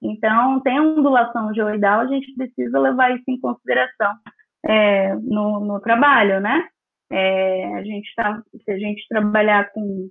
[0.03, 4.13] Então, tem ondulação geoidal, a gente precisa levar isso em consideração
[4.65, 6.67] é, no, no trabalho, né?
[7.11, 10.09] É, a gente tá, se a gente trabalhar com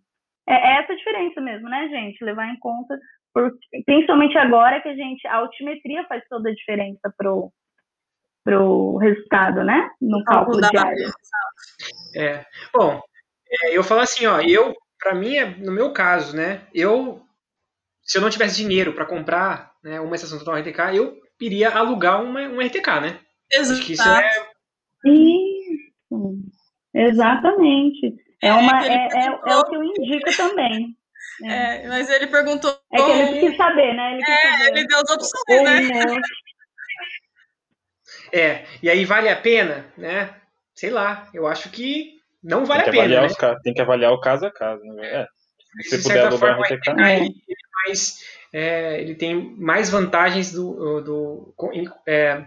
[0.48, 2.24] é, é essa diferença mesmo, né, gente?
[2.24, 2.98] Levar em conta
[3.32, 3.52] por,
[3.84, 7.50] principalmente agora que a gente a altimetria faz toda a diferença pro
[8.44, 9.90] pro resultado, né?
[10.00, 11.10] No cálculo diário.
[12.16, 12.44] É.
[12.72, 13.00] Bom,
[13.62, 17.22] é, eu falo assim, ó, eu para mim, é, no meu caso, né, eu
[18.02, 22.22] se eu não tivesse dinheiro para comprar né, uma estação total RTK, eu iria alugar
[22.22, 23.20] uma, um RTK, né?
[23.52, 23.78] Exato.
[23.78, 24.50] Acho que isso é
[25.06, 25.60] e
[26.92, 28.16] Exatamente.
[28.42, 30.96] É, é uma, é, é, é, o que eu indico também.
[31.44, 31.84] É.
[31.84, 32.76] é mas ele perguntou.
[32.92, 34.14] É que ele quis saber, né?
[34.14, 34.78] Ele, é, saber.
[34.78, 36.20] ele deu as opções, né?
[38.32, 40.34] É, e aí vale a pena, né?
[40.74, 43.22] Sei lá, eu acho que não vale a pena.
[43.22, 43.28] Né?
[43.62, 45.06] Tem que avaliar o caso a caso, né?
[45.06, 45.26] É.
[45.82, 46.88] Se de puder alugar RTK.
[46.88, 47.34] Ele,
[47.86, 51.54] mais, é, ele tem mais vantagens do, do,
[52.06, 52.44] é,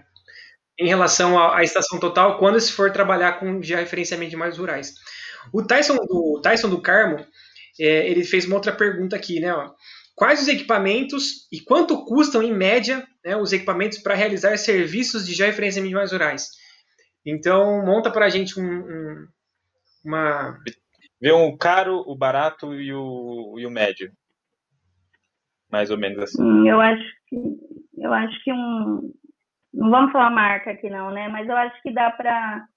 [0.77, 4.93] em relação à, à, estação total quando se for trabalhar com georreferenciamento de mais rurais.
[5.51, 7.25] O Tyson do, Tyson do Carmo,
[7.79, 9.53] é, ele fez uma outra pergunta aqui, né?
[9.53, 9.71] Ó.
[10.15, 15.33] Quais os equipamentos e quanto custam, em média, né, os equipamentos para realizar serviços de
[15.33, 16.49] georreferenciamento de mais rurais?
[17.25, 19.27] Então, monta para a gente um, um,
[20.05, 20.57] uma...
[21.19, 24.11] Vê um caro, o barato e o, e o médio.
[25.71, 26.69] Mais ou menos assim.
[26.69, 27.37] Eu acho que,
[27.97, 29.11] eu acho que um...
[29.73, 31.27] Não vamos falar marca aqui não, né?
[31.29, 32.67] Mas eu acho que dá para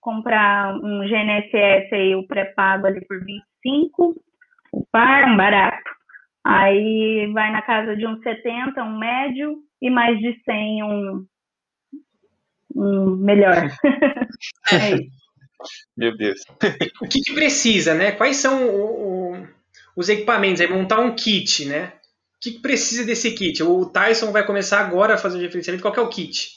[0.00, 4.14] comprar um GNSS aí, o pré-pago ali por 25,
[4.72, 5.97] o par, um barato.
[6.48, 11.26] Aí vai na casa de uns 70, um médio, e mais de 100, um,
[12.74, 13.54] um melhor.
[14.72, 15.18] é isso.
[15.94, 16.40] Meu Deus.
[17.02, 18.12] o que, que, precisa, né?
[18.12, 19.48] Quais são o, o,
[19.94, 20.62] os equipamentos?
[20.62, 21.92] É montar um kit, né?
[22.36, 23.62] O que, que, precisa desse kit?
[23.62, 25.82] O Tyson vai começar agora a fazer o diferenciamento.
[25.82, 26.48] Qual é o kit?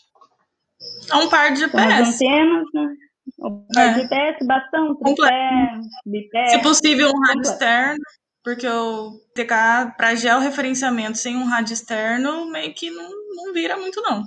[1.12, 1.66] É um par de.
[1.66, 2.96] As antenas, né?
[3.40, 3.94] Um par é.
[3.94, 5.72] de GPS, bastão, tripé,
[6.06, 6.48] bipé.
[6.48, 8.00] Se possível, um rádio externo.
[8.44, 14.02] Porque o TK, para georreferenciamento sem um rádio externo, meio que não, não vira muito,
[14.02, 14.24] não.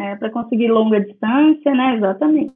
[0.00, 1.96] É, para conseguir longa distância, né?
[1.96, 2.54] Exatamente.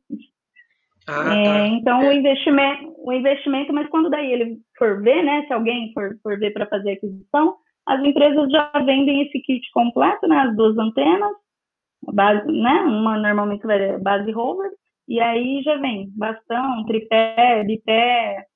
[1.06, 1.66] Ah, é, tá.
[1.68, 2.08] Então, é.
[2.08, 5.44] o, investimento, o investimento, mas quando daí ele for ver, né?
[5.46, 7.56] Se alguém for, for ver para fazer aquisição,
[7.86, 10.36] as empresas já vendem esse kit completo, né?
[10.36, 11.32] As duas antenas,
[12.12, 12.82] base, né?
[12.82, 14.70] Uma normalmente vai base rover,
[15.08, 18.46] e aí já vem bastão, tripé, bipé,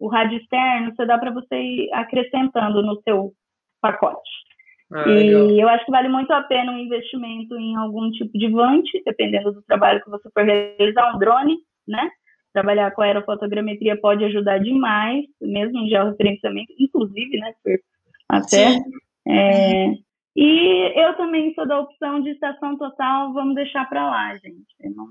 [0.00, 3.32] o rádio externo, você dá para você ir acrescentando no seu
[3.80, 4.30] pacote.
[4.92, 5.50] Ah, e legal.
[5.50, 9.52] eu acho que vale muito a pena um investimento em algum tipo de vante, dependendo
[9.52, 12.10] do trabalho que você for realizar, um drone, né?
[12.52, 17.52] Trabalhar com aerofotogrametria pode ajudar demais, mesmo em georreferenciamento, inclusive, né?
[18.30, 18.78] Até.
[19.26, 19.92] É,
[20.34, 24.74] e eu também sou da opção de estação total, vamos deixar para lá, gente.
[24.80, 25.06] Eu não,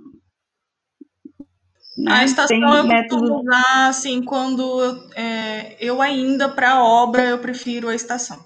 [2.05, 3.29] a estação eu métodos...
[3.29, 8.37] costumo usar, assim, quando eu, é, eu ainda, para obra, eu prefiro a estação.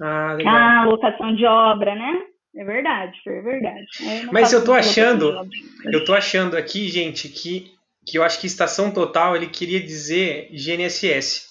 [0.00, 0.54] Ah, legal.
[0.54, 2.22] ah, locação de obra, né?
[2.56, 3.86] É verdade, é verdade.
[4.32, 5.48] Mas eu tô achando,
[5.84, 7.72] eu tô achando aqui, gente, que,
[8.06, 11.48] que eu acho que estação total ele queria dizer GNSS.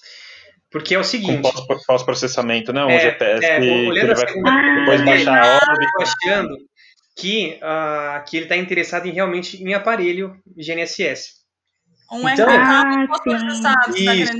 [0.70, 1.50] Porque é o seguinte.
[1.50, 2.84] Com pós-processamento, né?
[2.84, 4.26] Um é, GPS é, que, ele vai
[4.80, 5.84] depois baixar a obra.
[5.84, 6.67] Eu tô achando
[7.18, 11.36] que, uh, que ele está interessado em realmente em aparelho GNSS.
[12.10, 14.32] Um então, ah, pós-processado, tá isso,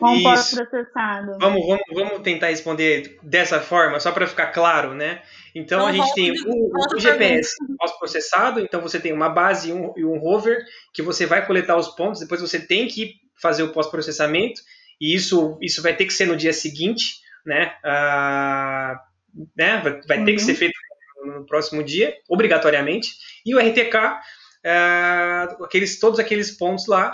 [0.00, 1.38] um pós-processado.
[1.38, 5.22] Vamos, vamos, vamos tentar responder dessa forma, só para ficar claro, né?
[5.54, 9.72] Então, então a gente tem o, o GPS pós-processado, então você tem uma base e
[9.72, 13.62] um, e um rover que você vai coletar os pontos, depois você tem que fazer
[13.62, 14.60] o pós-processamento,
[15.00, 17.74] e isso, isso vai ter que ser no dia seguinte, né?
[17.84, 19.12] Uh,
[19.56, 19.80] né?
[19.80, 20.24] Vai, vai uhum.
[20.24, 20.58] ter que ser uhum.
[20.58, 20.81] feito
[21.24, 23.10] no próximo dia, obrigatoriamente,
[23.44, 24.20] e o RTK,
[24.64, 27.12] é, aqueles, todos aqueles pontos lá,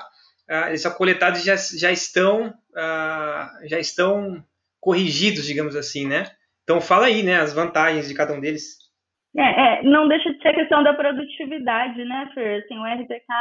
[0.48, 4.42] é, eles são coletados e já, já estão é, já estão
[4.80, 6.24] corrigidos, digamos assim, né?
[6.62, 8.76] Então fala aí, né, as vantagens de cada um deles.
[9.36, 12.62] É, é, não deixa de ser questão da produtividade, né, Fer?
[12.62, 13.32] Assim, o RTK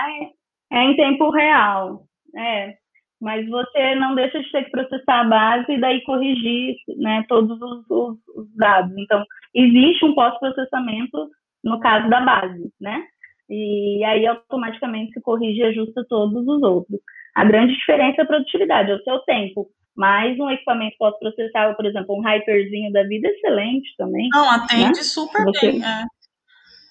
[0.72, 2.04] é, é em tempo real,
[2.36, 2.76] é,
[3.20, 7.60] mas você não deixa de ter que processar a base e daí corrigir né, todos
[7.62, 8.96] os, os, os dados.
[8.98, 9.24] Então,
[9.54, 11.30] existe um pós-processamento
[11.64, 13.04] no caso da base, né?
[13.50, 17.00] E aí automaticamente se corrige e ajusta todos os outros.
[17.36, 19.68] A grande diferença é a produtividade, é o seu tempo.
[19.96, 24.28] Mas um equipamento pós-processável, por exemplo, um hyperzinho da vida, é excelente também.
[24.32, 25.04] Não, atende né?
[25.04, 25.72] super Você...
[25.72, 25.84] bem.
[25.84, 26.04] É.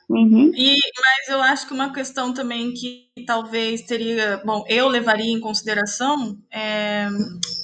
[0.09, 0.53] Uhum.
[0.55, 5.41] E, mas eu acho que uma questão também que talvez teria, bom, eu levaria em
[5.41, 7.09] consideração, é,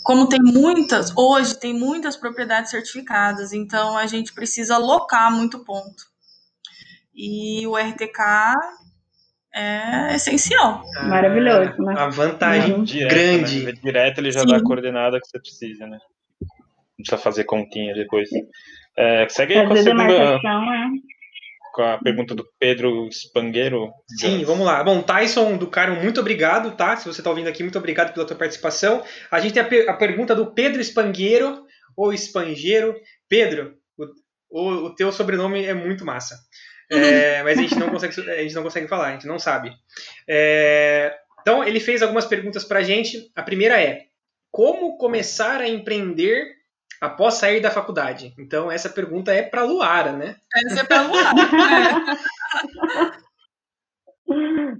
[0.02, 6.10] como tem muitas, hoje tem muitas propriedades certificadas, então a gente precisa alocar muito ponto.
[7.14, 8.54] E o RTK
[9.54, 10.82] é essencial.
[10.96, 11.94] Ah, Maravilhoso, né?
[11.96, 12.84] A vantagem uhum.
[12.84, 13.64] direto, grande.
[13.64, 13.72] Né?
[13.72, 14.46] Direto ele já Sim.
[14.46, 15.98] dá a coordenada que você precisa, né?
[16.40, 18.28] Não precisa fazer continha depois.
[18.96, 20.12] É, segue aí com a segunda...
[20.12, 21.12] É
[21.72, 23.92] com a pergunta do Pedro Spangueiro.
[24.20, 24.84] Sim, vamos lá.
[24.84, 26.96] Bom, Tyson do Caro, muito obrigado, tá?
[26.96, 29.02] Se você está ouvindo aqui, muito obrigado pela tua participação.
[29.30, 31.64] A gente tem a, per a pergunta do Pedro Spangueiro,
[31.96, 32.94] ou Espangeiro.
[33.28, 34.04] Pedro, o,
[34.50, 36.36] o, o, teu sobrenome é muito massa.
[36.90, 39.72] É, mas a gente, não consegue, a gente não consegue falar, a gente não sabe.
[40.28, 43.30] É, então, ele fez algumas perguntas para a gente.
[43.34, 44.02] A primeira é:
[44.50, 46.61] como começar a empreender
[47.02, 48.32] após sair da faculdade?
[48.38, 50.36] Então, essa pergunta é para Luara, né?
[50.54, 51.32] Essa é para Luara.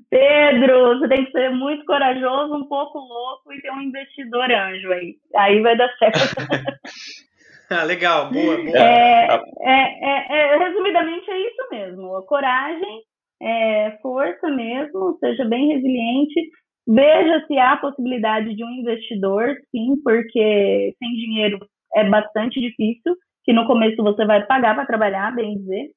[0.09, 4.93] Pedro, você tem que ser muito corajoso, um pouco louco e ter um investidor anjo
[4.93, 5.17] aí.
[5.35, 6.19] Aí vai dar certo.
[7.69, 8.79] ah, legal, boa, boa.
[8.79, 12.23] É, é, é, resumidamente é isso mesmo.
[12.23, 13.03] Coragem,
[13.43, 16.51] é, força mesmo, seja bem resiliente.
[16.87, 21.59] Veja se há possibilidade de um investidor, sim, porque sem dinheiro
[21.95, 25.91] é bastante difícil, que no começo você vai pagar para trabalhar, bem dizer.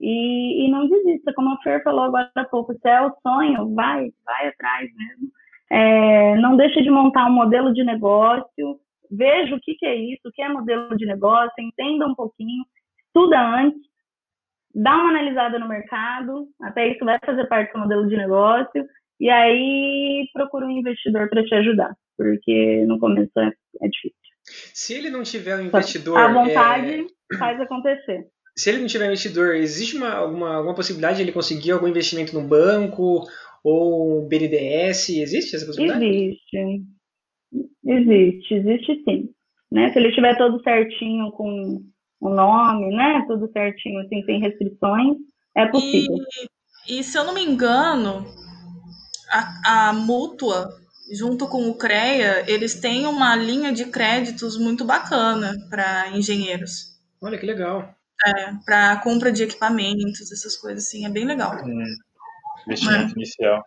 [0.00, 3.74] E, e não desista, como a Fer falou agora há pouco, se é o sonho,
[3.74, 5.30] vai, vai atrás mesmo.
[5.70, 8.78] É, não deixe de montar um modelo de negócio,
[9.10, 12.64] veja o que, que é isso, o que é modelo de negócio, entenda um pouquinho,
[13.06, 13.80] estuda antes,
[14.74, 18.86] dá uma analisada no mercado, até isso vai fazer parte do modelo de negócio,
[19.18, 23.52] e aí procura um investidor para te ajudar, porque no começo é,
[23.82, 24.25] é, difícil.
[24.72, 26.18] Se ele não tiver um investidor.
[26.18, 27.36] A vontade é...
[27.36, 31.72] faz acontecer se ele não tiver investidor, existe uma, alguma, alguma possibilidade de ele conseguir
[31.72, 33.22] algum investimento no banco
[33.62, 35.10] ou BNDES?
[35.10, 36.04] Existe essa possibilidade?
[36.06, 36.84] Existe.
[37.84, 39.28] Existe, existe sim.
[39.70, 39.92] Né?
[39.92, 41.82] Se ele tiver todo certinho com
[42.20, 43.24] o nome, né?
[43.28, 45.18] Tudo certinho, assim, sem restrições,
[45.54, 46.16] é possível.
[46.88, 48.24] E, e se eu não me engano,
[49.30, 50.70] a, a mútua,
[51.10, 56.96] junto com o CREA, eles têm uma linha de créditos muito bacana para engenheiros.
[57.20, 57.94] Olha que legal.
[58.26, 61.52] É, para compra de equipamentos, essas coisas assim, é bem legal.
[61.64, 61.84] Hum,
[62.66, 63.16] investimento é.
[63.16, 63.64] inicial.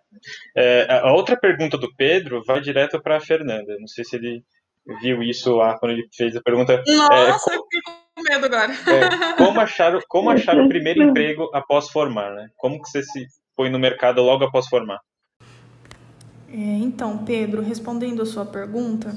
[0.56, 3.78] É, a outra pergunta do Pedro vai direto para a Fernanda.
[3.80, 4.44] Não sei se ele
[5.02, 6.74] viu isso lá quando ele fez a pergunta.
[6.74, 8.74] É, Nossa, é, eu fiquei com medo agora.
[8.74, 12.50] É, como achar, como achar o primeiro emprego após formar, né?
[12.58, 15.00] Como que você se põe no mercado logo após formar?
[16.52, 19.16] É, então, Pedro, respondendo a sua pergunta,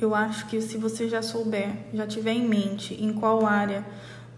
[0.00, 3.84] eu acho que se você já souber, já tiver em mente em qual área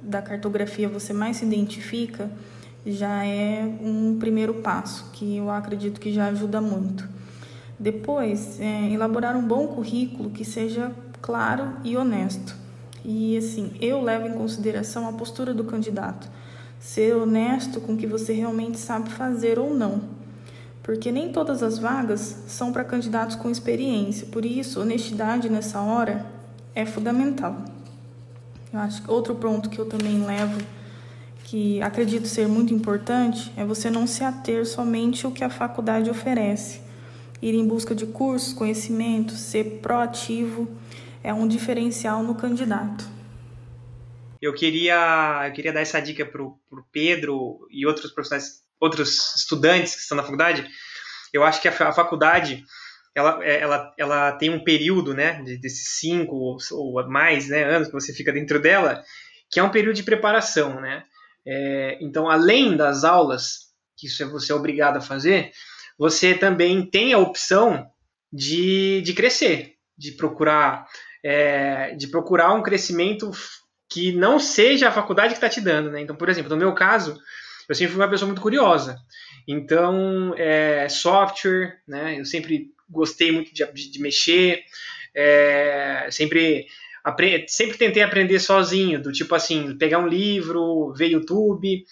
[0.01, 2.31] da cartografia você mais se identifica,
[2.86, 7.06] já é um primeiro passo, que eu acredito que já ajuda muito.
[7.78, 10.90] Depois, é, elaborar um bom currículo que seja
[11.20, 12.56] claro e honesto.
[13.05, 16.28] E assim, eu levo em consideração a postura do candidato,
[16.81, 20.22] ser honesto com o que você realmente sabe fazer ou não.
[20.83, 26.27] Porque nem todas as vagas são para candidatos com experiência, por isso, honestidade nessa hora
[26.75, 27.65] é fundamental.
[28.73, 30.61] Eu acho que outro ponto que eu também levo,
[31.45, 36.11] que acredito ser muito importante, é você não se ater somente ao que a faculdade
[36.11, 36.81] oferece.
[37.43, 40.69] Ir em busca de cursos, conhecimentos, ser proativo
[41.23, 43.05] é um diferencial no candidato.
[44.41, 46.59] Eu queria, eu queria dar essa dica para o
[46.91, 50.69] Pedro e outros profissionais, outros estudantes que estão na faculdade.
[51.33, 52.65] Eu acho que a, a faculdade
[53.15, 57.63] ela, é, ela, ela tem um período, né, de, desses cinco ou, ou, mais né,
[57.63, 59.03] anos que você fica dentro dela,
[59.51, 61.05] que é um período de preparação, né?
[61.47, 65.53] É, então, além das aulas, que isso você é obrigado a fazer,
[65.99, 67.87] você também tem a opção
[68.33, 70.87] de, de crescer, de procurar,
[71.23, 73.31] é, de procurar um crescimento
[73.91, 76.01] que não seja a faculdade que está te dando, né?
[76.01, 77.21] Então, por exemplo, no meu caso,
[77.69, 78.99] eu sempre fui uma pessoa muito curiosa.
[79.47, 82.19] Então, é, software, né?
[82.19, 84.63] Eu sempre gostei muito de, de, de mexer,
[85.15, 86.67] é, sempre
[87.49, 91.85] sempre tentei aprender sozinho, do tipo assim, pegar um livro, ver YouTube,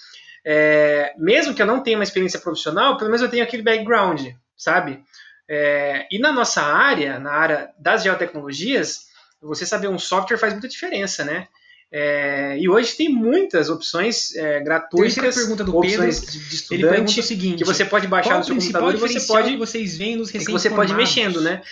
[0.44, 4.28] é, mesmo que eu não tenha uma experiência profissional, pelo menos eu tenho aquele background,
[4.56, 5.02] sabe?
[5.48, 9.10] É, e na nossa área, na área das geotecnologias,
[9.42, 11.48] você saber um software faz muita diferença, né?
[11.92, 15.14] É, e hoje tem muitas opções é, gratuitas.
[15.14, 18.94] Terceira pergunta do Pedro, de, estudante, o seguinte, que você pode baixar no seu computador
[18.94, 21.62] e você pode vocês veem nos que você pode ir mexendo, né?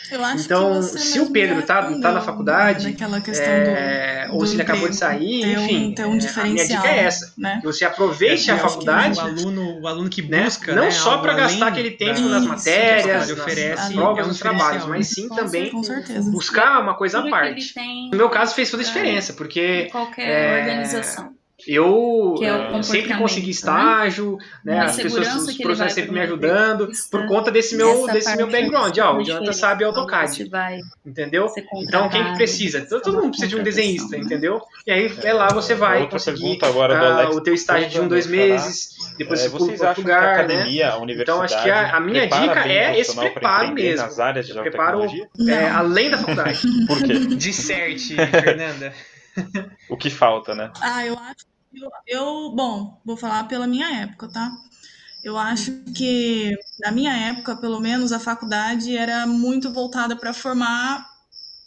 [0.44, 2.96] então, se o Pedro tá, tá na faculdade,
[3.38, 7.04] é, do, ou se ele acabou de sair, enfim, um, um a minha dica é
[7.04, 7.58] essa, né?
[7.60, 10.44] que você aproveite a faculdade, o aluno, o aluno que né?
[10.44, 15.08] busca, não né, só para gastar aquele tempo nas matérias, oferece provas, nos trabalhos, mas
[15.08, 15.70] sim também
[16.30, 17.74] buscar uma coisa à parte.
[18.10, 21.38] No meu caso fez toda a diferença, porque qualquer é, organização.
[21.66, 23.50] Eu é sempre consegui né?
[23.50, 24.76] estágio, né?
[24.76, 24.80] né?
[24.80, 28.96] As pessoas, os professores sempre me ajudando por conta desse meu, desse meu background.
[28.98, 30.50] Ó, o Jonathan sabe AutoCAD.
[31.04, 31.48] Entendeu?
[31.74, 32.86] Então quem que precisa?
[32.86, 34.22] Todo mundo precisa de um desenhista, né?
[34.22, 34.60] entendeu?
[34.86, 38.08] E aí é lá você vai Outra conseguir agora uh, o teu estágio de um,
[38.08, 40.64] dois meses, depois é, você pula para outro lugar, né?
[41.20, 44.06] Então acho que a, a minha dica é esse preparo mesmo.
[44.06, 45.02] Nas áreas de preparo
[45.48, 46.60] é, além da faculdade.
[46.86, 47.18] Por quê?
[47.36, 48.92] Disserte, Fernanda.
[49.88, 50.72] o que falta, né?
[50.80, 54.50] Ah, eu acho Eu, eu, bom, vou falar pela minha época, tá?
[55.22, 61.04] Eu acho que, na minha época, pelo menos, a faculdade era muito voltada para formar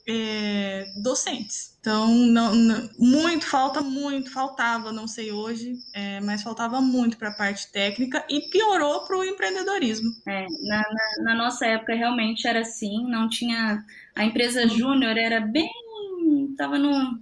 [0.08, 1.78] é, docentes.
[1.80, 7.30] Então, não, não, muito, falta muito, faltava, não sei hoje, é, mas faltava muito para
[7.30, 10.12] a parte técnica e piorou para o empreendedorismo.
[10.28, 13.84] É, na, na, na, nossa época realmente era assim, não tinha.
[14.16, 15.70] A empresa júnior era bem.
[16.52, 17.20] estava no,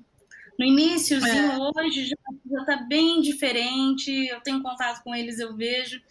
[0.60, 1.58] no iníciozinho, é.
[1.58, 4.12] hoje já está bem diferente.
[4.28, 6.02] Eu tenho contato com eles, eu vejo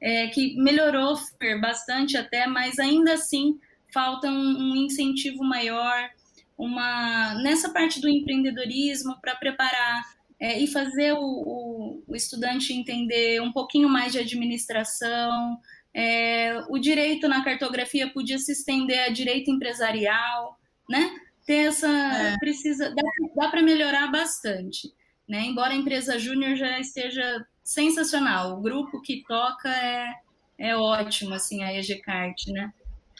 [0.00, 1.14] é, que melhorou
[1.60, 3.60] bastante até, mas ainda assim
[3.92, 6.08] falta um, um incentivo maior
[6.56, 10.02] uma nessa parte do empreendedorismo para preparar
[10.40, 15.58] é, e fazer o, o, o, estudante entender um pouquinho mais de administração.
[15.92, 20.58] É, o direito na cartografia podia se estender a direito empresarial,
[20.88, 21.10] né?
[21.48, 22.36] Ter essa é.
[22.38, 23.02] precisa dá,
[23.34, 24.92] dá para melhorar bastante,
[25.26, 25.46] né?
[25.46, 30.12] Embora a empresa júnior já esteja sensacional, o grupo que toca é,
[30.58, 32.70] é ótimo, assim, a EGCART, né?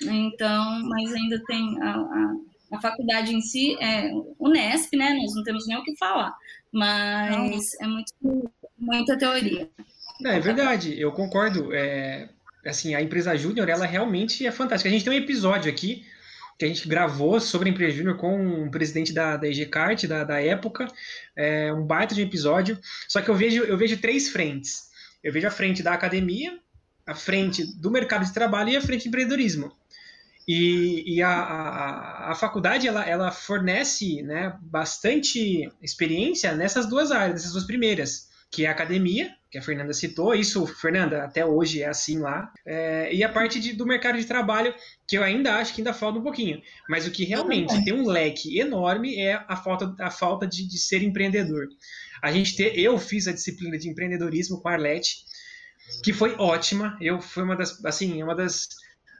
[0.02, 2.34] Então, mas ainda tem a, a
[2.70, 5.14] a faculdade em si é Unesp, né?
[5.14, 6.36] Nós não temos nem o que falar,
[6.70, 7.86] mas não.
[7.86, 9.70] é muito, muita teoria.
[10.20, 11.72] Não, é verdade, eu concordo.
[11.72, 12.28] É,
[12.66, 14.88] assim, a empresa Júnior, ela realmente é fantástica.
[14.88, 16.04] A gente tem um episódio aqui
[16.58, 20.42] que a gente gravou sobre empresa Júnior com o presidente da, da EGCART, da, da
[20.42, 20.88] época,
[21.36, 22.76] é um baita de episódio.
[23.06, 24.88] Só que eu vejo, eu vejo três frentes.
[25.22, 26.58] Eu vejo a frente da academia,
[27.06, 29.72] a frente do mercado de trabalho e a frente de empreendedorismo.
[30.48, 37.34] E, e a, a, a, faculdade ela, ela fornece né, bastante experiência nessas duas áreas,
[37.34, 41.82] nessas duas primeiras, que é a academia, que a Fernanda citou, isso, Fernanda, até hoje
[41.82, 44.74] é assim lá, é, e a parte de, do mercado de trabalho,
[45.06, 48.06] que eu ainda acho que ainda falta um pouquinho, mas o que realmente tem um
[48.06, 51.68] leque enorme é a falta, a falta de, de ser empreendedor.
[52.22, 55.24] A gente ter, eu fiz a disciplina de empreendedorismo com a Arlete,
[56.02, 58.68] que foi ótima, eu foi uma das, assim, uma das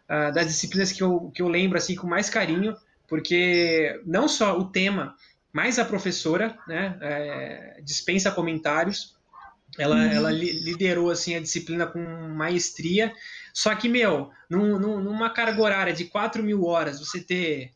[0.08, 2.74] uh, das disciplinas que eu, que eu lembro assim com mais carinho,
[3.06, 5.14] porque não só o tema,
[5.52, 9.16] mas a professora né, é, dispensa comentários.
[9.78, 10.10] Ela, uhum.
[10.10, 12.00] ela liderou assim a disciplina com
[12.36, 13.14] maestria.
[13.54, 17.72] Só que, meu, num, numa carga horária de 4 mil horas, você ter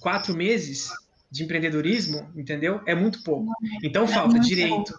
[0.00, 0.90] quatro meses
[1.30, 2.80] de empreendedorismo, entendeu?
[2.86, 3.52] É muito pouco.
[3.82, 4.94] Então falta direito,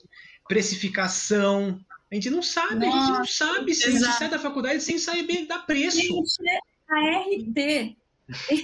[0.47, 1.79] precificação,
[2.11, 4.81] a gente não sabe, Nossa, a gente não sabe se a gente sai da faculdade
[4.81, 5.97] sem saber dar preço.
[5.97, 6.59] Gente, é
[6.89, 7.97] a RT.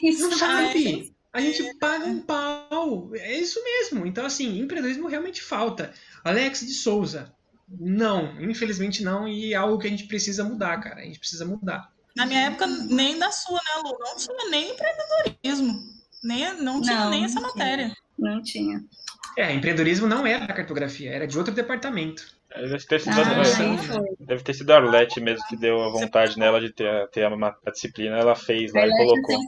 [0.04, 1.14] Isso não sabe.
[1.34, 3.10] A gente paga um pau.
[3.16, 4.06] É isso mesmo.
[4.06, 5.94] Então, assim, empreendedorismo realmente falta.
[6.24, 7.34] Alex de Souza.
[7.68, 9.28] Não, infelizmente não.
[9.28, 11.02] E é algo que a gente precisa mudar, cara.
[11.02, 11.92] A gente precisa mudar.
[12.16, 13.98] Na minha época, nem da sua, né, Lu?
[14.00, 15.80] Não tinha nem empreendedorismo.
[16.24, 17.92] Nem, não tinha não, nem essa matéria.
[18.18, 18.84] Não tinha.
[19.38, 22.24] É, empreendedorismo não era da cartografia, era de outro departamento.
[22.56, 26.62] Deve ter sido, ah, deve ter sido a Arlete mesmo que deu a vontade nela
[26.62, 28.18] de ter, ter a, a disciplina.
[28.18, 29.40] Ela fez lá e colocou.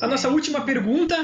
[0.00, 1.14] A nossa última pergunta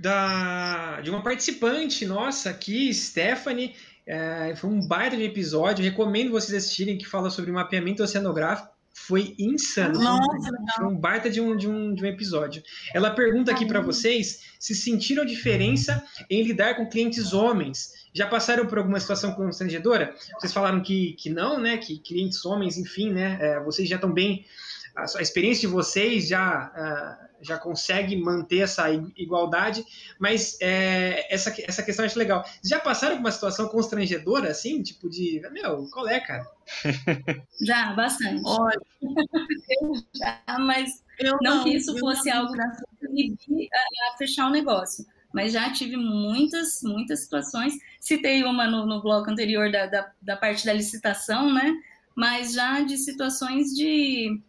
[0.00, 3.74] da, de uma participante nossa aqui, Stephanie.
[4.06, 5.84] É, foi um baita de episódio.
[5.84, 8.72] Recomendo vocês assistirem que fala sobre mapeamento oceanográfico.
[8.92, 10.00] Foi insano.
[10.00, 12.62] Nossa, foi um baita de um, de um, de um episódio.
[12.94, 18.64] Ela pergunta aqui para vocês se sentiram diferença em lidar com clientes homens já passaram
[18.64, 20.14] por alguma situação constrangedora?
[20.38, 21.76] Vocês falaram que, que não, né?
[21.76, 23.38] Que clientes homens, enfim, né?
[23.40, 24.46] É, vocês já estão bem.
[24.94, 29.84] A, a, experiência de vocês já, uh, já consegue manter essa igualdade,
[30.18, 32.44] mas é, essa, essa questão eu acho legal.
[32.62, 34.82] Já passaram por uma situação constrangedora, assim?
[34.82, 35.42] Tipo de.
[35.50, 36.46] Meu, qual é, cara?
[37.60, 38.42] Já, bastante.
[38.44, 38.80] Olha.
[40.14, 42.38] já, mas eu não, não que isso fosse não.
[42.38, 42.54] algo
[42.98, 43.08] que
[43.52, 45.04] me a, a fechar o negócio
[45.34, 47.74] mas já tive muitas, muitas situações.
[47.98, 51.74] Citei uma no, no bloco anterior da, da, da, parte da licitação, né?
[52.14, 54.40] Mas já de situações de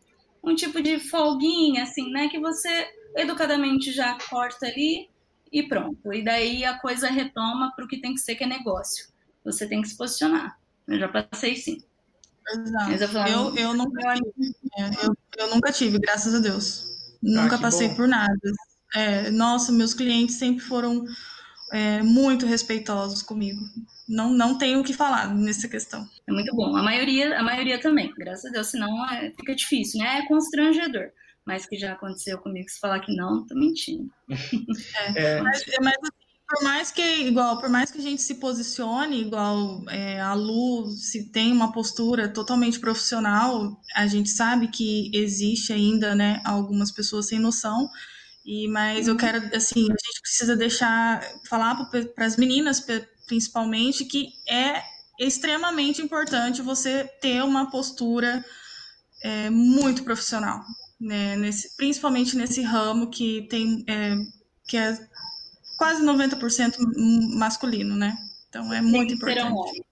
[0.46, 2.30] um tipo de folguinha, assim, né?
[2.30, 5.10] Que você educadamente já corta ali
[5.52, 6.14] e pronto.
[6.14, 9.08] E daí a coisa retoma para o que tem que ser, que é negócio.
[9.44, 10.58] Você tem que se posicionar.
[10.88, 11.78] Eu já passei sim.
[12.48, 12.92] Exato.
[12.92, 16.86] Mas eu, falava, eu, eu, nunca tive, é, eu, eu nunca tive, graças a Deus.
[17.22, 17.96] Nunca ah, passei bom.
[17.96, 18.38] por nada.
[18.94, 21.06] É, nossa, meus clientes sempre foram
[21.74, 23.60] é, muito respeitosos comigo.
[24.08, 26.08] Não, não tenho o que falar nessa questão.
[26.28, 26.76] É muito bom.
[26.76, 30.20] A maioria, a maioria também, graças a Deus, senão é, fica difícil, né?
[30.20, 31.10] É constrangedor.
[31.46, 34.10] Mas que já aconteceu comigo, se falar que não, tô mentindo.
[35.16, 39.22] É, mas, mas assim, por mais que igual, por mais que a gente se posicione
[39.22, 45.74] igual é, a Lu, se tem uma postura totalmente profissional, a gente sabe que existe
[45.74, 47.90] ainda, né, algumas pessoas sem noção
[48.46, 49.20] e, mas eu uhum.
[49.20, 51.20] quero, assim, a gente precisa deixar,
[51.50, 52.80] falar para as meninas,
[53.26, 54.82] principalmente, que é
[55.20, 58.44] extremamente importante você ter uma postura
[59.24, 60.62] é, muito profissional,
[61.00, 61.36] né?
[61.38, 64.16] nesse, principalmente nesse ramo que tem é,
[64.68, 64.98] que é
[65.78, 66.78] quase 90%
[67.38, 68.16] masculino, né?
[68.50, 69.84] Então é muito importante.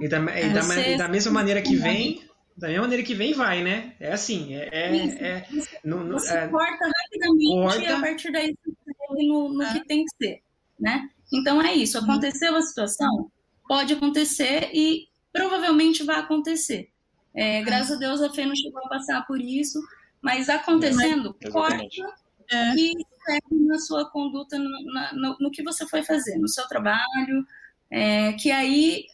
[0.00, 0.94] E da, e, da, você...
[0.94, 2.22] e da, mesma maneira que vem,
[2.56, 3.94] da mesma maneira que vem, vai, né?
[4.00, 4.68] É assim, é.
[4.72, 5.48] é, é
[5.84, 7.82] no, no, você é, corta rapidamente corta...
[7.82, 10.42] e a partir daí você no, no que tem que ser,
[10.78, 11.08] né?
[11.32, 11.98] Então é isso.
[11.98, 13.30] Aconteceu a situação,
[13.66, 16.90] pode acontecer e provavelmente vai acontecer.
[17.34, 19.80] É, graças a Deus a Fê não chegou a passar por isso,
[20.22, 21.82] mas acontecendo, corta
[22.50, 22.74] é.
[22.76, 22.92] e
[23.24, 27.46] segue na sua conduta, no, na, no, no, que você foi fazer, no seu trabalho,
[27.90, 29.06] é, que aí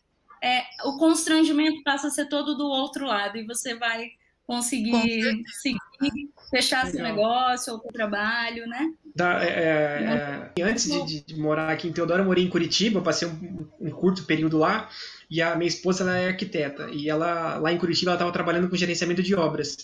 [0.43, 4.11] é, o constrangimento passa a ser todo do outro lado e você vai
[4.47, 6.93] conseguir seguir, fechar Legal.
[6.93, 8.93] seu negócio ou seu trabalho, né?
[9.15, 13.29] Da, é, é, antes de, de, morar aqui em Teodoro, eu morei em Curitiba, passei
[13.29, 14.89] um, um, curto período lá,
[15.31, 18.69] e a minha esposa ela é arquiteta, e ela lá em Curitiba ela estava trabalhando
[18.69, 19.77] com gerenciamento de obras.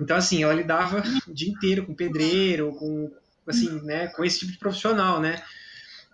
[0.00, 3.12] Então, assim, ela lidava o dia inteiro com pedreiro, com,
[3.46, 5.42] assim, né, com esse tipo de profissional, né?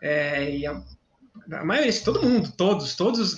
[0.03, 0.83] É, e a,
[1.53, 3.37] a maioria, todo mundo, todos, todos,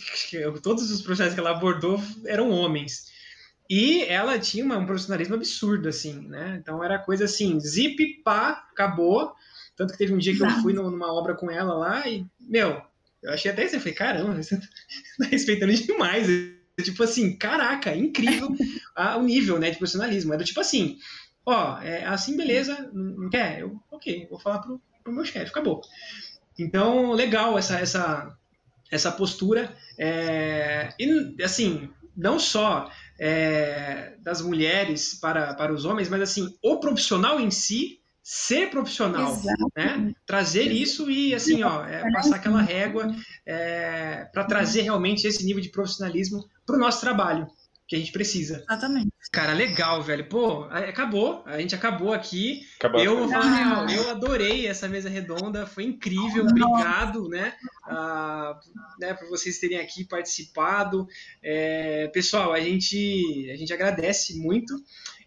[0.63, 3.18] todos os processos que ela abordou eram homens.
[3.69, 6.59] E ela tinha uma, um profissionalismo absurdo, assim, né?
[6.61, 9.33] Então era coisa assim, zip, pá, acabou.
[9.77, 12.81] Tanto que teve um dia que eu fui numa obra com ela lá e, meu,
[13.23, 14.57] eu achei até isso, eu falei, caramba, você
[15.19, 16.27] tá respeitando demais.
[16.83, 18.49] Tipo assim, caraca, incrível
[19.19, 20.33] o nível, né, de profissionalismo.
[20.33, 20.99] Era tipo assim,
[21.45, 23.61] ó, é assim, beleza, não quer?
[23.61, 25.83] Eu, ok, vou falar pro, pro meu chefe, acabou.
[26.59, 28.37] Então, legal essa, essa,
[28.91, 29.77] essa postura.
[29.99, 36.79] É, e, assim, não só é, das mulheres para, para os homens, mas assim, o
[36.79, 39.73] profissional em si ser profissional, Exato.
[39.75, 40.13] né?
[40.27, 43.11] Trazer isso e assim, ó, é, passar aquela régua
[43.47, 47.49] é, para trazer realmente esse nível de profissionalismo para o nosso trabalho
[47.89, 48.63] que a gente precisa.
[48.69, 49.09] Exatamente.
[49.33, 50.29] Cara, legal, velho.
[50.29, 51.43] Pô, acabou.
[51.47, 52.61] A gente acabou aqui.
[52.79, 53.01] Acabou.
[53.01, 56.45] Eu vou falar real, eu adorei essa mesa redonda, foi incrível.
[56.45, 57.55] Obrigado, né?
[57.85, 58.61] Ah,
[59.01, 61.09] né por vocês terem aqui participado.
[61.43, 64.75] É, pessoal, a gente, a gente agradece muito.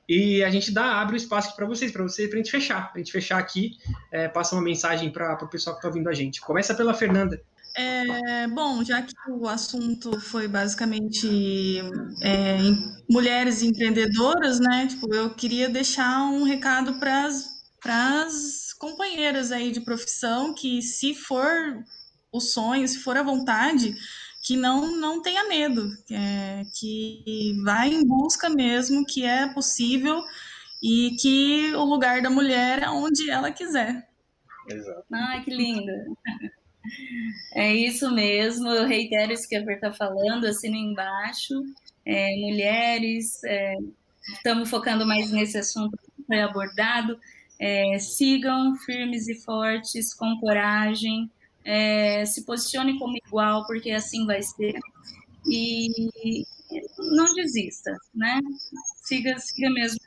[0.07, 2.91] E a gente dá, abre o espaço para vocês, para vocês, para a gente fechar.
[2.91, 3.77] Para a gente fechar aqui,
[4.11, 6.41] é, passa uma mensagem para o pessoal que está ouvindo a gente.
[6.41, 7.41] Começa pela Fernanda.
[7.75, 11.79] É, bom, já que o assunto foi basicamente
[12.21, 12.57] é,
[13.09, 14.87] mulheres empreendedoras, né?
[14.87, 17.27] Tipo, eu queria deixar um recado para
[18.23, 21.83] as companheiras aí de profissão que, se for
[22.31, 23.95] o sonho, se for a vontade,
[24.43, 30.21] que não, não tenha medo, é, que vai em busca mesmo, que é possível
[30.81, 34.09] e que o lugar da mulher é onde ela quiser.
[34.67, 35.05] Exato.
[35.11, 35.93] Ai, que linda.
[37.53, 41.53] É isso mesmo, eu reitero isso que a Fer está falando, assino embaixo.
[42.05, 43.75] É, mulheres, é,
[44.33, 47.19] estamos focando mais nesse assunto que foi abordado.
[47.59, 51.29] É, sigam firmes e fortes, com coragem,
[51.63, 54.79] é, se posicione como igual, porque assim vai ser.
[55.47, 56.45] E
[56.97, 58.39] não desista, né?
[59.03, 59.99] Siga, siga mesmo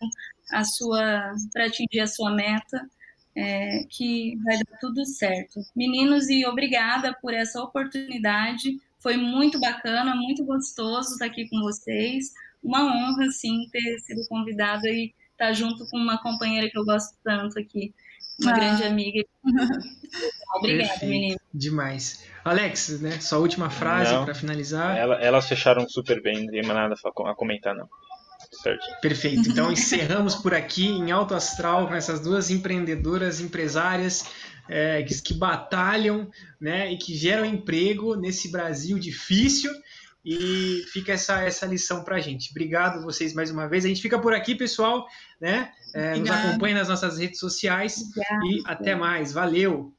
[0.51, 2.89] a sua para atingir a sua meta
[3.37, 5.61] é, que vai dar tudo certo.
[5.75, 8.81] Meninos, e obrigada por essa oportunidade.
[9.01, 12.33] Foi muito bacana, muito gostoso estar aqui com vocês.
[12.63, 17.15] Uma honra, sim, ter sido convidada e estar junto com uma companheira que eu gosto
[17.23, 17.93] tanto aqui,
[18.41, 18.55] uma ah.
[18.55, 19.25] grande amiga.
[20.57, 21.39] Obrigada, menino.
[21.53, 22.25] Demais.
[22.45, 23.21] Alex, né?
[23.21, 24.97] Sua última frase para finalizar.
[24.97, 27.89] Ela, elas fecharam super bem, não tem nada a comentar, não.
[28.63, 29.01] Certo.
[29.01, 29.49] Perfeito.
[29.49, 34.25] Então encerramos por aqui em alto astral com essas duas empreendedoras, empresárias
[34.69, 39.73] é, que, que, batalham né, e que geram emprego nesse Brasil difícil.
[40.25, 42.51] E fica essa, essa lição para a gente.
[42.51, 43.85] Obrigado vocês mais uma vez.
[43.85, 45.07] A gente fica por aqui, pessoal.
[45.39, 45.71] Né?
[45.95, 47.99] É, nos acompanhe nas nossas redes sociais.
[47.99, 48.47] Obrigada.
[48.47, 49.33] E até mais.
[49.33, 49.94] Valeu!